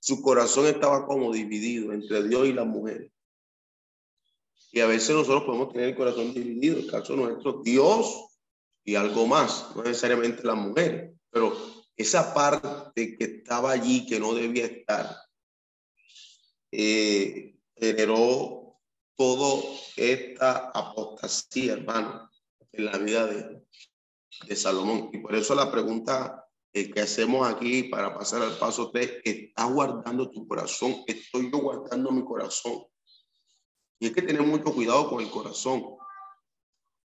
su 0.00 0.22
corazón 0.22 0.66
estaba 0.66 1.06
como 1.06 1.32
dividido 1.32 1.92
entre 1.92 2.26
Dios 2.26 2.48
y 2.48 2.52
la 2.52 2.64
mujer. 2.64 3.12
Y 4.72 4.80
a 4.80 4.86
veces 4.86 5.14
nosotros 5.14 5.44
podemos 5.44 5.72
tener 5.72 5.90
el 5.90 5.96
corazón 5.96 6.32
dividido, 6.32 6.78
el 6.78 6.90
caso 6.90 7.14
nuestro, 7.16 7.60
Dios 7.62 8.38
y 8.84 8.94
algo 8.94 9.26
más, 9.26 9.70
no 9.76 9.82
necesariamente 9.82 10.42
la 10.44 10.54
mujer, 10.54 11.12
pero 11.30 11.54
esa 12.00 12.32
parte 12.32 13.16
que 13.16 13.24
estaba 13.24 13.72
allí, 13.72 14.06
que 14.06 14.18
no 14.18 14.32
debía 14.32 14.64
estar, 14.64 15.16
eh, 16.72 17.56
generó 17.76 18.78
toda 19.16 19.62
esta 19.96 20.70
apostasía, 20.70 21.74
hermano, 21.74 22.30
en 22.72 22.84
la 22.86 22.96
vida 22.96 23.26
de, 23.26 23.60
Salomón. 24.56 25.10
Y 25.12 25.18
por 25.18 25.34
eso 25.34 25.54
la 25.54 25.70
pregunta 25.70 26.46
eh, 26.72 26.90
que 26.90 27.00
hacemos 27.02 27.46
aquí 27.46 27.82
para 27.84 28.16
pasar 28.16 28.40
al 28.40 28.56
paso 28.56 28.90
3, 28.90 29.20
¿estás 29.22 29.70
guardando 29.70 30.30
tu 30.30 30.48
corazón? 30.48 31.04
¿Estoy 31.06 31.50
yo 31.52 31.58
guardando 31.58 32.10
mi 32.10 32.24
corazón? 32.24 32.86
Y 33.98 34.06
hay 34.06 34.12
que 34.14 34.22
tener 34.22 34.42
mucho 34.42 34.72
cuidado 34.72 35.10
con 35.10 35.20
el 35.22 35.30
corazón. 35.30 35.84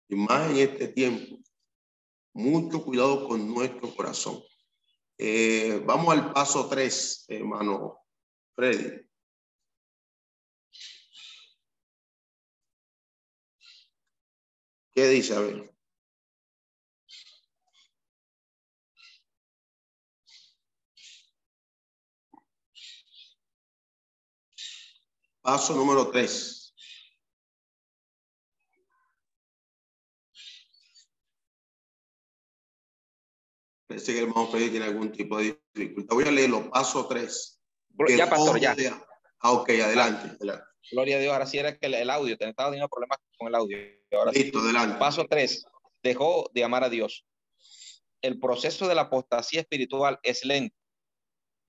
Y 0.08 0.14
más 0.14 0.48
en 0.50 0.58
este 0.58 0.86
tiempo, 0.86 1.38
mucho 2.32 2.84
cuidado 2.84 3.26
con 3.26 3.52
nuestro 3.52 3.92
corazón. 3.96 4.40
Eh, 5.18 5.82
vamos 5.86 6.12
al 6.12 6.32
paso 6.32 6.68
3, 6.68 7.24
hermano 7.28 8.04
Freddy. 8.54 9.06
¿Qué 14.94 15.08
dice? 15.08 15.34
A 15.34 15.40
ver. 15.40 15.74
Paso 25.42 25.74
número 25.74 26.10
3. 26.10 26.55
Parece 33.86 34.12
que 34.12 34.18
el 34.18 34.28
hermano 34.28 34.48
Freddy 34.48 34.70
tiene 34.70 34.86
algún 34.86 35.12
tipo 35.12 35.38
de 35.38 35.60
dificultad. 35.74 36.14
Voy 36.14 36.24
a 36.24 36.30
leerlo, 36.30 36.70
paso 36.70 37.06
3. 37.06 37.60
Ya, 38.16 38.28
pastor, 38.28 38.58
ya. 38.58 38.74
Ah, 39.40 39.52
ok, 39.52 39.70
adelante, 39.70 40.36
adelante. 40.36 40.64
Gloria 40.90 41.16
a 41.16 41.20
Dios. 41.20 41.32
Ahora 41.32 41.46
sí 41.46 41.58
era 41.58 41.76
que 41.76 41.86
el, 41.86 42.10
audio, 42.10 42.36
te 42.36 42.48
estaba 42.48 42.70
teniendo 42.70 42.88
problemas 42.88 43.18
con 43.38 43.48
el 43.48 43.54
audio. 43.54 43.78
Ahora 44.12 44.32
Listo, 44.32 44.58
adelante. 44.58 44.98
Paso 44.98 45.26
3. 45.28 45.66
Dejó 46.02 46.50
de 46.52 46.64
amar 46.64 46.84
a 46.84 46.88
Dios. 46.88 47.24
El 48.22 48.40
proceso 48.40 48.88
de 48.88 48.94
la 48.94 49.02
apostasía 49.02 49.60
espiritual 49.60 50.18
es 50.22 50.44
lento. 50.44 50.76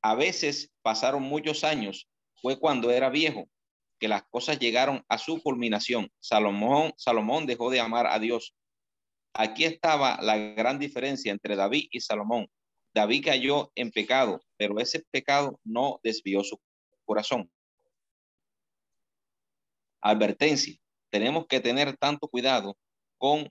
A 0.02 0.16
veces 0.16 0.72
pasaron 0.82 1.24
muchos 1.24 1.64
años. 1.64 2.08
Fue 2.42 2.60
cuando 2.60 2.92
era 2.92 3.10
viejo 3.10 3.48
que 4.00 4.08
las 4.08 4.24
cosas 4.30 4.60
llegaron 4.60 5.04
a 5.08 5.18
su 5.18 5.42
culminación. 5.42 6.12
Salomón, 6.20 6.94
Salomón 6.98 7.46
dejó 7.46 7.70
de 7.72 7.80
amar 7.80 8.08
a 8.08 8.20
Dios 8.20 8.56
Aquí 9.40 9.66
estaba 9.66 10.18
la 10.20 10.36
gran 10.36 10.80
diferencia 10.80 11.32
entre 11.32 11.56
David 11.56 11.90
y 11.92 12.02
Salomón. 12.02 12.50
David 12.92 13.26
cayó 13.26 13.72
en 13.76 13.92
pecado, 13.92 14.42
pero 14.58 14.80
ese 14.80 15.06
pecado 15.12 15.60
no 15.64 16.00
desvió 16.04 16.44
su 16.44 16.60
corazón. 17.06 17.48
Advertencia, 20.02 20.76
tenemos 21.12 21.46
que 21.46 21.60
tener 21.60 21.96
tanto 21.98 22.28
cuidado. 22.28 22.76
Con 23.20 23.48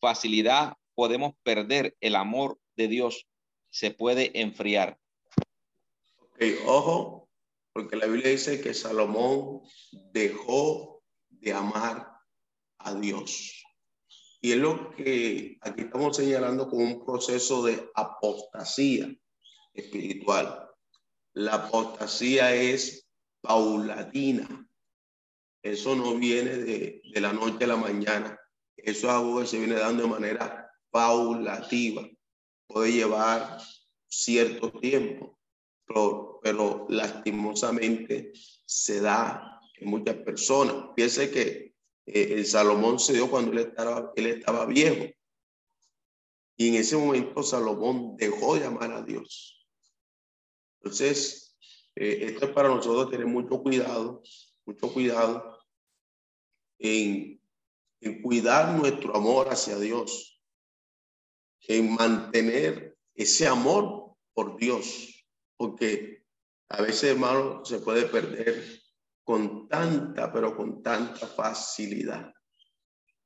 facilidad 0.00 0.74
podemos 0.96 1.34
perder 1.44 1.96
el 2.00 2.16
amor 2.16 2.58
de 2.76 2.88
Dios. 2.88 3.28
Se 3.70 3.92
puede 3.92 4.40
enfriar. 4.40 4.98
Ok, 6.18 6.42
ojo, 6.66 7.28
porque 7.72 7.94
la 7.94 8.06
Biblia 8.06 8.30
dice 8.30 8.60
que 8.60 8.74
Salomón 8.74 9.62
dejó 10.10 11.04
de 11.28 11.52
amar 11.52 12.18
a 12.78 12.94
Dios. 12.94 13.64
Y 14.40 14.52
es 14.52 14.58
lo 14.58 14.90
que 14.92 15.58
aquí 15.60 15.82
estamos 15.82 16.16
señalando 16.16 16.68
como 16.68 16.84
un 16.84 17.04
proceso 17.04 17.62
de 17.62 17.90
apostasía 17.94 19.14
espiritual. 19.74 20.66
La 21.34 21.54
apostasía 21.54 22.54
es 22.54 23.06
paulatina. 23.42 24.66
Eso 25.62 25.94
no 25.94 26.16
viene 26.16 26.56
de, 26.56 27.02
la 27.16 27.34
noche 27.34 27.64
a 27.64 27.68
la 27.68 27.76
mañana. 27.76 28.40
Eso 28.76 29.08
es 29.08 29.12
algo 29.12 29.40
que 29.40 29.46
se 29.46 29.58
viene 29.58 29.74
dando 29.74 30.04
de 30.04 30.08
manera 30.08 30.70
paulativa. 30.90 32.08
Puede 32.66 32.92
llevar 32.92 33.58
cierto 34.08 34.72
tiempo, 34.72 35.38
pero, 35.86 36.40
pero 36.42 36.86
lastimosamente 36.88 38.32
se 38.64 39.02
da 39.02 39.60
en 39.74 39.90
muchas 39.90 40.16
personas. 40.16 40.76
Piense 40.96 41.30
que 41.30 41.69
eh, 42.06 42.34
el 42.34 42.46
Salomón 42.46 42.98
se 42.98 43.14
dio 43.14 43.30
cuando 43.30 43.52
él 43.52 43.58
estaba, 43.58 44.12
estaba 44.16 44.66
viejo. 44.66 45.06
Y 46.56 46.68
en 46.68 46.74
ese 46.74 46.96
momento 46.96 47.42
Salomón 47.42 48.16
dejó 48.16 48.56
de 48.56 48.66
amar 48.66 48.92
a 48.92 49.02
Dios. 49.02 49.66
Entonces, 50.80 51.56
eh, 51.94 52.18
esto 52.22 52.46
es 52.46 52.52
para 52.52 52.68
nosotros 52.68 53.10
tener 53.10 53.26
mucho 53.26 53.62
cuidado, 53.62 54.22
mucho 54.64 54.92
cuidado 54.92 55.58
en, 56.78 57.42
en 58.00 58.22
cuidar 58.22 58.78
nuestro 58.78 59.14
amor 59.14 59.48
hacia 59.48 59.78
Dios, 59.78 60.42
en 61.68 61.94
mantener 61.94 62.96
ese 63.14 63.46
amor 63.46 64.16
por 64.32 64.56
Dios, 64.56 65.26
porque 65.56 66.24
a 66.68 66.82
veces, 66.82 67.10
hermano, 67.10 67.64
se 67.64 67.80
puede 67.80 68.06
perder 68.06 68.80
con 69.24 69.59
tanta, 69.70 70.32
pero 70.32 70.56
con 70.56 70.82
tanta 70.82 71.26
facilidad. 71.26 72.32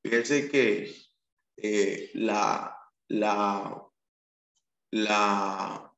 Fíjense 0.03 0.51
que 0.51 0.95
eh, 1.57 2.11
la, 2.15 2.77
la, 3.09 3.83
la, 4.91 5.93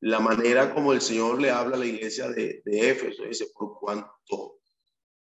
la 0.00 0.20
manera 0.20 0.74
como 0.74 0.92
el 0.92 1.00
Señor 1.00 1.40
le 1.40 1.50
habla 1.50 1.76
a 1.76 1.78
la 1.80 1.86
iglesia 1.86 2.28
de, 2.28 2.60
de 2.64 2.90
Éfeso, 2.90 3.24
dice, 3.24 3.46
por 3.54 3.78
cuanto, 3.80 4.60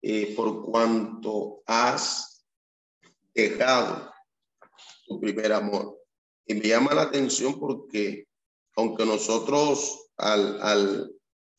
eh, 0.02 0.34
por 0.36 0.66
cuanto 0.66 1.62
has 1.68 2.44
dejado 3.34 4.12
tu 5.06 5.22
primer 5.22 5.54
amor. 5.54 6.00
Y 6.48 6.56
me 6.56 6.68
llama 6.68 6.96
la 6.96 7.04
atención 7.04 7.60
porque 7.60 8.28
aunque 8.76 9.06
nosotros 9.06 10.10
al, 10.18 10.60
al, 10.62 11.12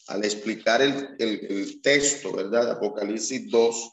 al 0.09 0.24
explicar 0.24 0.82
el, 0.82 1.16
el, 1.18 1.81
texto, 1.81 2.32
¿verdad? 2.32 2.72
Apocalipsis 2.72 3.51
2, 3.51 3.90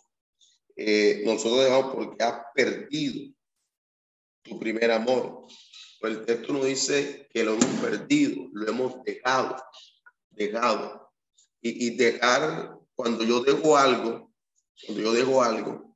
eh, 0.76 1.24
nosotros 1.26 1.64
dejamos 1.64 1.96
porque 1.96 2.24
has 2.24 2.42
perdido 2.54 3.34
tu 4.44 4.60
primer 4.60 4.92
amor. 4.92 5.48
Pues 6.00 6.18
el 6.18 6.26
texto 6.26 6.54
nos 6.54 6.66
dice 6.66 7.28
que 7.32 7.44
lo 7.44 7.54
hemos 7.54 7.80
perdido, 7.80 8.48
lo 8.52 8.68
hemos 8.68 9.04
dejado, 9.04 9.56
dejado. 10.32 11.12
Y, 11.62 11.88
y 11.88 11.90
dejar, 11.96 12.76
cuando 12.96 13.24
yo 13.24 13.42
dejo 13.42 13.78
algo, 13.78 14.34
cuando 14.86 15.04
yo 15.04 15.14
dejo 15.14 15.44
algo, 15.44 15.96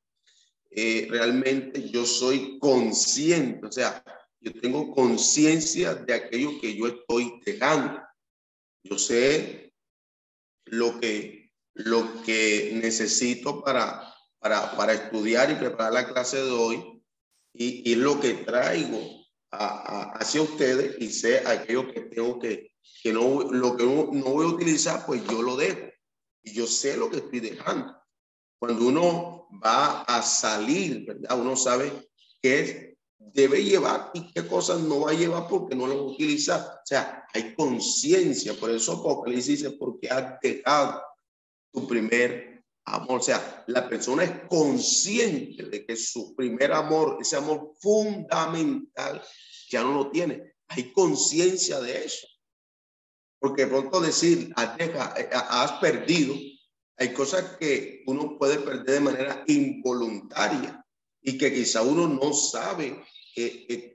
eh, 0.69 1.07
realmente 1.09 1.89
yo 1.89 2.05
soy 2.05 2.59
consciente, 2.59 3.65
o 3.65 3.71
sea, 3.71 4.03
yo 4.41 4.53
tengo 4.59 4.93
conciencia 4.93 5.95
de 5.95 6.13
aquello 6.13 6.59
que 6.59 6.75
yo 6.75 6.87
estoy 6.87 7.39
dejando. 7.45 7.99
Yo 8.83 8.99
sé 8.99 9.64
lo 10.65 10.99
que, 10.99 11.51
lo 11.73 12.21
que 12.23 12.71
necesito 12.81 13.63
para, 13.63 14.13
para, 14.39 14.75
para 14.75 14.93
estudiar 14.93 15.51
y 15.51 15.55
preparar 15.55 15.93
la 15.93 16.07
clase 16.07 16.37
de 16.37 16.51
hoy 16.51 17.03
y, 17.53 17.91
y 17.91 17.95
lo 17.95 18.19
que 18.19 18.33
traigo 18.33 19.25
hacia 19.51 20.41
ustedes 20.41 20.95
y 20.99 21.09
sé 21.09 21.47
aquello 21.47 21.91
que 21.91 22.01
tengo 22.01 22.39
que, 22.39 22.75
que 23.01 23.13
no, 23.13 23.41
lo 23.51 23.77
que 23.77 23.83
no, 23.83 24.05
voy 24.07 24.45
a 24.45 24.49
utilizar, 24.49 25.05
pues 25.05 25.23
yo 25.27 25.41
lo 25.41 25.55
dejo 25.55 25.89
y 26.43 26.53
yo 26.53 26.67
sé 26.67 26.97
lo 26.97 27.09
que 27.09 27.17
estoy 27.17 27.39
dejando. 27.39 27.95
Cuando 28.59 28.87
uno 28.87 29.47
va 29.63 30.01
a 30.01 30.21
salir, 30.21 31.05
¿verdad? 31.05 31.39
Uno 31.39 31.55
sabe 31.55 31.91
qué 32.41 32.84
debe 33.33 33.63
llevar 33.63 34.11
y 34.13 34.31
qué 34.31 34.47
cosas 34.47 34.81
no 34.81 35.01
va 35.01 35.11
a 35.11 35.15
llevar 35.15 35.47
porque 35.47 35.75
no 35.75 35.87
lo 35.87 35.95
va 35.95 36.01
a 36.01 36.13
utilizar. 36.13 36.59
O 36.61 36.85
sea, 36.85 37.25
hay 37.33 37.55
conciencia, 37.55 38.53
por 38.53 38.69
eso 38.71 38.93
Apocalipsis 38.93 39.59
dice, 39.59 39.71
porque 39.71 40.09
has 40.09 40.39
dejado 40.41 41.01
tu 41.71 41.87
primer 41.87 42.63
amor. 42.85 43.19
O 43.19 43.23
sea, 43.23 43.63
la 43.67 43.89
persona 43.89 44.23
es 44.23 44.47
consciente 44.47 45.63
de 45.63 45.85
que 45.85 45.95
su 45.95 46.35
primer 46.35 46.71
amor, 46.71 47.17
ese 47.19 47.35
amor 47.35 47.73
fundamental, 47.79 49.21
ya 49.69 49.83
no 49.83 49.93
lo 49.93 50.11
tiene. 50.11 50.55
Hay 50.67 50.91
conciencia 50.93 51.79
de 51.79 52.05
eso. 52.05 52.27
Porque 53.39 53.67
pronto 53.67 53.99
decir, 53.99 54.53
has, 54.55 54.77
has 55.31 55.71
perdido, 55.73 56.35
hay 56.97 57.13
cosas 57.13 57.57
que 57.59 58.03
uno 58.07 58.37
puede 58.39 58.59
perder 58.59 58.85
de 58.85 58.99
manera 58.99 59.43
involuntaria 59.47 60.83
y 61.21 61.37
que 61.37 61.53
quizá 61.53 61.81
uno 61.81 62.07
no 62.07 62.33
sabe 62.33 63.03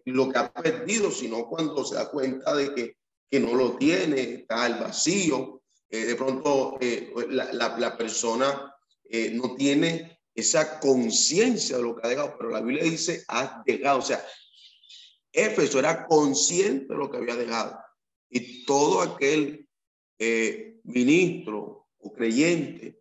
lo 0.05 0.29
que 0.29 0.39
ha 0.39 0.53
perdido, 0.53 1.11
sino 1.11 1.49
cuando 1.49 1.85
se 1.85 1.95
da 1.95 2.11
cuenta 2.11 2.55
de 2.55 2.75
que, 2.75 2.97
que 3.31 3.41
no 3.41 3.55
lo 3.55 3.77
tiene, 3.77 4.21
está 4.21 4.67
el 4.67 4.75
vacío, 4.75 5.61
eh, 5.89 6.05
de 6.05 6.15
pronto 6.15 6.79
eh, 6.81 7.13
la, 7.31 7.77
la, 7.77 7.97
persona 7.97 8.73
eh, 9.09 9.31
no 9.33 9.57
tiene 9.57 10.21
esa 10.33 10.79
conciencia 10.79 11.77
de 11.77 11.83
lo 11.83 11.97
que 11.97 12.07
ha 12.07 12.11
dejado, 12.11 12.37
pero 12.39 12.51
la 12.51 12.61
Biblia 12.61 12.85
dice, 12.85 13.25
has 13.27 13.65
dejado, 13.65 13.99
o 13.99 14.03
sea, 14.03 14.25
Éfeso 15.33 15.79
era 15.79 16.07
consciente 16.07 16.93
de 16.93 16.99
lo 16.99 17.11
que 17.11 17.19
había 17.19 17.37
dejado. 17.37 17.79
Y 18.29 18.65
todo 18.65 19.01
aquel 19.01 19.69
eh, 20.19 20.77
ministro 20.85 21.89
o 21.99 22.13
creyente 22.13 23.01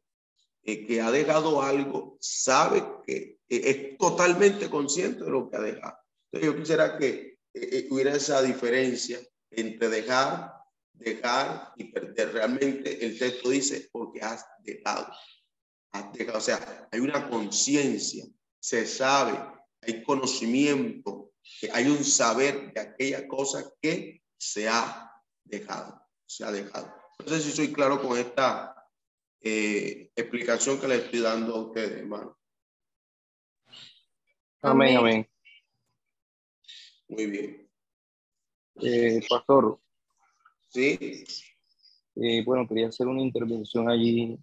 que 0.64 1.02
ha 1.02 1.10
dejado 1.10 1.61
algo 1.64 2.18
sabe 2.20 2.84
que 3.06 3.40
es 3.48 3.98
totalmente 3.98 4.70
consciente 4.70 5.24
de 5.24 5.32
lo 5.32 5.49
que 5.49 5.57
ha 5.57 5.61
dejado. 5.61 5.98
Entonces 6.32 6.54
yo 6.54 6.60
quisiera 6.60 6.98
que 6.98 7.40
hubiera 7.90 8.16
esa 8.16 8.42
diferencia 8.42 9.20
entre 9.52 9.90
dejar, 9.90 10.54
dejar 10.94 11.74
y 11.76 11.86
perder. 11.86 12.34
Realmente 12.34 13.04
el 13.06 13.18
texto 13.18 13.50
dice 13.50 13.90
porque 13.92 14.22
has 14.22 14.46
dejado. 14.60 15.12
Has 15.92 16.14
dejado. 16.14 16.38
O 16.38 16.42
sea, 16.42 16.88
hay 16.92 17.00
una 17.00 17.28
conciencia, 17.30 18.26
se 18.60 18.86
sabe, 18.86 19.40
hay 19.82 20.04
conocimiento, 20.04 21.32
hay 21.74 21.88
un 21.88 22.04
saber 22.04 22.74
de 22.74 22.82
aquella 22.82 23.28
cosa 23.28 23.64
que 23.82 24.22
se 24.38 24.70
ha 24.70 25.12
dejado, 25.44 26.06
se 26.28 26.46
ha 26.46 26.52
dejado. 26.52 26.94
No 27.20 27.28
sé 27.28 27.42
si 27.42 27.52
soy 27.52 27.74
claro 27.74 28.02
con 28.02 28.18
esta 28.18 28.76
eh, 29.42 30.12
explicación 30.16 30.80
que 30.80 30.88
le 30.88 30.96
estoy 30.98 31.22
dando 31.22 31.56
a 31.56 31.62
ustedes, 31.68 32.00
hermano. 32.00 32.38
Amén, 34.62 34.98
amén. 34.98 35.30
Muy 37.10 37.26
bien. 37.26 37.69
Eh, 38.81 39.19
pastor. 39.27 39.80
Sí. 40.69 41.26
Eh, 42.15 42.44
bueno, 42.45 42.68
quería 42.68 42.88
hacer 42.88 43.07
una 43.07 43.22
intervención 43.22 43.90
allí 43.90 44.40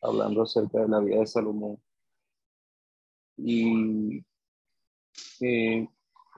hablando 0.00 0.42
acerca 0.42 0.80
de 0.80 0.88
la 0.88 1.00
vida 1.00 1.20
de 1.20 1.26
Salomón. 1.26 1.80
Y 3.36 4.24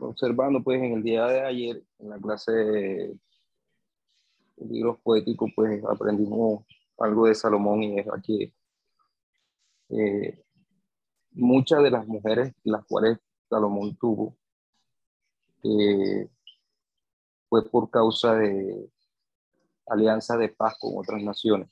observando 0.00 0.62
pues 0.62 0.82
en 0.82 0.92
el 0.94 1.02
día 1.02 1.26
de 1.26 1.40
ayer 1.42 1.82
en 1.98 2.10
la 2.10 2.18
clase 2.18 2.52
de 2.52 3.18
libros 4.56 4.98
poéticos 5.00 5.50
pues 5.54 5.82
aprendimos 5.84 6.64
algo 6.98 7.26
de 7.26 7.34
Salomón 7.34 7.82
y 7.82 7.98
es 7.98 8.06
aquí 8.12 8.52
eh, 9.90 10.44
muchas 11.32 11.82
de 11.82 11.90
las 11.90 12.06
mujeres 12.06 12.52
las 12.64 12.84
cuales 12.86 13.18
Salomón 13.48 13.96
tuvo 13.96 14.36
eh, 15.64 16.28
fue 17.48 17.68
por 17.68 17.90
causa 17.90 18.34
de 18.34 18.90
alianza 19.86 20.36
de 20.36 20.48
paz 20.50 20.76
con 20.78 20.98
otras 20.98 21.22
naciones. 21.22 21.68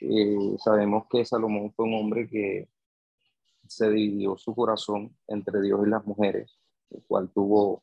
Eh, 0.00 0.56
sabemos 0.58 1.06
que 1.10 1.24
Salomón 1.24 1.72
fue 1.72 1.86
un 1.86 1.94
hombre 1.94 2.28
que 2.28 2.68
se 3.66 3.90
dividió 3.90 4.36
su 4.36 4.54
corazón 4.54 5.16
entre 5.26 5.60
Dios 5.60 5.80
y 5.84 5.90
las 5.90 6.04
mujeres, 6.06 6.58
el 6.90 7.02
cual 7.04 7.30
tuvo 7.32 7.82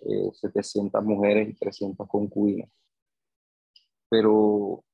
700 0.00 1.00
eh, 1.00 1.04
mujeres 1.04 1.48
y 1.50 1.54
300 1.54 2.08
concubinas. 2.08 2.68
Pero, 4.08 4.84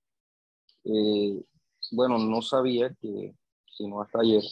eh, 0.84 1.42
bueno, 1.92 2.18
no 2.18 2.42
sabía 2.42 2.94
que, 3.00 3.34
sino 3.66 4.00
hasta 4.00 4.20
ayer, 4.20 4.42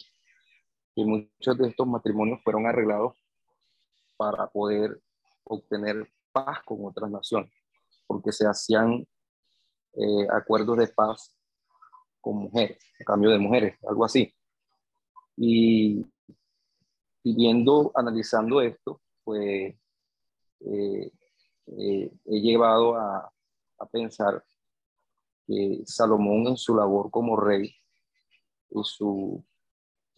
que 0.95 1.03
muchos 1.05 1.57
de 1.57 1.67
estos 1.67 1.87
matrimonios 1.87 2.41
fueron 2.43 2.65
arreglados 2.65 3.15
para 4.17 4.47
poder 4.47 5.01
obtener 5.43 6.11
paz 6.31 6.59
con 6.65 6.85
otras 6.85 7.09
naciones, 7.09 7.51
porque 8.05 8.31
se 8.31 8.45
hacían 8.45 9.07
eh, 9.93 10.27
acuerdos 10.31 10.77
de 10.77 10.87
paz 10.87 11.35
con 12.21 12.37
mujeres, 12.37 12.77
a 12.99 13.03
cambio 13.03 13.31
de 13.31 13.39
mujeres, 13.39 13.77
algo 13.87 14.05
así. 14.05 14.33
Y, 15.37 16.05
y 17.23 17.35
viendo, 17.35 17.91
analizando 17.95 18.61
esto, 18.61 19.01
pues 19.23 19.75
eh, 20.61 21.11
eh, 21.67 22.11
he 22.25 22.41
llevado 22.41 22.95
a, 22.95 23.31
a, 23.77 23.85
pensar 23.85 24.43
que 25.47 25.81
Salomón 25.85 26.47
en 26.47 26.57
su 26.57 26.75
labor 26.75 27.09
como 27.09 27.37
rey 27.37 27.73
y 28.69 28.83
su, 28.83 29.43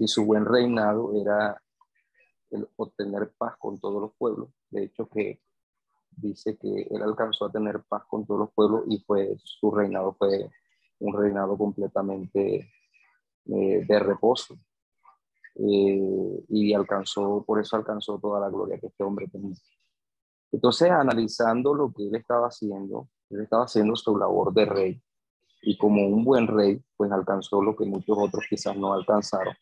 y 0.01 0.07
su 0.07 0.25
buen 0.25 0.45
reinado 0.45 1.13
era 1.13 1.61
el 2.49 2.67
obtener 2.75 3.31
paz 3.37 3.55
con 3.59 3.79
todos 3.79 4.01
los 4.01 4.11
pueblos. 4.17 4.49
De 4.71 4.85
hecho, 4.85 5.07
que 5.07 5.39
dice 6.09 6.57
que 6.57 6.87
él 6.89 7.03
alcanzó 7.03 7.45
a 7.45 7.51
tener 7.51 7.83
paz 7.83 8.03
con 8.09 8.25
todos 8.25 8.39
los 8.39 8.51
pueblos 8.51 8.85
y 8.87 8.97
fue 9.01 9.35
su 9.43 9.69
reinado 9.69 10.13
fue 10.13 10.49
un 10.99 11.15
reinado 11.15 11.55
completamente 11.55 12.71
eh, 13.45 13.85
de 13.87 13.99
reposo. 13.99 14.55
Eh, 15.55 16.45
y 16.49 16.73
alcanzó, 16.73 17.43
por 17.45 17.59
eso 17.59 17.75
alcanzó 17.75 18.17
toda 18.17 18.39
la 18.39 18.49
gloria 18.49 18.79
que 18.79 18.87
este 18.87 19.03
hombre 19.03 19.27
tenía. 19.27 19.55
Entonces, 20.51 20.89
analizando 20.89 21.75
lo 21.75 21.93
que 21.93 22.07
él 22.07 22.15
estaba 22.15 22.47
haciendo, 22.47 23.07
él 23.29 23.41
estaba 23.41 23.65
haciendo 23.65 23.95
su 23.95 24.17
labor 24.17 24.51
de 24.51 24.65
rey 24.65 25.03
y 25.61 25.77
como 25.77 26.07
un 26.07 26.23
buen 26.25 26.47
rey, 26.47 26.83
pues 26.97 27.11
alcanzó 27.11 27.61
lo 27.61 27.75
que 27.75 27.85
muchos 27.85 28.17
otros 28.17 28.43
quizás 28.49 28.75
no 28.75 28.93
alcanzaron, 28.93 29.53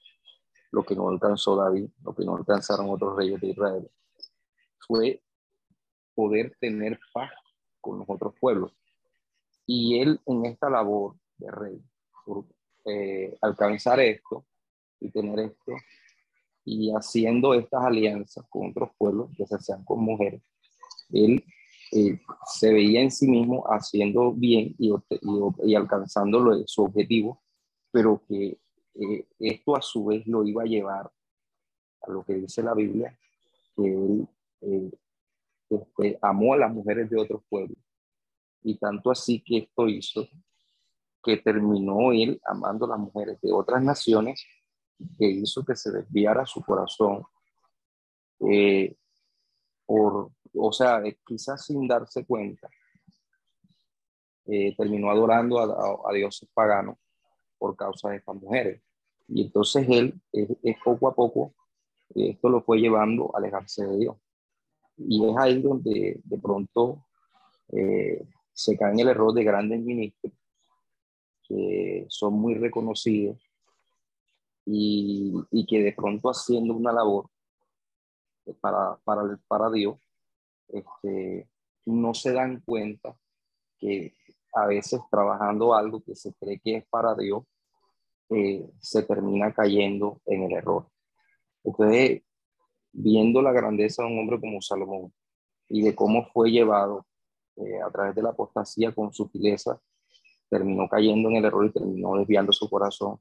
lo 0.72 0.84
que 0.84 0.96
no 0.96 1.10
alcanzó 1.10 1.56
David, 1.56 1.90
lo 2.04 2.14
que 2.14 2.26
no 2.26 2.36
alcanzaron 2.36 2.90
otros 2.90 3.16
reyes 3.16 3.40
de 3.42 3.48
Israel, 3.48 3.90
fue 4.88 5.22
poder 6.14 6.56
tener 6.60 7.00
paz 7.14 7.32
con 7.80 8.00
los 8.00 8.10
otros 8.10 8.34
pueblos. 8.40 8.74
Y 9.66 10.00
él 10.00 10.20
en 10.26 10.46
esta 10.46 10.70
labor 10.70 11.16
de 11.38 11.52
rey, 11.52 11.82
por 12.26 12.46
eh, 12.86 13.38
alcanzar 13.42 14.00
esto 14.00 14.46
y 15.00 15.10
tener 15.12 15.40
esto, 15.40 15.74
y 16.66 16.92
haciendo 16.92 17.54
estas 17.54 17.84
alianzas 17.84 18.46
con 18.50 18.70
otros 18.70 18.90
pueblos, 18.98 19.30
que 19.36 19.46
se 19.46 19.56
hacían 19.56 19.84
con 19.84 20.02
mujeres, 20.02 20.44
él 21.12 21.44
eh, 21.92 22.20
se 22.46 22.72
veía 22.72 23.02
en 23.02 23.12
sí 23.12 23.28
mismo 23.28 23.64
haciendo 23.68 24.34
bien 24.34 24.76
y, 24.78 24.94
y, 25.64 25.76
alcanzando 25.76 26.64
su 26.68 26.84
objetivo, 26.84 27.42
pero 27.92 28.22
que 28.28 28.60
eh, 29.00 29.28
esto 29.40 29.76
a 29.76 29.82
su 29.82 30.06
vez 30.06 30.26
lo 30.28 30.46
iba 30.46 30.64
a 30.64 30.68
llevar 30.68 31.12
a 32.02 32.12
lo 32.12 32.24
que 32.24 32.34
dice 32.36 32.64
la 32.64 32.74
Biblia, 32.74 33.18
que 33.76 33.86
él 33.86 34.28
eh, 34.62 34.92
este, 35.70 36.20
amó 36.22 36.54
a 36.54 36.58
las 36.58 36.74
mujeres 36.74 37.10
de 37.10 37.20
otros 37.20 37.42
pueblos. 37.50 37.78
Y 38.64 38.78
tanto 38.78 39.12
así 39.12 39.42
que 39.42 39.60
esto 39.60 39.88
hizo 39.88 40.28
que 41.24 41.38
terminó 41.38 42.12
él 42.12 42.40
amando 42.46 42.86
a 42.86 42.90
las 42.90 43.00
mujeres 43.00 43.40
de 43.42 43.52
otras 43.52 43.84
naciones, 43.84 44.46
que 45.18 45.28
hizo 45.28 45.64
que 45.64 45.76
se 45.76 45.92
desviara 45.92 46.46
su 46.46 46.62
corazón 46.62 47.24
por, 49.86 50.32
o 50.54 50.72
sea, 50.72 51.02
quizás 51.26 51.66
sin 51.66 51.88
darse 51.88 52.26
cuenta, 52.26 52.70
eh, 54.46 54.76
terminó 54.76 55.12
adorando 55.12 55.60
a, 55.60 56.14
dioses 56.14 56.50
paganos 56.54 56.98
por 57.58 57.76
causa 57.76 58.10
de 58.10 58.18
estas 58.18 58.36
mujeres. 58.36 58.82
Y 59.30 59.44
entonces 59.44 59.88
él, 59.90 60.20
es, 60.32 60.78
poco 60.84 61.08
a 61.08 61.16
poco, 61.16 61.54
esto 62.16 62.50
lo 62.50 62.62
fue 62.62 62.80
llevando 62.80 63.32
a 63.34 63.40
alejarse 63.40 63.86
de 63.86 63.98
Dios. 63.98 64.18
Y 64.98 65.26
es 65.30 65.38
ahí 65.38 65.62
donde 65.62 66.20
de 66.24 66.38
pronto 66.40 67.06
eh, 67.72 68.28
se 68.52 68.78
cae 68.78 68.94
en 68.94 69.00
el 69.00 69.10
error 69.10 69.34
de 69.34 69.44
grandes 69.44 69.82
ministros 69.82 70.34
que 71.48 72.06
son 72.10 72.34
muy 72.34 72.54
reconocidos 72.54 73.40
y, 74.66 75.34
y 75.50 75.66
que 75.66 75.82
de 75.82 75.94
pronto 75.94 76.30
haciendo 76.30 76.76
una 76.76 76.92
labor 76.92 77.28
para, 78.62 78.98
para, 79.04 79.40
para 79.48 79.70
Dios, 79.72 79.98
este, 80.68 81.50
no 81.86 82.14
se 82.14 82.34
dan 82.34 82.62
cuenta 82.62 83.16
que 83.80 84.16
a 84.54 84.68
veces 84.68 85.00
trabajando 85.10 85.74
algo 85.74 86.04
que 86.04 86.16
se 86.16 86.34
cree 86.36 86.60
que 86.60 86.78
es 86.78 86.86
para 86.88 87.16
Dios, 87.16 87.44
eh, 88.30 88.70
se 88.80 89.04
termina 89.04 89.54
cayendo 89.54 90.22
en 90.26 90.44
el 90.44 90.54
error. 90.54 90.88
Entonces, 91.64 92.22
viendo 92.92 93.42
la 93.42 93.52
grandeza 93.52 94.04
de 94.04 94.10
un 94.10 94.20
hombre 94.20 94.40
como 94.40 94.62
Salomón 94.62 95.14
y 95.68 95.82
de 95.82 95.96
cómo 95.96 96.26
fue 96.26 96.52
llevado 96.52 97.06
eh, 97.56 97.82
a 97.82 97.90
través 97.92 98.16
de 98.16 98.24
la 98.24 98.30
apostasía 98.30 98.94
con 98.94 99.14
sutileza, 99.14 99.82
terminó 100.50 100.88
cayendo 100.88 101.30
en 101.30 101.38
el 101.38 101.46
error 101.46 101.66
y 101.66 101.72
terminó 101.72 102.16
desviando 102.18 102.52
su 102.52 102.70
corazón. 102.70 103.20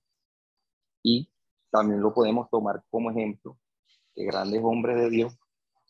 Y 1.02 1.30
también 1.70 2.00
lo 2.00 2.14
podemos 2.14 2.48
tomar 2.50 2.82
como 2.90 3.10
ejemplo 3.10 3.58
que 4.14 4.24
grandes 4.24 4.60
hombres 4.62 4.96
de 4.96 5.10
Dios, 5.10 5.38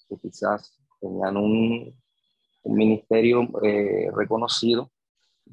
que 0.08 0.16
quizás 0.16 0.76
tenían 1.00 1.36
un, 1.36 1.94
un 2.62 2.76
ministerio 2.76 3.48
eh, 3.62 4.10
reconocido 4.14 4.90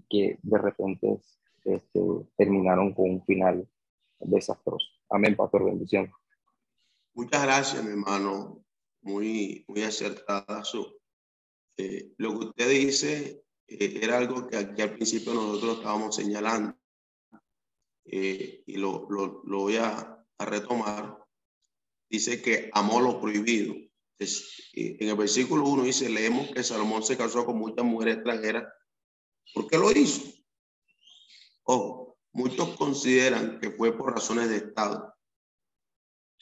que 0.10 0.38
de 0.42 0.58
repente 0.58 1.20
este, 1.66 2.00
terminaron 2.38 2.94
con 2.94 3.10
un 3.10 3.26
final 3.26 3.68
desastroso. 4.20 4.88
Amén, 5.10 5.36
pastor, 5.36 5.66
bendición. 5.66 6.12
Muchas 7.14 7.44
gracias, 7.44 7.84
mi 7.84 7.92
hermano. 7.92 8.64
Muy, 9.02 9.66
muy 9.68 9.84
acertada 9.84 10.64
su. 10.64 10.98
Eh, 11.78 12.14
lo 12.18 12.32
que 12.40 12.46
usted 12.48 12.70
dice 12.70 13.46
eh, 13.68 14.00
era 14.02 14.18
algo 14.18 14.48
que 14.48 14.58
aquí 14.58 14.82
al 14.82 14.94
principio 14.94 15.34
nosotros 15.34 15.78
estábamos 15.78 16.16
señalando. 16.16 16.76
eh, 18.06 18.64
y 18.66 18.78
lo, 18.78 19.08
lo, 19.10 19.42
lo 19.46 19.60
voy 19.60 19.78
a, 19.78 20.26
a, 20.38 20.46
retomar, 20.46 21.18
dice 22.10 22.42
que 22.42 22.70
amó 22.74 23.02
lo 23.02 23.20
prohibido. 23.20 23.76
Es, 24.20 24.70
eh, 24.74 24.98
en 25.00 25.10
el 25.10 25.16
versículo 25.16 25.68
1 25.68 25.84
dice, 25.84 26.10
leemos 26.10 26.52
que 26.52 26.64
Salomón 26.64 27.04
se 27.04 27.18
casó 27.18 27.46
con 27.46 27.58
muchas 27.58 27.86
mujeres 27.86 28.16
extranjeras. 28.16 28.66
¿Por 29.54 29.68
qué 29.68 29.78
lo 29.78 29.92
hizo? 29.92 30.35
Ojo, 31.68 32.18
muchos 32.32 32.78
consideran 32.78 33.60
que 33.60 33.72
fue 33.72 33.98
por 33.98 34.14
razones 34.14 34.50
de 34.50 34.58
Estado. 34.58 35.16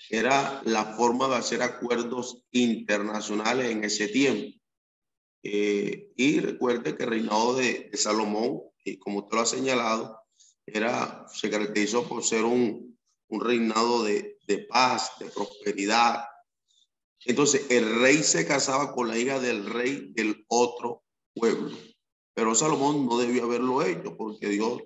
Era 0.09 0.61
la 0.65 0.83
forma 0.97 1.29
de 1.29 1.35
hacer 1.35 1.61
acuerdos 1.61 2.43
internacionales 2.51 3.71
en 3.71 3.85
ese 3.85 4.09
tiempo. 4.09 4.59
Eh, 5.43 6.11
y 6.15 6.39
recuerde 6.39 6.95
que 6.95 7.03
el 7.03 7.09
reinado 7.09 7.55
de, 7.55 7.89
de 7.89 7.97
Salomón, 7.97 8.63
y 8.83 8.97
como 8.97 9.19
usted 9.19 9.35
lo 9.35 9.41
ha 9.41 9.45
señalado, 9.45 10.19
era, 10.65 11.25
se 11.31 11.49
caracterizó 11.49 12.07
por 12.07 12.23
ser 12.23 12.43
un, 12.43 12.97
un 13.29 13.41
reinado 13.41 14.03
de, 14.03 14.37
de 14.45 14.59
paz, 14.59 15.11
de 15.19 15.27
prosperidad. 15.27 16.25
Entonces, 17.25 17.67
el 17.69 18.01
rey 18.01 18.17
se 18.23 18.45
casaba 18.45 18.93
con 18.93 19.07
la 19.07 19.17
hija 19.17 19.39
del 19.39 19.65
rey 19.65 20.11
del 20.13 20.45
otro 20.49 21.03
pueblo. 21.33 21.77
Pero 22.33 22.55
Salomón 22.55 23.05
no 23.05 23.17
debió 23.17 23.45
haberlo 23.45 23.83
hecho 23.83 24.17
porque 24.17 24.49
Dios 24.49 24.81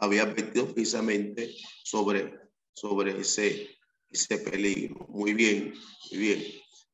había 0.00 0.22
advertido 0.22 0.72
precisamente 0.72 1.54
sobre, 1.84 2.40
sobre 2.72 3.20
ese, 3.20 3.78
ese 4.08 4.38
peligro. 4.38 5.06
Muy 5.08 5.34
bien, 5.34 5.74
muy 6.10 6.18
bien. 6.18 6.42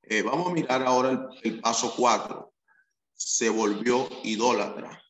Eh, 0.02 0.22
vamos 0.22 0.48
a 0.48 0.54
mirar 0.54 0.82
ahora 0.82 1.28
el, 1.42 1.60
paso 1.60 1.94
cuatro. 1.96 2.52
Se 3.12 3.48
volvió 3.48 4.08
idólatra. 4.24 5.02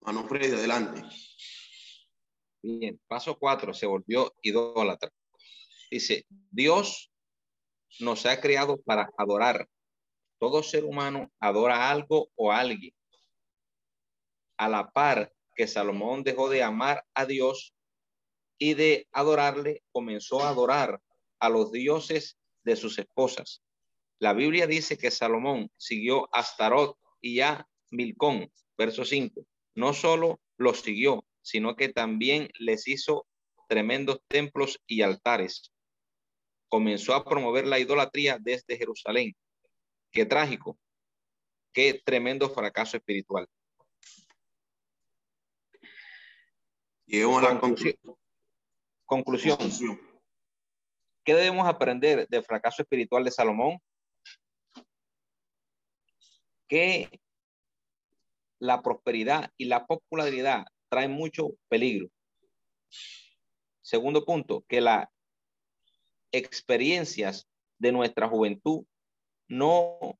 Mano 0.00 0.26
adelante. 0.30 1.02
Bien, 2.62 3.00
paso 3.06 3.38
cuatro, 3.38 3.72
se 3.72 3.86
volvió 3.86 4.34
idólatra. 4.42 5.10
Dice, 5.90 6.26
Dios 6.50 7.10
nos 8.00 8.26
ha 8.26 8.40
creado 8.40 8.76
para 8.82 9.08
adorar. 9.16 9.68
Todo 10.38 10.62
ser 10.62 10.84
humano 10.84 11.32
adora 11.38 11.90
algo 11.90 12.30
o 12.34 12.52
alguien. 12.52 12.92
A 14.58 14.68
la 14.68 14.90
par 14.90 15.33
que 15.54 15.66
Salomón 15.66 16.22
dejó 16.22 16.48
de 16.48 16.62
amar 16.62 17.04
a 17.14 17.26
Dios 17.26 17.74
y 18.58 18.74
de 18.74 19.08
adorarle, 19.12 19.82
comenzó 19.92 20.42
a 20.42 20.48
adorar 20.48 21.00
a 21.38 21.48
los 21.48 21.72
dioses 21.72 22.38
de 22.64 22.76
sus 22.76 22.98
esposas. 22.98 23.62
La 24.18 24.32
Biblia 24.32 24.66
dice 24.66 24.96
que 24.96 25.10
Salomón 25.10 25.70
siguió 25.76 26.28
a 26.34 26.40
Astarot 26.40 26.96
y 27.20 27.40
a 27.40 27.66
Milcón, 27.90 28.50
verso 28.78 29.04
5. 29.04 29.44
No 29.74 29.92
solo 29.92 30.40
los 30.56 30.80
siguió, 30.80 31.24
sino 31.42 31.76
que 31.76 31.88
también 31.88 32.48
les 32.58 32.88
hizo 32.88 33.26
tremendos 33.68 34.20
templos 34.28 34.80
y 34.86 35.02
altares. 35.02 35.72
Comenzó 36.68 37.14
a 37.14 37.24
promover 37.24 37.66
la 37.66 37.78
idolatría 37.78 38.38
desde 38.40 38.76
Jerusalén. 38.76 39.34
Qué 40.10 40.24
trágico, 40.24 40.78
qué 41.72 42.00
tremendo 42.04 42.48
fracaso 42.50 42.96
espiritual. 42.96 43.48
Llegamos 47.06 47.38
a 47.38 47.52
la 47.52 47.60
conclusión. 47.60 48.16
Conclusión. 49.04 49.56
conclusión. 49.56 50.00
¿Qué 51.24 51.34
debemos 51.34 51.66
aprender 51.66 52.28
del 52.28 52.44
fracaso 52.44 52.82
espiritual 52.82 53.24
de 53.24 53.30
Salomón? 53.30 53.78
Que 56.68 57.20
la 58.58 58.82
prosperidad 58.82 59.50
y 59.56 59.66
la 59.66 59.86
popularidad 59.86 60.64
traen 60.88 61.12
mucho 61.12 61.50
peligro. 61.68 62.08
Segundo 63.82 64.24
punto, 64.24 64.64
que 64.68 64.80
las 64.80 65.06
experiencias 66.32 67.46
de 67.78 67.92
nuestra 67.92 68.28
juventud 68.28 68.84
no 69.48 70.18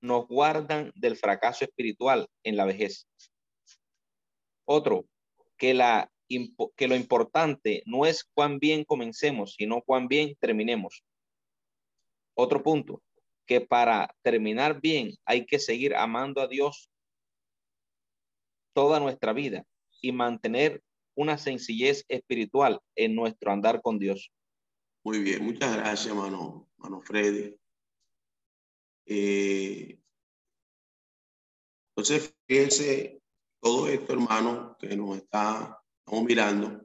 nos 0.00 0.28
guardan 0.28 0.92
del 0.94 1.16
fracaso 1.16 1.64
espiritual 1.64 2.28
en 2.42 2.56
la 2.56 2.66
vejez. 2.66 3.08
Otro, 4.66 5.06
que, 5.56 5.74
la, 5.74 6.10
que 6.76 6.88
lo 6.88 6.96
importante 6.96 7.82
no 7.86 8.06
es 8.06 8.24
cuán 8.24 8.58
bien 8.58 8.84
comencemos, 8.84 9.54
sino 9.56 9.82
cuán 9.82 10.08
bien 10.08 10.36
terminemos. 10.40 11.04
Otro 12.34 12.62
punto, 12.62 13.02
que 13.46 13.60
para 13.60 14.14
terminar 14.22 14.80
bien 14.80 15.14
hay 15.24 15.46
que 15.46 15.58
seguir 15.58 15.94
amando 15.94 16.40
a 16.40 16.48
Dios 16.48 16.90
toda 18.72 19.00
nuestra 19.00 19.32
vida 19.32 19.64
y 20.00 20.12
mantener 20.12 20.82
una 21.14 21.38
sencillez 21.38 22.04
espiritual 22.08 22.80
en 22.96 23.14
nuestro 23.14 23.52
andar 23.52 23.80
con 23.80 23.98
Dios. 23.98 24.32
Muy 25.04 25.20
bien, 25.20 25.44
muchas 25.44 25.76
gracias, 25.76 26.06
hermano, 26.06 26.68
hermano 26.76 27.00
Freddy. 27.02 27.56
Eh, 29.06 29.98
entonces, 31.94 32.34
fíjense 32.48 33.20
todo 33.64 33.88
esto, 33.88 34.12
hermano, 34.12 34.76
que 34.78 34.94
nos 34.94 35.16
está 35.16 35.80
estamos 36.00 36.24
mirando 36.26 36.84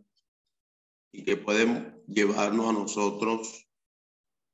y 1.11 1.25
que 1.25 1.35
pueden 1.35 2.01
llevarnos 2.07 2.69
a 2.69 2.71
nosotros 2.71 3.67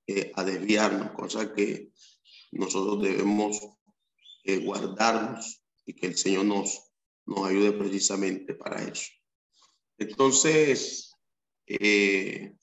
eh, 0.07 0.31
a 0.35 0.43
desviarnos, 0.43 1.11
cosa 1.11 1.53
que 1.53 1.91
nosotros 2.51 3.03
debemos 3.03 3.59
eh, 4.43 4.57
guardarnos 4.57 5.63
y 5.85 5.93
que 5.93 6.07
el 6.07 6.17
Señor 6.17 6.45
nos, 6.45 6.91
nos 7.27 7.47
ayude 7.47 7.73
precisamente 7.73 8.55
para 8.55 8.81
eso. 8.81 9.11
Entonces, 9.99 11.15
eh, 11.67 12.55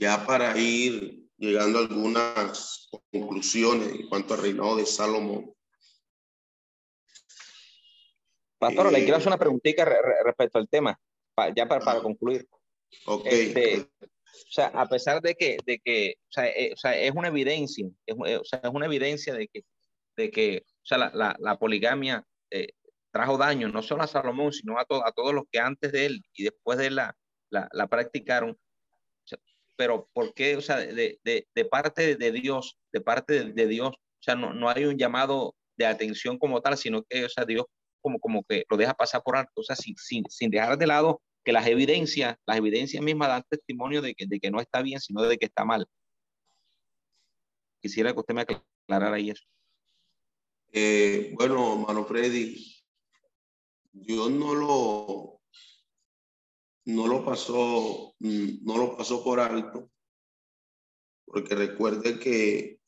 ya 0.00 0.24
para 0.24 0.56
ir 0.58 1.28
llegando 1.36 1.80
a 1.80 1.82
algunas 1.82 2.88
conclusiones 3.10 3.88
en 3.88 4.08
cuanto 4.08 4.32
al 4.32 4.40
reinado 4.40 4.76
de 4.76 4.86
Salomón. 4.86 5.52
Pastor, 8.62 8.92
le 8.92 9.00
quiero 9.00 9.16
hacer 9.16 9.26
una 9.26 9.38
preguntita 9.38 9.84
respecto 10.24 10.56
al 10.56 10.68
tema, 10.68 10.96
ya 11.56 11.66
para, 11.66 11.84
para 11.84 12.00
concluir. 12.00 12.46
Ok. 13.06 13.26
Este, 13.26 13.80
o 13.80 14.52
sea, 14.52 14.66
a 14.68 14.86
pesar 14.86 15.20
de 15.20 15.34
que, 15.34 15.56
de 15.66 15.80
que 15.80 16.14
o 16.16 16.32
sea, 16.32 16.46
eh, 16.46 16.70
o 16.72 16.76
sea, 16.76 16.96
es 16.96 17.10
una 17.12 17.26
evidencia, 17.26 17.88
es, 18.06 18.14
o 18.16 18.44
sea, 18.44 18.60
es 18.62 18.70
una 18.72 18.86
evidencia 18.86 19.34
de 19.34 19.48
que, 19.48 19.64
de 20.16 20.30
que 20.30 20.64
o 20.64 20.84
sea, 20.84 20.98
la, 20.98 21.10
la, 21.12 21.36
la 21.40 21.58
poligamia 21.58 22.24
eh, 22.52 22.68
trajo 23.10 23.36
daño 23.36 23.66
no 23.66 23.82
solo 23.82 24.04
a 24.04 24.06
Salomón, 24.06 24.52
sino 24.52 24.78
a, 24.78 24.84
to 24.84 25.04
a 25.04 25.10
todos 25.10 25.34
los 25.34 25.42
que 25.50 25.58
antes 25.58 25.90
de 25.90 26.06
él 26.06 26.22
y 26.32 26.44
después 26.44 26.78
de 26.78 26.86
él 26.86 26.94
la, 26.94 27.16
la, 27.50 27.68
la 27.72 27.88
practicaron. 27.88 28.56
Sea, 29.24 29.40
pero 29.76 30.08
¿por 30.12 30.34
qué? 30.34 30.54
O 30.54 30.60
sea, 30.60 30.76
de, 30.76 31.18
de, 31.24 31.48
de 31.52 31.64
parte 31.64 32.14
de 32.14 32.30
Dios, 32.30 32.78
de 32.92 33.00
parte 33.00 33.44
de, 33.44 33.52
de, 33.52 33.66
Dios, 33.66 33.88
o 33.88 34.22
sea, 34.22 34.36
no, 34.36 34.54
no 34.54 34.68
hay 34.68 34.84
un 34.84 34.96
llamado 34.96 35.56
de 35.76 35.86
atención 35.86 36.38
como 36.38 36.60
tal, 36.62 36.76
sino 36.76 37.02
que, 37.02 37.24
o 37.24 37.28
sea, 37.28 37.44
Dios 37.44 37.64
como, 38.02 38.18
como 38.18 38.44
que 38.44 38.64
lo 38.68 38.76
deja 38.76 38.94
pasar 38.94 39.22
por 39.22 39.36
alto, 39.36 39.52
o 39.56 39.62
sea, 39.62 39.76
sin, 39.76 39.96
sin, 39.96 40.24
sin 40.28 40.50
dejar 40.50 40.76
de 40.76 40.86
lado 40.86 41.22
que 41.44 41.52
las 41.52 41.66
evidencias, 41.66 42.36
las 42.46 42.56
evidencias 42.56 43.02
mismas 43.02 43.28
dan 43.28 43.44
testimonio 43.48 44.02
de 44.02 44.14
que, 44.14 44.26
de 44.26 44.38
que 44.38 44.50
no 44.50 44.60
está 44.60 44.82
bien, 44.82 45.00
sino 45.00 45.22
de 45.22 45.38
que 45.38 45.46
está 45.46 45.64
mal. 45.64 45.86
Quisiera 47.80 48.12
que 48.12 48.20
usted 48.20 48.34
me 48.34 48.42
aclarara 48.42 49.16
ahí 49.16 49.30
eso. 49.30 49.44
Eh, 50.72 51.32
bueno, 51.34 51.76
mano 51.76 52.04
Freddy, 52.04 52.82
Dios 53.92 54.30
no 54.30 54.54
lo, 54.54 55.42
no 56.86 57.06
lo 57.06 57.24
pasó, 57.24 58.14
no 58.18 58.78
lo 58.78 58.96
pasó 58.96 59.22
por 59.22 59.40
alto, 59.40 59.90
porque 61.26 61.54
recuerde 61.54 62.18
que 62.18 62.80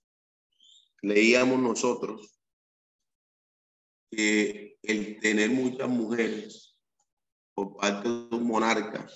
leíamos 1.02 1.58
nosotros 1.58 2.40
que 4.10 4.63
el 4.86 5.18
tener 5.20 5.50
muchas 5.50 5.88
mujeres 5.88 6.76
por 7.54 7.76
parte 7.76 8.08
de 8.08 8.36
un 8.36 8.46
monarca 8.46 9.08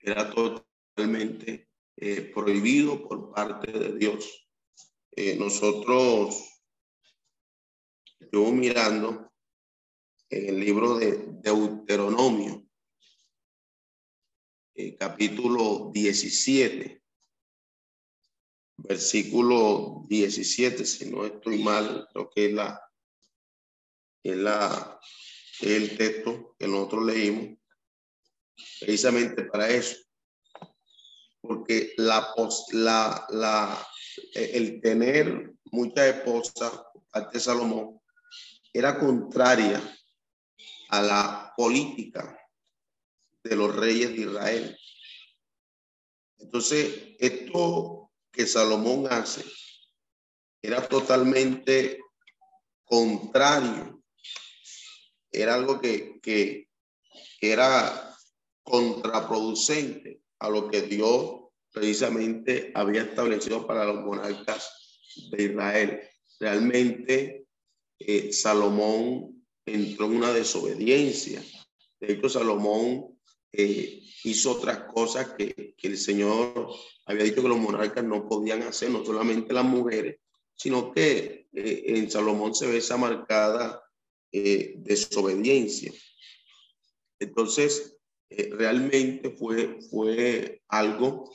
era 0.00 0.32
totalmente 0.32 1.68
eh, 1.96 2.32
prohibido 2.34 3.06
por 3.06 3.32
parte 3.32 3.70
de 3.72 3.96
Dios. 3.96 4.48
Eh, 5.12 5.36
nosotros, 5.36 6.62
yo 8.32 8.50
mirando 8.52 9.32
en 10.28 10.48
el 10.48 10.60
libro 10.60 10.98
de 10.98 11.24
Deuteronomio, 11.42 12.66
eh, 14.74 14.94
capítulo 14.96 15.90
17, 15.92 17.02
versículo 18.76 20.04
17, 20.08 20.84
si 20.84 21.10
no 21.10 21.24
estoy 21.24 21.62
mal, 21.62 22.06
creo 22.12 22.30
que 22.30 22.46
es 22.46 22.52
la, 22.52 22.85
es 24.30 24.36
la, 24.36 25.00
el 25.60 25.96
texto 25.96 26.54
que 26.58 26.66
nosotros 26.66 27.04
leímos, 27.04 27.58
precisamente 28.80 29.44
para 29.44 29.68
eso. 29.68 29.96
Porque 31.40 31.92
la, 31.96 32.34
la, 32.72 33.26
la, 33.30 33.88
el 34.34 34.80
tener 34.80 35.52
muchas 35.66 36.16
esposas, 36.16 36.72
parte 37.10 37.38
de 37.38 37.44
Salomón, 37.44 38.00
era 38.72 38.98
contraria 38.98 39.80
a 40.88 41.02
la 41.02 41.54
política 41.56 42.38
de 43.42 43.56
los 43.56 43.74
reyes 43.74 44.10
de 44.10 44.22
Israel. 44.22 44.78
Entonces, 46.38 47.16
esto 47.18 48.12
que 48.30 48.46
Salomón 48.46 49.06
hace 49.10 49.44
era 50.60 50.86
totalmente 50.86 52.00
contrario. 52.84 53.95
Era 55.36 55.54
algo 55.54 55.80
que, 55.80 56.18
que 56.22 56.66
era 57.40 58.14
contraproducente 58.62 60.22
a 60.38 60.48
lo 60.48 60.68
que 60.68 60.82
Dios 60.82 61.40
precisamente 61.72 62.72
había 62.74 63.02
establecido 63.02 63.66
para 63.66 63.84
los 63.84 64.04
monarcas 64.04 65.04
de 65.30 65.44
Israel. 65.44 66.00
Realmente 66.40 67.46
eh, 67.98 68.32
Salomón 68.32 69.44
entró 69.64 70.06
en 70.06 70.16
una 70.16 70.32
desobediencia. 70.32 71.42
De 72.00 72.12
hecho, 72.12 72.28
Salomón 72.28 73.18
eh, 73.52 74.02
hizo 74.24 74.52
otras 74.52 74.84
cosas 74.92 75.34
que, 75.36 75.74
que, 75.76 75.88
el 75.88 75.96
Señor 75.96 76.68
había 77.06 77.24
dicho 77.24 77.42
que 77.42 77.48
los 77.48 77.58
monarcas 77.58 78.04
no 78.04 78.28
podían 78.28 78.62
hacer, 78.62 78.90
no 78.90 79.04
solamente 79.04 79.54
las 79.54 79.64
mujeres, 79.64 80.18
sino 80.54 80.92
que 80.92 81.48
eh, 81.52 81.82
en 81.86 82.10
Salomón 82.10 82.54
se 82.54 82.66
ve 82.66 82.78
esa 82.78 82.96
marcada 82.96 83.82
desobediencia. 84.78 85.92
Entonces, 87.18 87.96
realmente 88.30 89.30
fue, 89.30 89.78
fue 89.90 90.62
algo 90.68 91.30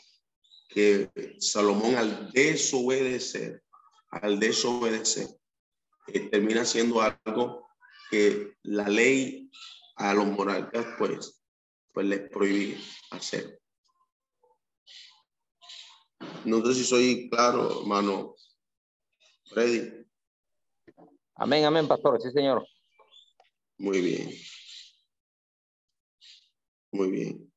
que 0.69 1.09
Salomón 1.39 1.95
al 1.95 2.31
desobedecer, 2.31 3.63
al 4.09 4.39
desobedecer, 4.39 5.27
eh, 6.07 6.29
termina 6.29 6.65
siendo 6.65 7.01
algo 7.01 7.67
que 8.09 8.53
la 8.63 8.87
ley 8.87 9.49
a 9.95 10.13
los 10.13 10.25
monarcas 10.27 10.85
pues, 10.97 11.43
pues 11.93 12.05
les 12.05 12.29
prohibía 12.29 12.77
hacer. 13.11 13.59
No 16.45 16.65
sé 16.65 16.73
si 16.73 16.83
soy 16.83 17.29
claro, 17.29 17.81
hermano 17.81 18.35
Freddy. 19.45 20.05
Amén, 21.35 21.65
amén, 21.65 21.87
pastor. 21.87 22.21
Sí, 22.21 22.31
señor. 22.31 22.65
Muy 23.81 23.99
bien. 23.99 24.29
Muy 26.93 27.11
bien. 27.11 27.51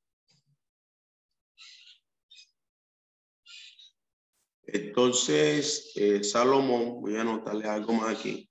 Entonces, 4.66 5.92
eh, 5.94 6.22
Salomón, 6.22 7.00
voy 7.00 7.16
a 7.16 7.22
anotarle 7.22 7.66
algo 7.66 7.94
más 7.94 8.18
aquí. 8.18 8.50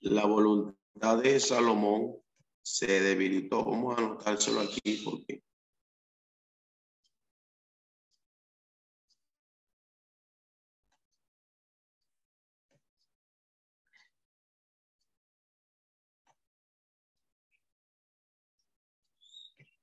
La 0.00 0.26
voluntad 0.26 1.22
de 1.22 1.40
Salomón 1.40 2.16
se 2.62 3.00
debilitó. 3.00 3.64
Vamos 3.64 3.98
a 3.98 4.02
anotárselo 4.02 4.60
aquí 4.60 5.02
porque 5.04 5.42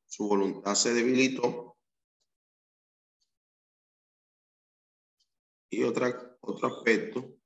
su 0.05 0.27
voluntad 0.27 0.75
se 0.75 0.93
debilitó. 0.93 1.77
Y 5.69 5.83
otra, 5.83 6.37
otro 6.41 6.67
aspecto 6.67 7.40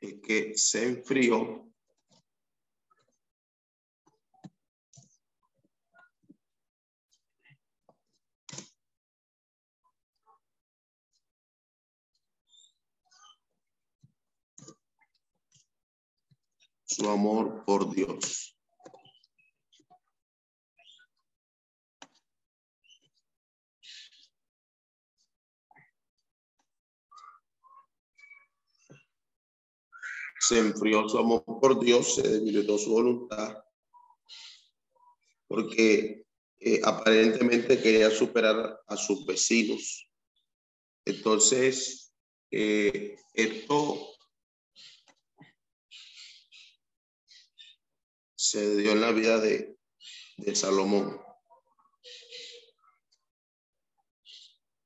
que 0.00 0.56
se 0.56 0.84
enfrió 0.84 1.66
su 16.84 17.10
amor 17.10 17.64
por 17.64 17.94
Dios. 17.94 18.55
Se 30.46 30.58
enfrió 30.58 31.08
su 31.08 31.18
amor 31.18 31.44
por 31.44 31.80
Dios, 31.80 32.14
se 32.14 32.22
debilitó 32.22 32.78
su 32.78 32.90
voluntad, 32.92 33.64
porque 35.48 36.24
eh, 36.58 36.80
aparentemente 36.84 37.80
quería 37.80 38.10
superar 38.10 38.80
a 38.86 38.96
sus 38.96 39.26
vecinos. 39.26 40.08
Entonces, 41.04 42.12
eh, 42.50 43.16
esto 43.34 44.14
se 48.36 48.76
dio 48.76 48.92
en 48.92 49.00
la 49.00 49.10
vida 49.12 49.40
de, 49.40 49.74
Salomón. 50.54 51.18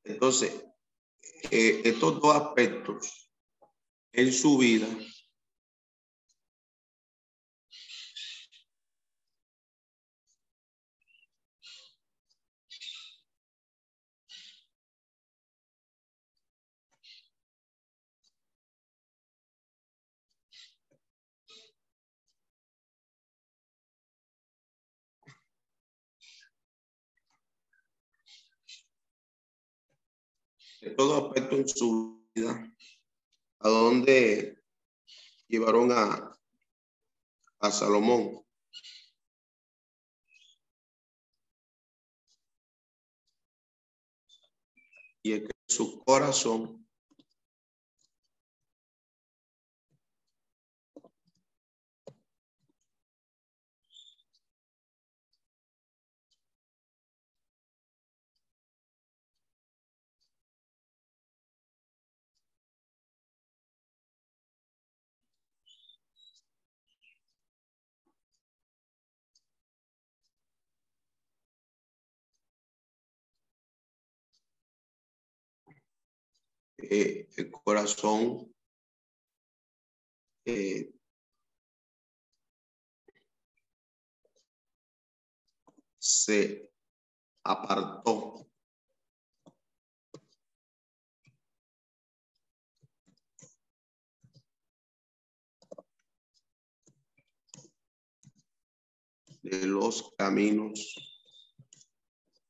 Entonces, 0.05 0.65
eh, 1.51 1.83
estos 1.85 2.21
dos 2.21 2.37
aspectos 2.37 3.31
en 4.13 4.33
su 4.33 4.59
vida 4.59 4.89
todo 31.01 31.29
aspecto 31.29 31.57
en 31.57 31.67
su 31.67 32.29
vida, 32.35 32.77
a 33.61 33.69
dónde 33.71 34.63
llevaron 35.49 35.91
a, 35.93 36.39
a 37.61 37.71
Salomón. 37.71 38.45
Y 45.23 45.33
es 45.33 45.41
que 45.41 45.51
su 45.69 46.05
corazón 46.05 46.80
Eh, 76.83 77.29
el 77.37 77.51
corazón 77.51 78.55
eh, 80.45 80.91
se 85.99 86.71
apartó 87.45 88.47
de 99.43 99.67
los 99.67 100.15
caminos 100.17 100.95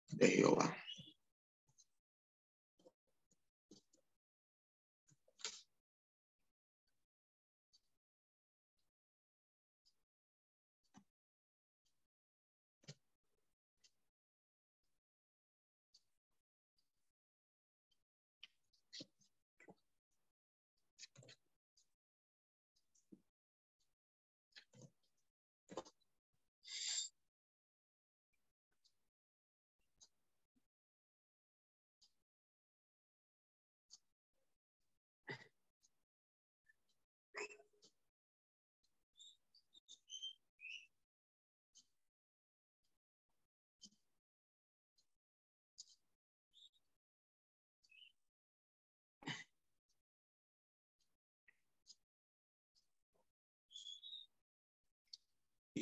de 0.08 0.28
Jehová. 0.28 0.76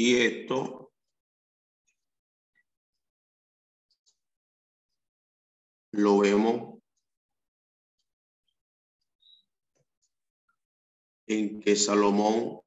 Y 0.01 0.16
esto 0.16 0.93
lo 5.91 6.19
vemos 6.20 6.81
en 11.27 11.61
que 11.61 11.75
Salomón 11.75 12.61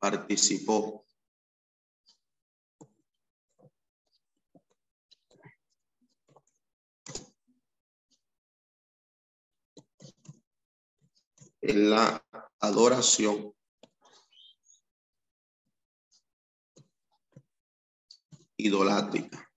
participó 0.00 1.06
en 11.62 11.90
la 11.90 12.24
adoración 12.60 13.54
idolátrica. 18.56 19.49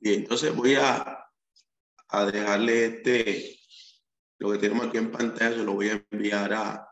Bien, 0.00 0.20
entonces 0.20 0.54
voy 0.54 0.74
a, 0.74 1.24
a 2.08 2.24
dejarle 2.26 2.86
este, 2.86 3.58
lo 4.38 4.52
que 4.52 4.58
tenemos 4.58 4.86
aquí 4.86 4.98
en 4.98 5.10
pantalla, 5.10 5.56
se 5.56 5.64
lo 5.64 5.72
voy 5.74 5.88
a 5.88 6.04
enviar 6.10 6.52
a, 6.52 6.88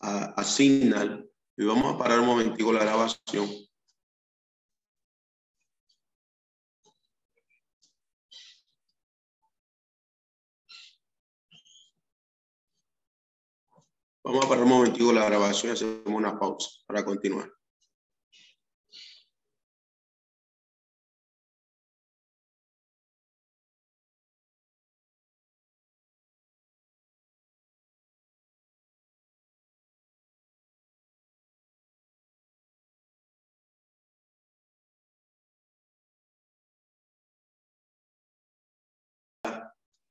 a, 0.00 0.24
a 0.36 0.44
Signal 0.44 1.28
y 1.56 1.64
vamos 1.64 1.94
a 1.94 1.98
parar 1.98 2.20
un 2.20 2.26
momentico 2.26 2.72
la 2.72 2.80
grabación. 2.84 3.69
Vamos 14.22 14.44
a 14.44 14.48
parar 14.48 14.64
un 14.64 14.70
momentico 14.70 15.12
la 15.12 15.24
grabación 15.24 15.70
y 15.70 15.74
hacemos 15.74 16.02
una 16.06 16.38
pausa 16.38 16.68
para 16.86 17.04
continuar. 17.04 17.50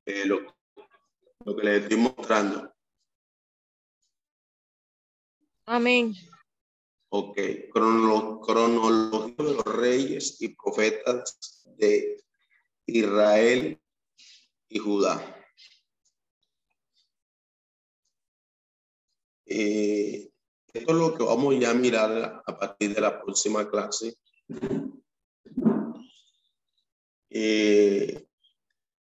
Eh, 0.05 0.25
lo, 0.25 0.39
lo 1.45 1.55
que 1.55 1.63
les 1.63 1.83
estoy 1.83 1.97
mostrando. 1.97 2.78
Amén. 5.71 6.15
Ok, 7.11 7.37
Crono- 7.71 8.41
cronología 8.41 9.35
de 9.37 9.53
los 9.53 9.63
reyes 9.65 10.41
y 10.41 10.49
profetas 10.55 11.63
de 11.77 12.23
Israel 12.87 13.79
y 14.67 14.79
Judá. 14.79 15.15
Eh, 19.45 20.31
esto 20.73 20.91
es 20.91 20.97
lo 20.97 21.15
que 21.15 21.23
vamos 21.23 21.55
ya 21.59 21.69
a 21.69 21.75
mirar 21.75 22.41
a 22.45 22.57
partir 22.57 22.95
de 22.95 23.01
la 23.01 23.21
próxima 23.21 23.69
clase. 23.69 24.15
Eh, 27.29 28.25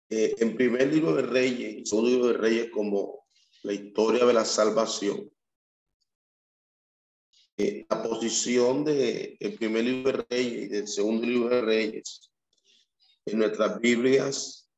eh, 0.09 0.35
en 0.39 0.55
primer 0.55 0.91
libro 0.91 1.13
de 1.13 1.21
Reyes 1.21 1.87
segundo 1.87 2.09
libro 2.09 2.27
de 2.29 2.37
Reyes 2.39 2.71
como 2.71 3.27
la 3.61 3.73
historia 3.73 4.25
de 4.25 4.33
la 4.33 4.43
salvación. 4.43 5.31
Eh, 7.59 7.87
la 7.89 8.03
posición 8.03 8.85
de 8.85 9.35
el 9.39 9.55
primer 9.55 9.83
libro 9.83 10.11
de 10.11 10.25
Reyes 10.29 10.65
y 10.65 10.67
del 10.67 10.87
segundo 10.87 11.25
libro 11.25 11.55
de 11.55 11.61
Reyes 11.61 12.31
en 13.25 13.39
nuestras 13.39 13.81
Biblias 13.81 14.69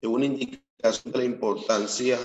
es 0.00 0.08
una 0.08 0.26
indicación 0.26 1.12
de 1.12 1.18
la 1.18 1.24
importancia 1.24 2.18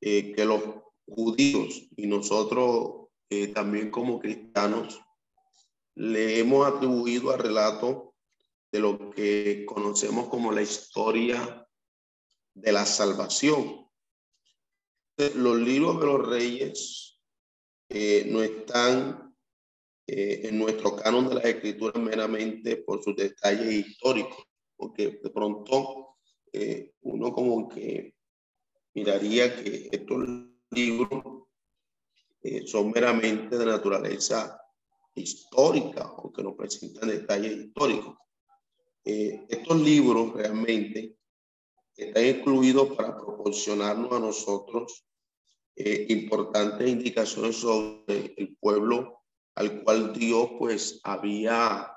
eh, 0.00 0.32
que 0.32 0.46
los 0.46 0.62
judíos 1.06 1.88
y 1.94 2.06
nosotros 2.06 3.08
eh, 3.28 3.48
también 3.48 3.90
como 3.90 4.18
cristianos 4.18 4.98
le 5.94 6.38
hemos 6.38 6.66
atribuido 6.66 7.32
al 7.32 7.40
relato 7.40 8.14
de 8.72 8.80
lo 8.80 9.10
que 9.10 9.66
conocemos 9.66 10.28
como 10.28 10.52
la 10.52 10.62
historia 10.62 11.68
de 12.54 12.72
la 12.72 12.86
salvación. 12.86 13.86
Los 15.34 15.58
libros 15.58 16.00
de 16.00 16.06
los 16.06 16.26
reyes 16.26 17.15
eh, 17.88 18.26
no 18.28 18.42
están 18.42 19.34
eh, 20.06 20.40
en 20.44 20.58
nuestro 20.58 20.96
canon 20.96 21.28
de 21.28 21.36
las 21.36 21.44
escrituras 21.44 22.02
meramente 22.02 22.78
por 22.78 23.02
sus 23.02 23.14
detalles 23.14 23.86
históricos, 23.86 24.44
porque 24.76 25.20
de 25.22 25.30
pronto 25.30 26.16
eh, 26.52 26.92
uno 27.02 27.32
como 27.32 27.68
que 27.68 28.14
miraría 28.94 29.54
que 29.62 29.88
estos 29.92 30.18
libros 30.70 31.44
son 32.66 32.92
meramente 32.92 33.58
de 33.58 33.66
naturaleza 33.66 34.60
histórica 35.16 36.12
o 36.12 36.32
que 36.32 36.44
nos 36.44 36.54
presentan 36.54 37.08
detalles 37.08 37.56
históricos. 37.56 38.16
Estos 39.02 39.80
libros 39.80 40.32
realmente 40.32 41.16
están 41.96 42.24
incluidos 42.24 42.96
para 42.96 43.16
proporcionarnos 43.16 44.12
a 44.12 44.20
nosotros 44.20 45.05
eh, 45.76 46.06
importantes 46.08 46.88
indicaciones 46.88 47.56
sobre 47.56 48.34
el 48.36 48.56
pueblo 48.58 49.22
al 49.54 49.82
cual 49.82 50.12
Dios 50.12 50.50
pues 50.58 51.00
había 51.02 51.92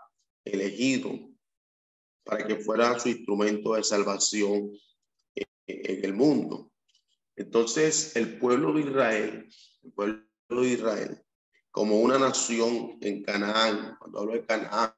elegido 0.45 1.11
para 2.23 2.45
que 2.45 2.57
fuera 2.57 2.99
su 2.99 3.09
instrumento 3.09 3.73
de 3.73 3.83
salvación 3.83 4.71
eh, 5.35 5.45
en 5.65 6.05
el 6.05 6.13
mundo. 6.13 6.71
Entonces, 7.35 8.15
el 8.15 8.37
pueblo 8.37 8.73
de 8.73 8.81
Israel, 8.81 9.49
el 9.83 9.91
pueblo 9.93 10.25
de 10.49 10.67
Israel, 10.67 11.23
como 11.71 12.01
una 12.01 12.19
nación 12.19 12.97
en 13.01 13.23
Canaán, 13.23 13.95
cuando 13.99 14.19
hablo 14.19 14.33
de 14.33 14.45
Canaán, 14.45 14.93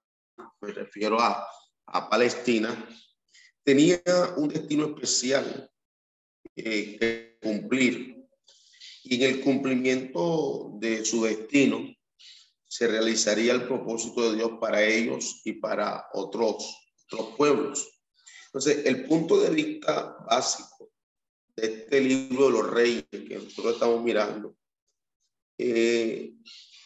me 0.60 0.72
refiero 0.74 1.20
a, 1.20 1.46
a 1.86 2.10
Palestina, 2.10 2.88
tenía 3.64 4.02
un 4.38 4.50
destino 4.50 4.86
especial 4.88 5.70
eh, 6.56 6.98
que 6.98 7.38
cumplir. 7.42 8.21
Y 9.04 9.16
en 9.16 9.36
el 9.36 9.42
cumplimiento 9.42 10.72
de 10.76 11.04
su 11.04 11.24
destino 11.24 11.94
se 12.68 12.88
realizaría 12.88 13.54
el 13.54 13.68
propósito 13.68 14.30
de 14.30 14.38
Dios 14.38 14.52
para 14.60 14.84
ellos 14.84 15.42
y 15.44 15.54
para 15.54 16.08
otros, 16.14 16.94
otros 17.06 17.36
pueblos. 17.36 18.02
Entonces, 18.46 18.86
el 18.86 19.06
punto 19.06 19.40
de 19.42 19.50
vista 19.50 20.18
básico 20.26 20.92
de 21.56 21.68
este 21.68 22.02
libro 22.02 22.46
de 22.46 22.52
los 22.52 22.70
reyes 22.72 23.06
que 23.10 23.40
nosotros 23.42 23.74
estamos 23.74 24.02
mirando, 24.04 24.56
eh, 25.58 26.34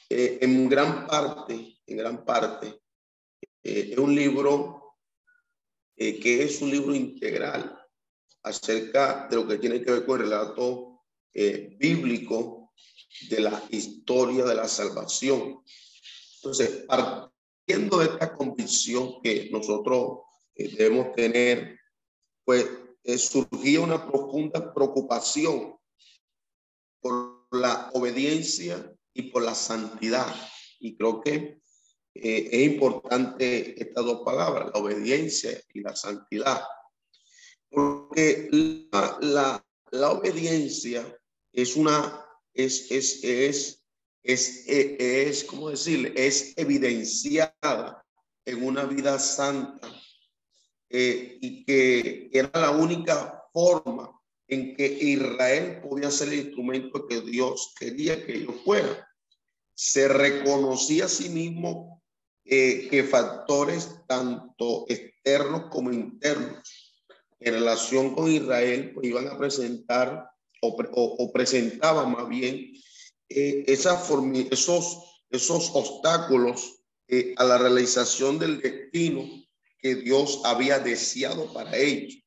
eh, 0.09 0.37
en 0.41 0.69
gran 0.69 1.07
parte, 1.07 1.79
en 1.85 1.97
gran 1.97 2.25
parte, 2.25 2.81
eh, 3.63 3.89
es 3.91 3.97
un 3.97 4.13
libro 4.13 4.97
que 5.95 6.43
es 6.43 6.61
un 6.61 6.71
libro 6.71 6.93
integral 6.93 7.79
acerca 8.43 9.27
de 9.29 9.37
lo 9.37 9.47
que 9.47 9.57
tiene 9.57 9.81
que 9.81 9.91
ver 9.91 10.05
con 10.05 10.19
el 10.19 10.27
relato 10.27 10.94
bíblico 11.35 12.65
de 13.29 13.41
la 13.41 13.63
historia 13.69 14.45
de 14.45 14.55
la 14.55 14.67
salvación. 14.67 15.61
Entonces, 16.35 16.85
partiendo 16.87 17.99
de 17.99 18.05
esta 18.05 18.35
convicción 18.35 19.21
que 19.21 19.49
nosotros 19.51 20.19
debemos 20.55 21.13
tener, 21.13 21.79
pues 22.43 22.65
eh, 23.03 23.17
surgía 23.17 23.81
una 23.81 24.05
profunda 24.07 24.73
preocupación 24.73 25.75
por 26.99 27.47
la 27.51 27.89
obediencia 27.93 28.93
y 29.13 29.23
por 29.23 29.43
la 29.43 29.55
santidad. 29.55 30.33
Y 30.79 30.95
creo 30.97 31.21
que 31.21 31.59
eh, 32.13 32.49
es 32.51 32.73
importante 32.73 33.81
estas 33.81 34.05
dos 34.05 34.21
palabras, 34.23 34.71
la 34.73 34.79
obediencia 34.79 35.59
y 35.73 35.81
la 35.81 35.95
santidad. 35.95 36.63
Porque 37.69 38.49
la 39.21 40.11
obediencia 40.11 41.05
es 41.55 41.75
una, 41.75 42.25
es, 42.53 42.91
es, 42.91 43.23
es, 43.23 43.83
es, 44.23 44.63
es, 44.67 44.99
es, 44.99 45.43
¿cómo 45.45 45.69
decirle? 45.69 46.13
Es 46.15 46.53
evidenciada 46.57 48.05
en 48.45 48.63
una 48.63 48.83
vida 48.83 49.17
santa 49.19 49.89
eh, 50.89 51.37
y 51.41 51.63
que 51.65 52.29
era 52.31 52.49
la 52.53 52.71
única 52.71 53.43
forma 53.53 54.11
en 54.47 54.75
que 54.75 54.85
Israel 54.85 55.81
podía 55.81 56.11
ser 56.11 56.27
el 56.29 56.45
instrumento 56.45 57.07
que 57.07 57.21
Dios 57.21 57.73
quería 57.79 58.25
que 58.25 58.35
ellos 58.35 58.55
fueran. 58.63 58.97
Se 59.73 60.07
reconocía 60.07 61.05
a 61.05 61.09
sí 61.09 61.29
mismo 61.29 62.03
eh, 62.43 62.87
que 62.89 63.03
factores 63.03 64.01
tanto 64.07 64.85
externos 64.87 65.69
como 65.71 65.91
internos 65.91 66.95
en 67.39 67.53
relación 67.53 68.13
con 68.13 68.31
Israel 68.31 68.91
pues 68.93 69.07
iban 69.07 69.27
a 69.27 69.37
presentar 69.37 70.29
o, 70.61 71.31
presentaban 71.31 72.11
más 72.11 72.27
bien 72.27 72.73
eh, 73.29 73.63
esos, 73.67 74.97
esos 75.29 75.71
obstáculos 75.73 76.81
a 77.37 77.43
la 77.43 77.57
realización 77.57 78.39
del 78.39 78.61
destino 78.61 79.29
que 79.79 79.95
Dios 79.95 80.41
había 80.43 80.79
deseado 80.79 81.53
para 81.53 81.77
ellos. 81.77 82.17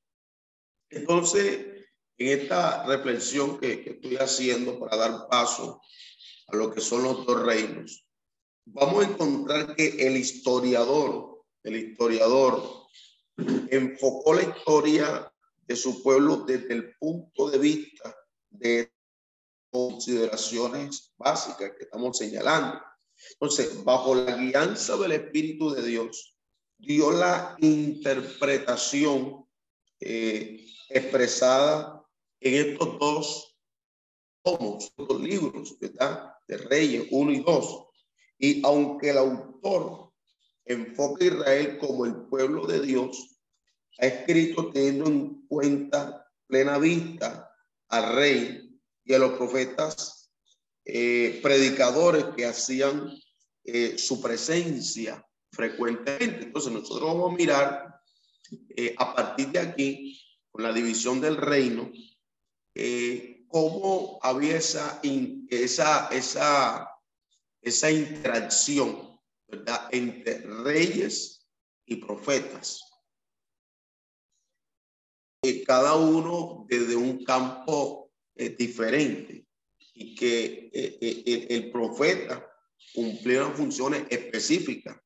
Entonces, 0.91 1.67
en 2.19 2.41
esta 2.41 2.85
reflexión 2.87 3.59
que, 3.59 3.85
estoy 3.85 4.17
haciendo 4.17 4.79
para 4.79 4.97
dar 4.97 5.29
paso 5.29 5.81
a 6.49 6.57
lo 6.57 6.73
que 6.73 6.81
son 6.81 7.03
los 7.05 7.27
dos 7.27 7.43
reinos, 7.45 8.07
vamos 8.65 9.05
a 9.05 9.09
encontrar 9.09 9.77
que 9.77 10.07
el 10.07 10.17
historiador, 10.17 11.45
el 11.63 11.77
historiador, 11.77 12.87
enfocó 13.71 14.35
la 14.35 14.43
historia 14.43 15.28
de 15.69 15.77
su 15.77 16.03
pueblo 16.03 16.39
desde 16.47 16.73
el 16.73 16.97
punto 16.97 17.51
de 17.51 17.59
vista 17.59 18.17
de 18.49 18.91
consideraciones 19.71 21.13
básicas 21.19 21.73
que 21.77 21.85
estamos 21.85 22.17
señalando. 22.17 22.81
Entonces, 23.33 23.85
bajo 23.85 24.15
la 24.15 24.35
guianza 24.35 24.97
del 24.97 25.13
Espíritu 25.13 25.71
de 25.71 25.83
Dios, 25.83 26.37
dio 26.79 27.11
la 27.11 27.55
interpretación 27.59 29.47
eh, 30.01 30.65
expresada 30.89 32.03
en 32.41 32.71
estos 32.71 32.99
dos 32.99 33.57
tomos, 34.43 34.91
dos 34.97 35.21
libros, 35.21 35.79
¿verdad? 35.79 36.33
De 36.47 36.57
Reyes 36.57 37.09
1 37.11 37.33
y 37.33 37.41
2. 37.41 37.85
Y 38.39 38.65
aunque 38.65 39.11
el 39.11 39.19
autor 39.19 40.13
enfoca 40.65 41.25
Israel 41.25 41.79
como 41.79 42.07
el 42.07 42.15
pueblo 42.29 42.67
de 42.67 42.81
Dios, 42.81 43.38
ha 43.99 44.07
escrito 44.07 44.71
teniendo 44.71 45.07
en 45.07 45.47
cuenta 45.49 46.27
plena 46.47 46.79
vista 46.79 47.53
al 47.89 48.15
rey 48.15 48.81
y 49.05 49.15
a 49.15 49.19
los 49.19 49.33
profetas 49.33 50.31
eh, 50.85 51.41
predicadores 51.43 52.25
que 52.37 52.47
hacían 52.47 53.13
eh, 53.65 53.99
su 53.99 54.23
presencia 54.23 55.25
frecuentemente. 55.53 56.45
Entonces 56.45 56.73
nosotros 56.73 57.13
vamos 57.13 57.33
a 57.33 57.37
mirar 57.37 58.01
eh, 58.77 58.95
a 58.97 59.15
partir 59.15 59.49
de 59.49 59.59
aquí, 59.59 60.21
con 60.51 60.63
la 60.63 60.73
división 60.73 61.21
del 61.21 61.37
reino, 61.37 61.93
cómo 63.49 64.19
había 64.23 64.57
esa, 64.57 65.01
esa, 65.51 66.09
esa, 67.61 67.91
interacción 67.91 69.21
entre 69.91 70.39
reyes 70.63 71.47
y 71.85 71.97
profetas. 71.97 72.88
Eh, 75.49 75.65
cada 75.65 75.95
uno 75.97 76.67
desde 76.69 76.97
un 76.97 77.25
campo 77.25 78.11
diferente 78.57 79.47
y 79.95 80.15
que 80.15 80.71
el 80.73 81.73
profeta 81.73 82.47
cumplía 82.95 83.47
funciones 83.47 84.05
específicas 84.11 84.97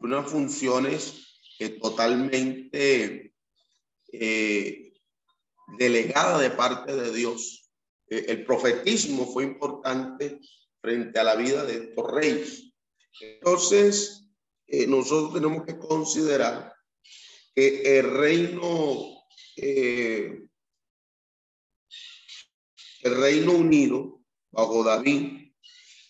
unas 0.00 0.30
funciones 0.30 1.38
eh, 1.58 1.78
totalmente 1.80 3.34
eh, 4.12 4.92
delegadas 5.78 6.40
de 6.40 6.50
parte 6.50 6.94
de 6.96 7.12
Dios. 7.12 7.70
Eh, 8.08 8.26
el 8.28 8.44
profetismo 8.44 9.26
fue 9.26 9.44
importante 9.44 10.40
frente 10.80 11.18
a 11.18 11.24
la 11.24 11.36
vida 11.36 11.64
de 11.64 11.88
estos 11.88 12.10
reyes. 12.10 12.72
Entonces, 13.20 14.16
nosotros 14.86 15.34
tenemos 15.34 15.66
que 15.66 15.76
considerar 15.76 16.72
que 17.56 17.98
el 17.98 18.08
reino, 18.08 19.19
el 19.62 20.50
reino 23.02 23.52
unido 23.52 24.20
bajo 24.50 24.84
David, 24.84 25.52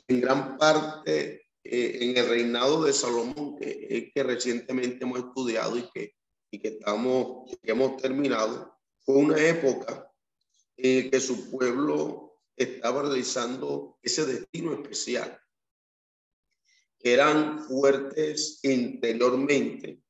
en 0.09 0.21
gran 0.21 0.59
parte 0.59 1.47
eh, 1.63 1.99
en 2.01 2.17
el 2.17 2.29
reinado 2.29 2.85
de 2.85 2.93
Salomón, 2.93 3.59
que, 3.59 4.11
que 4.15 4.23
recientemente 4.23 5.05
hemos 5.05 5.19
estudiado 5.19 5.77
y 5.77 5.89
que, 5.91 6.15
y 6.51 6.59
que, 6.59 6.69
estamos, 6.69 7.51
que 7.63 7.71
hemos 7.71 8.01
terminado, 8.01 8.79
fue 9.05 9.17
una 9.17 9.43
época 9.43 10.11
en 10.77 11.11
que 11.11 11.21
su 11.21 11.51
pueblo 11.51 12.41
estaba 12.57 13.03
realizando 13.03 13.99
ese 14.03 14.27
destino 14.27 14.73
especial. 14.73 15.39
Eran 16.99 17.67
fuertes 17.67 18.61
interiormente, 18.63 20.03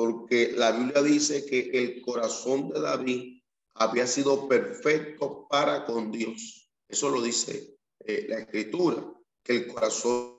porque 0.00 0.52
la 0.56 0.72
Biblia 0.72 1.02
dice 1.02 1.44
que 1.44 1.68
el 1.74 2.00
corazón 2.00 2.70
de 2.70 2.80
David 2.80 3.42
había 3.74 4.06
sido 4.06 4.48
perfecto 4.48 5.46
para 5.46 5.84
con 5.84 6.10
Dios. 6.10 6.70
Eso 6.88 7.10
lo 7.10 7.20
dice 7.20 7.76
eh, 8.06 8.24
la 8.26 8.38
escritura, 8.38 9.12
que 9.42 9.56
el 9.56 9.66
corazón 9.66 10.38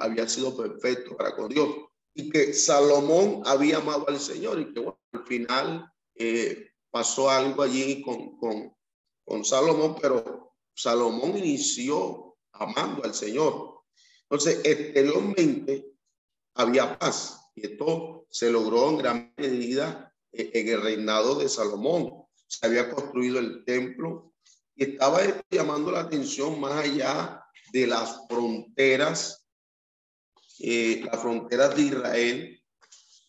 había 0.00 0.28
sido 0.28 0.56
perfecto 0.56 1.16
para 1.16 1.36
con 1.36 1.48
Dios 1.48 1.68
y 2.12 2.28
que 2.28 2.52
Salomón 2.54 3.42
había 3.46 3.76
amado 3.76 4.08
al 4.08 4.18
Señor 4.18 4.58
y 4.58 4.74
que 4.74 4.84
al 5.12 5.24
final 5.24 5.88
eh, 6.16 6.70
pasó 6.90 7.30
algo 7.30 7.62
allí 7.62 8.02
con, 8.02 8.36
con, 8.36 8.76
con 9.24 9.44
Salomón, 9.44 9.94
pero 10.02 10.56
Salomón 10.74 11.38
inició 11.38 12.36
amando 12.50 13.04
al 13.04 13.14
Señor. 13.14 13.82
Entonces, 14.22 14.60
exteriormente 14.64 15.86
había 16.56 16.98
paz 16.98 17.45
y 17.56 17.66
esto 17.66 18.26
se 18.30 18.50
logró 18.50 18.90
en 18.90 18.98
gran 18.98 19.34
medida 19.36 20.14
en 20.30 20.68
el 20.68 20.82
reinado 20.82 21.36
de 21.36 21.48
Salomón. 21.48 22.26
Se 22.46 22.66
había 22.66 22.90
construido 22.90 23.38
el 23.38 23.64
templo 23.64 24.34
y 24.74 24.84
estaba 24.84 25.20
llamando 25.50 25.90
la 25.90 26.00
atención 26.00 26.60
más 26.60 26.84
allá 26.84 27.42
de 27.72 27.86
las 27.86 28.26
fronteras, 28.28 29.46
eh, 30.58 31.02
las 31.10 31.20
fronteras 31.20 31.74
de 31.74 31.82
Israel, 31.82 32.62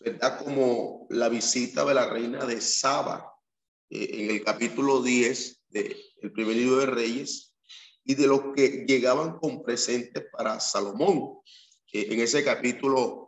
¿verdad? 0.02 0.44
Como 0.44 1.08
la 1.10 1.30
visita 1.30 1.86
de 1.86 1.94
la 1.94 2.10
reina 2.10 2.46
de 2.46 2.60
Saba 2.60 3.34
eh, 3.90 4.10
en 4.12 4.32
el 4.32 4.44
capítulo 4.44 5.02
10 5.02 5.64
del 5.70 6.32
primer 6.34 6.56
libro 6.58 6.78
de 6.78 6.86
Reyes 6.88 7.56
y 8.04 8.16
de 8.16 8.28
los 8.28 8.42
que 8.54 8.86
llegaban 8.86 9.38
con 9.38 9.64
presentes 9.64 10.26
para 10.34 10.60
Salomón. 10.60 11.40
Eh, 11.94 12.08
en 12.10 12.20
ese 12.20 12.44
capítulo 12.44 13.27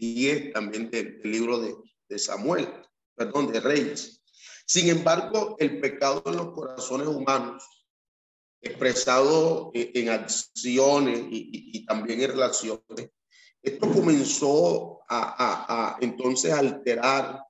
10 0.00 0.52
también 0.52 0.90
del, 0.90 1.20
libro 1.22 1.60
de, 1.60 1.74
de 2.08 2.18
Samuel, 2.18 2.68
perdón, 3.14 3.52
de 3.52 3.60
Reyes. 3.60 4.22
Sin 4.66 4.88
embargo, 4.88 5.56
el 5.58 5.80
pecado 5.80 6.22
en 6.26 6.36
los 6.36 6.52
corazones 6.52 7.08
humanos, 7.08 7.64
expresado 8.60 9.70
en 9.74 10.08
acciones 10.10 11.24
y, 11.30 11.86
también 11.86 12.20
en 12.20 12.30
relaciones, 12.30 13.10
esto 13.62 13.92
comenzó 13.92 15.00
a, 15.08 15.96
entonces 16.00 16.52
alterar 16.52 17.42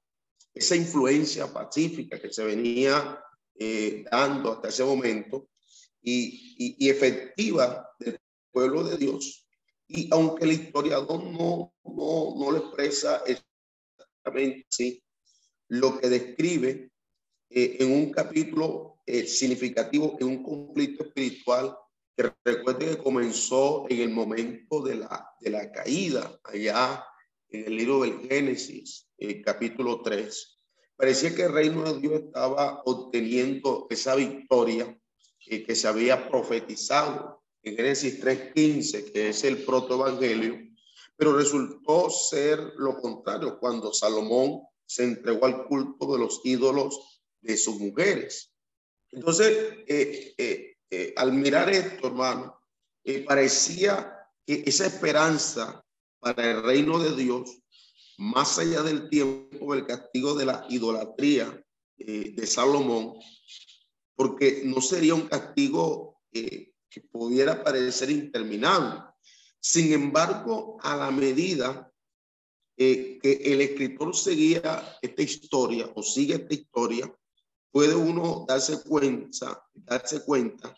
esa 0.55 0.77
influencia 0.77 1.53
pacífica 1.53 2.21
que 2.21 2.33
se 2.33 2.45
venía 2.45 3.21
eh, 3.59 4.05
dando 4.11 4.53
hasta 4.53 4.69
ese 4.69 4.85
momento 4.85 5.49
y, 6.01 6.77
y, 6.79 6.89
efectiva 6.89 7.89
del 7.99 8.21
pueblo 8.53 8.85
de 8.85 8.97
Dios. 8.97 9.48
Y 9.89 10.09
aunque 10.13 10.45
el 10.45 10.53
historiador 10.53 11.25
no, 11.25 11.75
no, 11.83 12.35
no 12.37 12.53
le 12.53 12.59
expresa 12.59 13.23
exactamente 13.27 14.67
así, 14.71 15.03
lo 15.69 15.99
que 15.99 16.09
describe 16.09 16.91
eh, 17.51 17.77
en 17.81 17.93
un 17.93 18.11
capítulo 18.11 19.01
eh, 19.07 19.27
significativo, 19.27 20.17
en 20.21 20.27
un 20.27 20.43
conflicto 20.43 21.05
espiritual 21.05 21.75
que 22.15 22.31
recuerde 22.45 22.91
que 22.91 23.03
comenzó 23.03 23.87
en 23.89 24.01
el 24.01 24.11
momento 24.11 24.83
de 24.83 24.97
la, 24.97 25.31
de 25.41 25.51
la 25.51 25.73
caída, 25.73 26.39
allá 26.45 27.05
en 27.49 27.65
el 27.65 27.77
libro 27.77 28.03
del 28.03 28.21
Génesis, 28.29 29.09
eh, 29.17 29.41
capítulo 29.41 30.03
3. 30.03 30.61
Parecía 30.97 31.35
que 31.35 31.45
el 31.45 31.53
reino 31.53 31.91
de 31.91 32.01
Dios 32.01 32.23
estaba 32.25 32.83
obteniendo 32.85 33.87
esa 33.89 34.15
victoria 34.17 34.99
que 35.39 35.75
se 35.75 35.89
había 35.89 36.29
profetizado 36.29 37.38
en 37.69 37.77
Génesis 37.77 38.21
3.15, 38.23 39.13
que 39.13 39.29
es 39.31 39.45
el 39.45 39.65
protoevangelio, 39.65 40.59
pero 41.17 41.37
resultó 41.37 42.09
ser 42.11 42.59
lo 42.77 43.01
contrario 43.01 43.59
cuando 43.59 43.93
Salomón 43.93 44.63
se 44.87 45.05
entregó 45.05 45.47
al 45.47 45.67
culto 45.67 46.13
de 46.13 46.19
los 46.19 46.41
ídolos 46.45 47.21
de 47.41 47.57
sus 47.57 47.79
mujeres. 47.79 48.53
Entonces, 49.11 49.75
eh, 49.87 50.35
eh, 50.39 50.77
eh, 50.91 51.15
al 51.17 51.33
mirar 51.33 51.69
esto, 51.71 52.07
hermano, 52.07 52.61
parecía 53.27 54.15
que 54.47 54.63
esa 54.67 54.87
esperanza 54.87 55.85
para 56.21 56.51
el 56.51 56.63
reino 56.63 56.99
de 56.99 57.17
Dios, 57.17 57.59
más 58.19 58.59
allá 58.59 58.83
del 58.83 59.09
tiempo 59.09 59.75
del 59.75 59.87
castigo 59.87 60.35
de 60.35 60.47
la 60.47 60.67
idolatría 60.69 61.65
de 61.97 62.47
Salomón, 62.47 63.15
porque 64.15 64.63
no 64.65 64.81
sería 64.81 65.15
un 65.15 65.29
castigo 65.29 66.21
que 66.91 67.01
pudiera 67.01 67.63
parecer 67.63 68.11
interminable. 68.11 69.03
Sin 69.61 69.93
embargo, 69.93 70.79
a 70.81 70.97
la 70.97 71.11
medida 71.11 71.93
que 72.77 73.19
el 73.23 73.61
escritor 73.61 74.15
seguía 74.15 74.97
esta 75.03 75.23
historia 75.23 75.91
o 75.95 76.03
sigue 76.03 76.35
esta 76.35 76.55
historia, 76.55 77.13
puede 77.73 77.95
uno 77.95 78.45
darse 78.47 78.83
cuenta, 78.83 79.65
darse 79.75 80.25
cuenta 80.25 80.75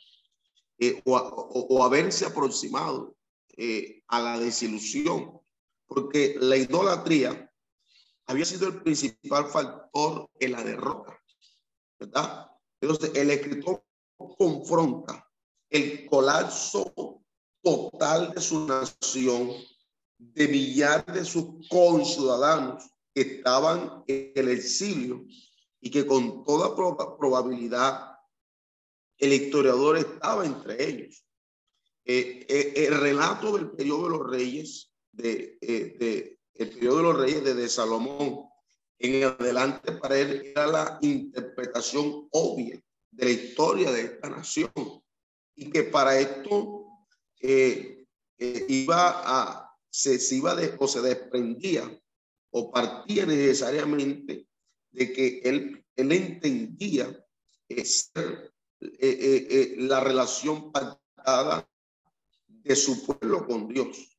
eh, 0.79 1.03
o, 1.05 1.85
haberse 1.85 2.25
aproximado 2.25 3.15
eh, 3.57 4.03
a 4.09 4.21
la 4.21 4.39
desilusión, 4.39 5.39
porque 5.87 6.37
la 6.41 6.57
idolatría 6.57 7.53
había 8.27 8.45
sido 8.47 8.69
el 8.69 8.83
principal 8.83 9.47
factor 9.47 10.31
en 10.39 10.53
la 10.53 10.65
derrota, 10.65 11.21
¿verdad? 11.99 12.47
Entonces, 12.81 13.11
el 13.15 13.31
escritor 13.31 13.85
confronta 14.39 15.30
el 15.71 16.07
colapso 16.07 17.23
total 17.63 18.33
de 18.35 18.41
su 18.41 18.67
nación, 18.67 19.53
de 20.19 20.49
millares 20.49 21.15
de 21.15 21.25
sus 21.25 21.69
conciudadanos 21.69 22.85
que 23.15 23.23
estaban 23.23 24.05
en 24.07 24.33
el 24.35 24.49
exilio 24.49 25.25
y 25.81 25.91
que 25.91 26.05
con 26.05 26.45
toda 26.45 26.75
probabilidad 26.75 28.11
el 29.19 29.33
historiador 29.33 29.97
estaba 29.97 30.45
entre 30.45 30.83
ellos. 30.83 31.25
Eh, 32.05 32.47
eh, 32.49 32.87
el 32.87 33.01
relato 33.01 33.57
del 33.57 33.71
periodo 33.71 34.05
de 34.05 34.11
los 34.11 34.31
reyes, 34.31 34.91
de, 35.13 35.59
eh, 35.61 36.37
el 36.55 36.71
periodo 36.71 36.97
de 36.97 37.03
los 37.03 37.17
reyes 37.19 37.45
de, 37.45 37.69
Salomón, 37.69 38.47
en 38.99 39.25
adelante 39.25 39.93
para 39.93 40.19
él 40.19 40.43
era 40.45 40.67
la 40.67 40.99
interpretación 41.01 42.29
obvia 42.33 42.83
de 43.11 43.25
la 43.25 43.31
historia 43.31 43.91
de 43.93 44.03
esta 44.03 44.29
nación 44.29 44.73
y 45.61 45.71
que 45.71 45.85
para 45.85 46.19
esto 46.19 46.87
iba 48.39 49.13
a, 49.25 49.71
se, 49.91 50.19
iba 50.35 50.55
de, 50.55 50.75
o 50.79 50.89
se 50.89 51.03
desprendía 51.03 52.01
o 52.51 52.73
partía 52.73 53.27
necesariamente 53.27 54.49
de 54.91 55.13
que 55.13 55.41
él, 55.45 55.85
él 55.97 56.13
entendía 56.13 57.27
eh, 57.69 57.85
eh, 58.81 58.99
eh, 59.01 59.75
la 59.77 60.01
relación 60.01 60.73
pactada 60.73 61.69
de 62.47 62.75
su 62.75 63.05
pueblo 63.05 63.47
con 63.47 63.69
Dios. 63.69 64.19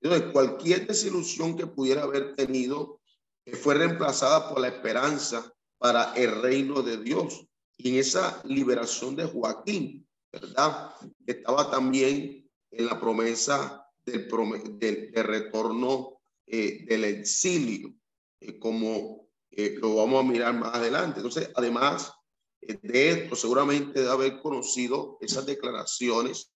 Entonces, 0.00 0.32
cualquier 0.32 0.86
desilusión 0.86 1.54
que 1.54 1.66
pudiera 1.66 2.04
haber 2.04 2.34
tenido 2.34 3.02
fue 3.60 3.74
reemplazada 3.74 4.48
por 4.48 4.60
la 4.60 4.68
esperanza 4.68 5.52
para 5.76 6.14
el 6.14 6.40
reino 6.40 6.80
de 6.82 6.96
Dios. 6.96 7.46
Y 7.76 7.90
en 7.90 7.96
esa 7.96 8.40
liberación 8.44 9.14
de 9.14 9.26
Joaquín, 9.26 10.07
¿verdad? 10.32 10.94
Estaba 11.26 11.70
también 11.70 12.48
en 12.70 12.86
la 12.86 13.00
promesa 13.00 13.86
del, 14.04 14.28
del, 14.78 15.12
retorno 15.14 16.20
del 16.46 17.04
exilio, 17.04 17.94
como 18.58 19.28
lo 19.50 19.96
vamos 19.96 20.24
a 20.24 20.28
mirar 20.28 20.54
más 20.54 20.74
adelante. 20.74 21.18
Entonces, 21.18 21.50
además 21.54 22.12
eh, 22.60 22.78
de 22.82 23.10
esto, 23.10 23.36
seguramente 23.36 24.02
de 24.02 24.10
haber 24.10 24.40
conocido 24.40 25.18
esas 25.20 25.46
declaraciones 25.46 26.52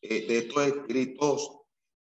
eh, 0.00 0.26
de 0.26 0.38
estos 0.38 0.66
escritos 0.66 1.50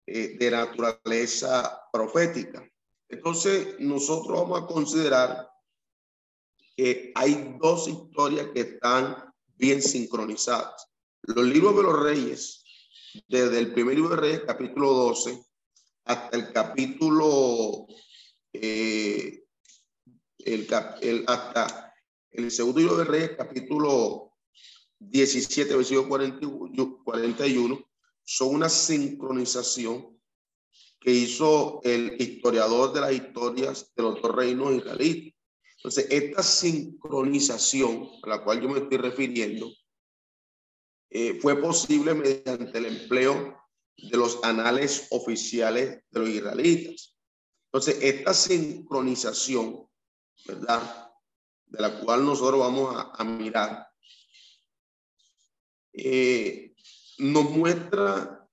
eh, 0.06 0.36
de 0.39 0.51
naturaleza 0.51 1.80
profética. 1.93 2.68
Entonces, 3.09 3.76
nosotros 3.78 4.40
vamos 4.40 4.62
a 4.62 4.66
considerar 4.66 5.48
que 6.76 7.12
hay 7.14 7.56
dos 7.60 7.89
historias 7.89 8.48
que 8.55 8.60
están 8.60 9.32
bien 9.56 9.82
sincronizadas. 9.82 10.89
Los 11.24 11.44
libros 11.46 11.76
de 11.76 11.82
los 11.84 12.02
reyes, 12.02 12.64
desde 13.28 13.60
el 13.60 13.72
primer 13.72 13.94
libro 13.94 14.16
de 14.16 14.20
Reyes, 14.20 14.42
capítulo 14.44 14.92
12, 14.92 15.40
hasta 16.04 16.36
el 16.36 16.52
capítulo 16.52 17.86
el, 18.52 19.44
el, 20.44 21.24
hasta 21.28 21.94
el 22.32 22.50
segundo 22.50 22.80
libro 22.80 22.96
de 22.96 23.04
Reyes, 23.04 23.36
capítulo 23.36 24.32
17, 24.98 25.76
versículo 25.76 26.08
41, 26.08 27.88
son 28.24 28.54
una 28.54 28.68
sincronización 28.68 30.20
que 30.98 31.12
hizo 31.12 31.80
el 31.84 32.20
historiador 32.20 32.92
de 32.92 33.00
las 33.00 33.12
historias 33.12 33.92
de 33.94 34.02
los 34.02 34.20
dos 34.20 34.34
reinos 34.34 34.72
israelíes. 34.74 35.34
Entonces, 35.76 36.06
esta 36.10 36.42
sincronización 36.42 38.08
a 38.24 38.28
la 38.28 38.42
cual 38.42 38.60
yo 38.60 38.68
me 38.68 38.80
estoy 38.80 38.98
refiriendo 38.98 39.70
eh, 41.14 41.39
fue 41.40 41.60
posible 41.60 42.14
mediante 42.14 42.78
el 42.78 42.86
empleo 42.86 43.59
de 43.97 44.16
los 44.16 44.43
anales 44.43 45.09
oficiales 45.10 46.02
de 46.10 46.20
los 46.20 46.28
israelitas. 46.28 47.16
Entonces, 47.66 47.98
esta 48.02 48.34
sincronización 48.34 49.86
¿verdad? 50.47 51.10
De 51.66 51.80
la 51.80 52.01
cual 52.01 52.24
nosotros 52.24 52.60
vamos 52.60 52.94
a, 52.97 53.24
mirar, 53.24 53.86
eh, 55.93 56.74
nos 57.18 57.51
muestra 57.51 58.48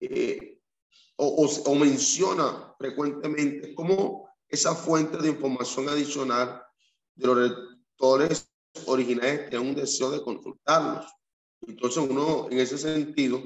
eh, 0.00 0.60
o, 1.16 1.74
menciona 1.74 2.74
frecuentemente 2.78 3.74
como 3.74 4.28
esa 4.48 4.74
fuente 4.74 5.18
de 5.18 5.30
información 5.30 5.88
adicional 5.88 6.62
de 7.14 7.26
los 7.26 7.36
lectores 7.38 8.50
originales 8.86 9.48
tienen 9.50 9.68
un 9.68 9.74
deseo 9.74 10.10
de 10.10 10.22
consultarlos. 10.22 11.06
Entonces 11.62 11.98
uno, 12.08 12.48
en 12.50 12.58
ese 12.58 12.78
sentido, 12.78 13.42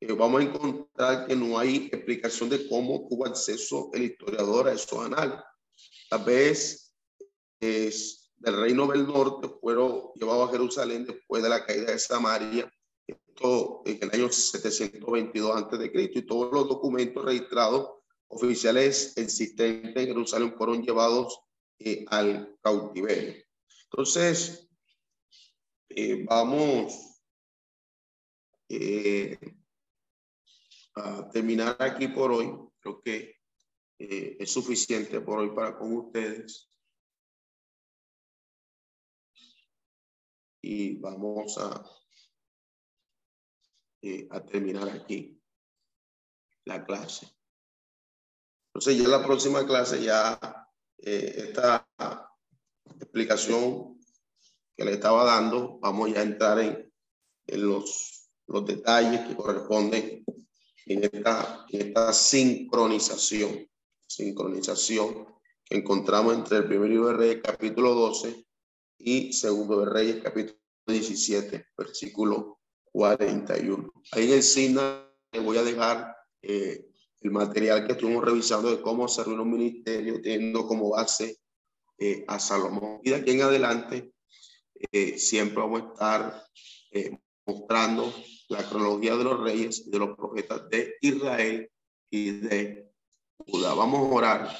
eh, 0.00 0.12
vamos 0.12 0.40
a 0.40 0.44
encontrar 0.44 1.26
que 1.26 1.36
no 1.36 1.58
hay 1.58 1.88
explicación 1.92 2.48
de 2.48 2.68
cómo 2.68 3.06
tuvo 3.08 3.26
acceso 3.26 3.90
el 3.94 4.04
historiador 4.04 4.68
a 4.68 4.72
esos 4.72 5.04
análisis. 5.04 5.44
Tal 6.08 6.24
vez 6.24 6.94
del 7.60 8.60
reino 8.60 8.86
del 8.86 9.06
norte 9.06 9.48
fueron 9.60 10.12
llevados 10.14 10.48
a 10.48 10.52
Jerusalén 10.52 11.06
después 11.06 11.42
de 11.42 11.48
la 11.48 11.64
caída 11.64 11.92
de 11.92 11.98
Samaria, 11.98 12.70
esto 13.06 13.82
en 13.86 13.98
el 14.02 14.10
año 14.12 14.30
722 14.30 15.56
antes 15.56 15.78
de 15.78 15.90
Cristo, 15.90 16.18
y 16.18 16.26
todos 16.26 16.52
los 16.52 16.68
documentos 16.68 17.24
registrados 17.24 17.90
oficiales 18.28 19.16
existentes 19.16 19.96
en 19.96 20.06
Jerusalén 20.06 20.54
fueron 20.56 20.82
llevados 20.82 21.40
eh, 21.78 22.04
al 22.08 22.56
cautiverio. 22.62 23.42
Entonces, 23.90 24.68
eh, 25.88 26.24
vamos 26.28 27.13
eh, 28.80 29.38
a 30.94 31.28
terminar 31.30 31.76
aquí 31.80 32.08
por 32.08 32.32
hoy. 32.32 32.52
Creo 32.80 33.00
que 33.00 33.36
es 33.98 34.50
suficiente 34.50 35.20
por 35.20 35.38
hoy 35.38 35.54
para 35.54 35.78
con 35.78 35.96
ustedes. 35.96 36.74
y 40.66 40.96
vamos 40.96 41.58
a, 41.58 41.84
eh, 44.00 44.26
a 44.30 44.40
terminar 44.40 44.88
aquí 44.88 45.38
la 46.64 46.82
clase. 46.86 47.28
Entonces 48.68 49.02
ya 49.02 49.08
la 49.08 49.22
próxima 49.22 49.66
clase 49.66 50.02
ya 50.02 50.40
eh, 50.98 51.34
esta 51.36 51.86
explicación 52.98 54.00
que 54.74 54.86
le 54.86 54.92
estaba 54.92 55.24
dando, 55.24 55.78
vamos 55.80 56.14
ya 56.14 56.20
a 56.20 56.22
entrar 56.22 56.58
en, 56.58 56.90
en 57.46 57.66
los, 57.68 58.13
los 58.46 58.66
detalles 58.66 59.26
que 59.26 59.36
corresponden 59.36 60.24
en 60.86 61.04
esta, 61.04 61.66
en 61.70 61.88
esta 61.88 62.12
sincronización, 62.12 63.68
sincronización 64.06 65.26
que 65.64 65.76
encontramos 65.78 66.34
entre 66.34 66.58
el 66.58 66.66
primer 66.66 66.90
libro 66.90 67.08
de 67.08 67.14
Reyes, 67.14 67.40
capítulo 67.42 67.94
12, 67.94 68.44
y 68.98 69.32
segundo 69.32 69.80
de 69.80 69.86
Reyes, 69.86 70.22
capítulo 70.22 70.58
17, 70.86 71.66
versículo 71.76 72.60
41. 72.92 73.92
Ahí 74.12 74.24
en 74.24 74.32
el 74.32 74.42
signo 74.42 75.08
le 75.32 75.40
voy 75.40 75.56
a 75.56 75.62
dejar 75.62 76.14
eh, 76.42 76.86
el 77.20 77.30
material 77.30 77.86
que 77.86 77.92
estuvimos 77.92 78.24
revisando 78.24 78.70
de 78.70 78.82
cómo 78.82 79.08
servir 79.08 79.40
un 79.40 79.50
ministerio, 79.50 80.20
teniendo 80.20 80.66
como 80.66 80.90
base 80.90 81.38
eh, 81.98 82.24
a 82.28 82.38
Salomón. 82.38 83.00
Y 83.02 83.10
de 83.10 83.16
aquí 83.16 83.30
en 83.30 83.42
adelante, 83.42 84.12
eh, 84.92 85.18
siempre 85.18 85.62
vamos 85.62 85.82
a 85.82 85.92
estar 85.92 86.44
mostrando 87.46 88.12
la 88.48 88.62
cronología 88.68 89.16
de 89.16 89.24
los 89.24 89.40
reyes 89.40 89.84
y 89.86 89.90
de 89.90 89.98
los 89.98 90.16
profetas 90.16 90.68
de 90.68 90.94
Israel 91.00 91.70
y 92.10 92.30
de 92.30 92.90
Judá. 93.38 93.74
Vamos 93.74 94.00
a 94.00 94.14
orar 94.14 94.58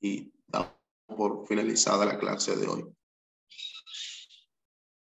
y 0.00 0.32
damos 0.46 0.72
por 1.06 1.46
finalizada 1.46 2.06
la 2.06 2.18
clase 2.18 2.56
de 2.56 2.66
hoy. 2.66 2.84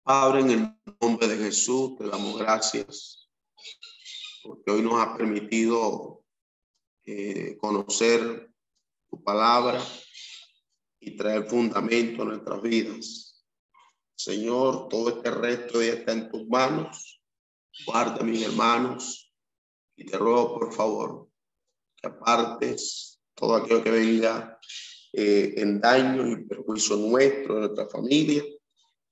Padre, 0.02 0.40
en 0.40 0.50
el 0.50 0.94
nombre 1.00 1.28
de 1.28 1.36
Jesús, 1.36 1.96
te 1.96 2.06
damos 2.06 2.38
gracias 2.38 3.24
porque 4.42 4.70
hoy 4.70 4.82
nos 4.82 5.00
ha 5.00 5.16
permitido 5.16 6.22
eh, 7.06 7.56
conocer 7.58 8.50
tu 9.08 9.22
palabra 9.22 9.82
y 11.00 11.16
traer 11.16 11.44
fundamento 11.44 12.22
a 12.22 12.26
nuestras 12.26 12.60
vidas. 12.60 13.23
Señor, 14.16 14.88
todo 14.88 15.08
este 15.08 15.30
resto 15.30 15.82
ya 15.82 15.94
está 15.94 16.12
en 16.12 16.28
tus 16.30 16.46
manos. 16.46 17.20
Guarda 17.86 18.22
mis 18.22 18.42
hermanos 18.42 19.32
y 19.96 20.06
te 20.06 20.16
ruego, 20.16 20.58
por 20.58 20.72
favor, 20.72 21.28
que 21.96 22.08
apartes 22.08 23.20
todo 23.34 23.56
aquello 23.56 23.82
que 23.82 23.90
venga 23.90 24.58
eh, 25.12 25.54
en 25.56 25.80
daño 25.80 26.26
y 26.28 26.44
perjuicio 26.44 26.96
nuestro, 26.96 27.54
de 27.54 27.60
nuestra 27.62 27.88
familia 27.88 28.42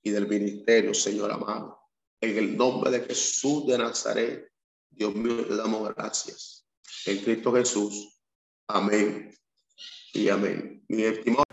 y 0.01 0.09
del 0.09 0.27
ministerio, 0.27 0.93
Señor 0.93 1.31
amado. 1.31 1.79
En 2.21 2.37
el 2.37 2.57
nombre 2.57 2.91
de 2.91 3.01
Jesús 3.01 3.67
de 3.67 3.77
Nazaret, 3.77 4.49
Dios 4.89 5.13
mío, 5.15 5.45
te 5.45 5.55
damos 5.55 5.93
gracias. 5.95 6.65
En 7.05 7.17
Cristo 7.19 7.53
Jesús. 7.53 8.21
Amén 8.67 9.33
y 10.13 10.29
amén. 10.29 10.83
Mi 10.87 11.03
estimado. 11.03 11.52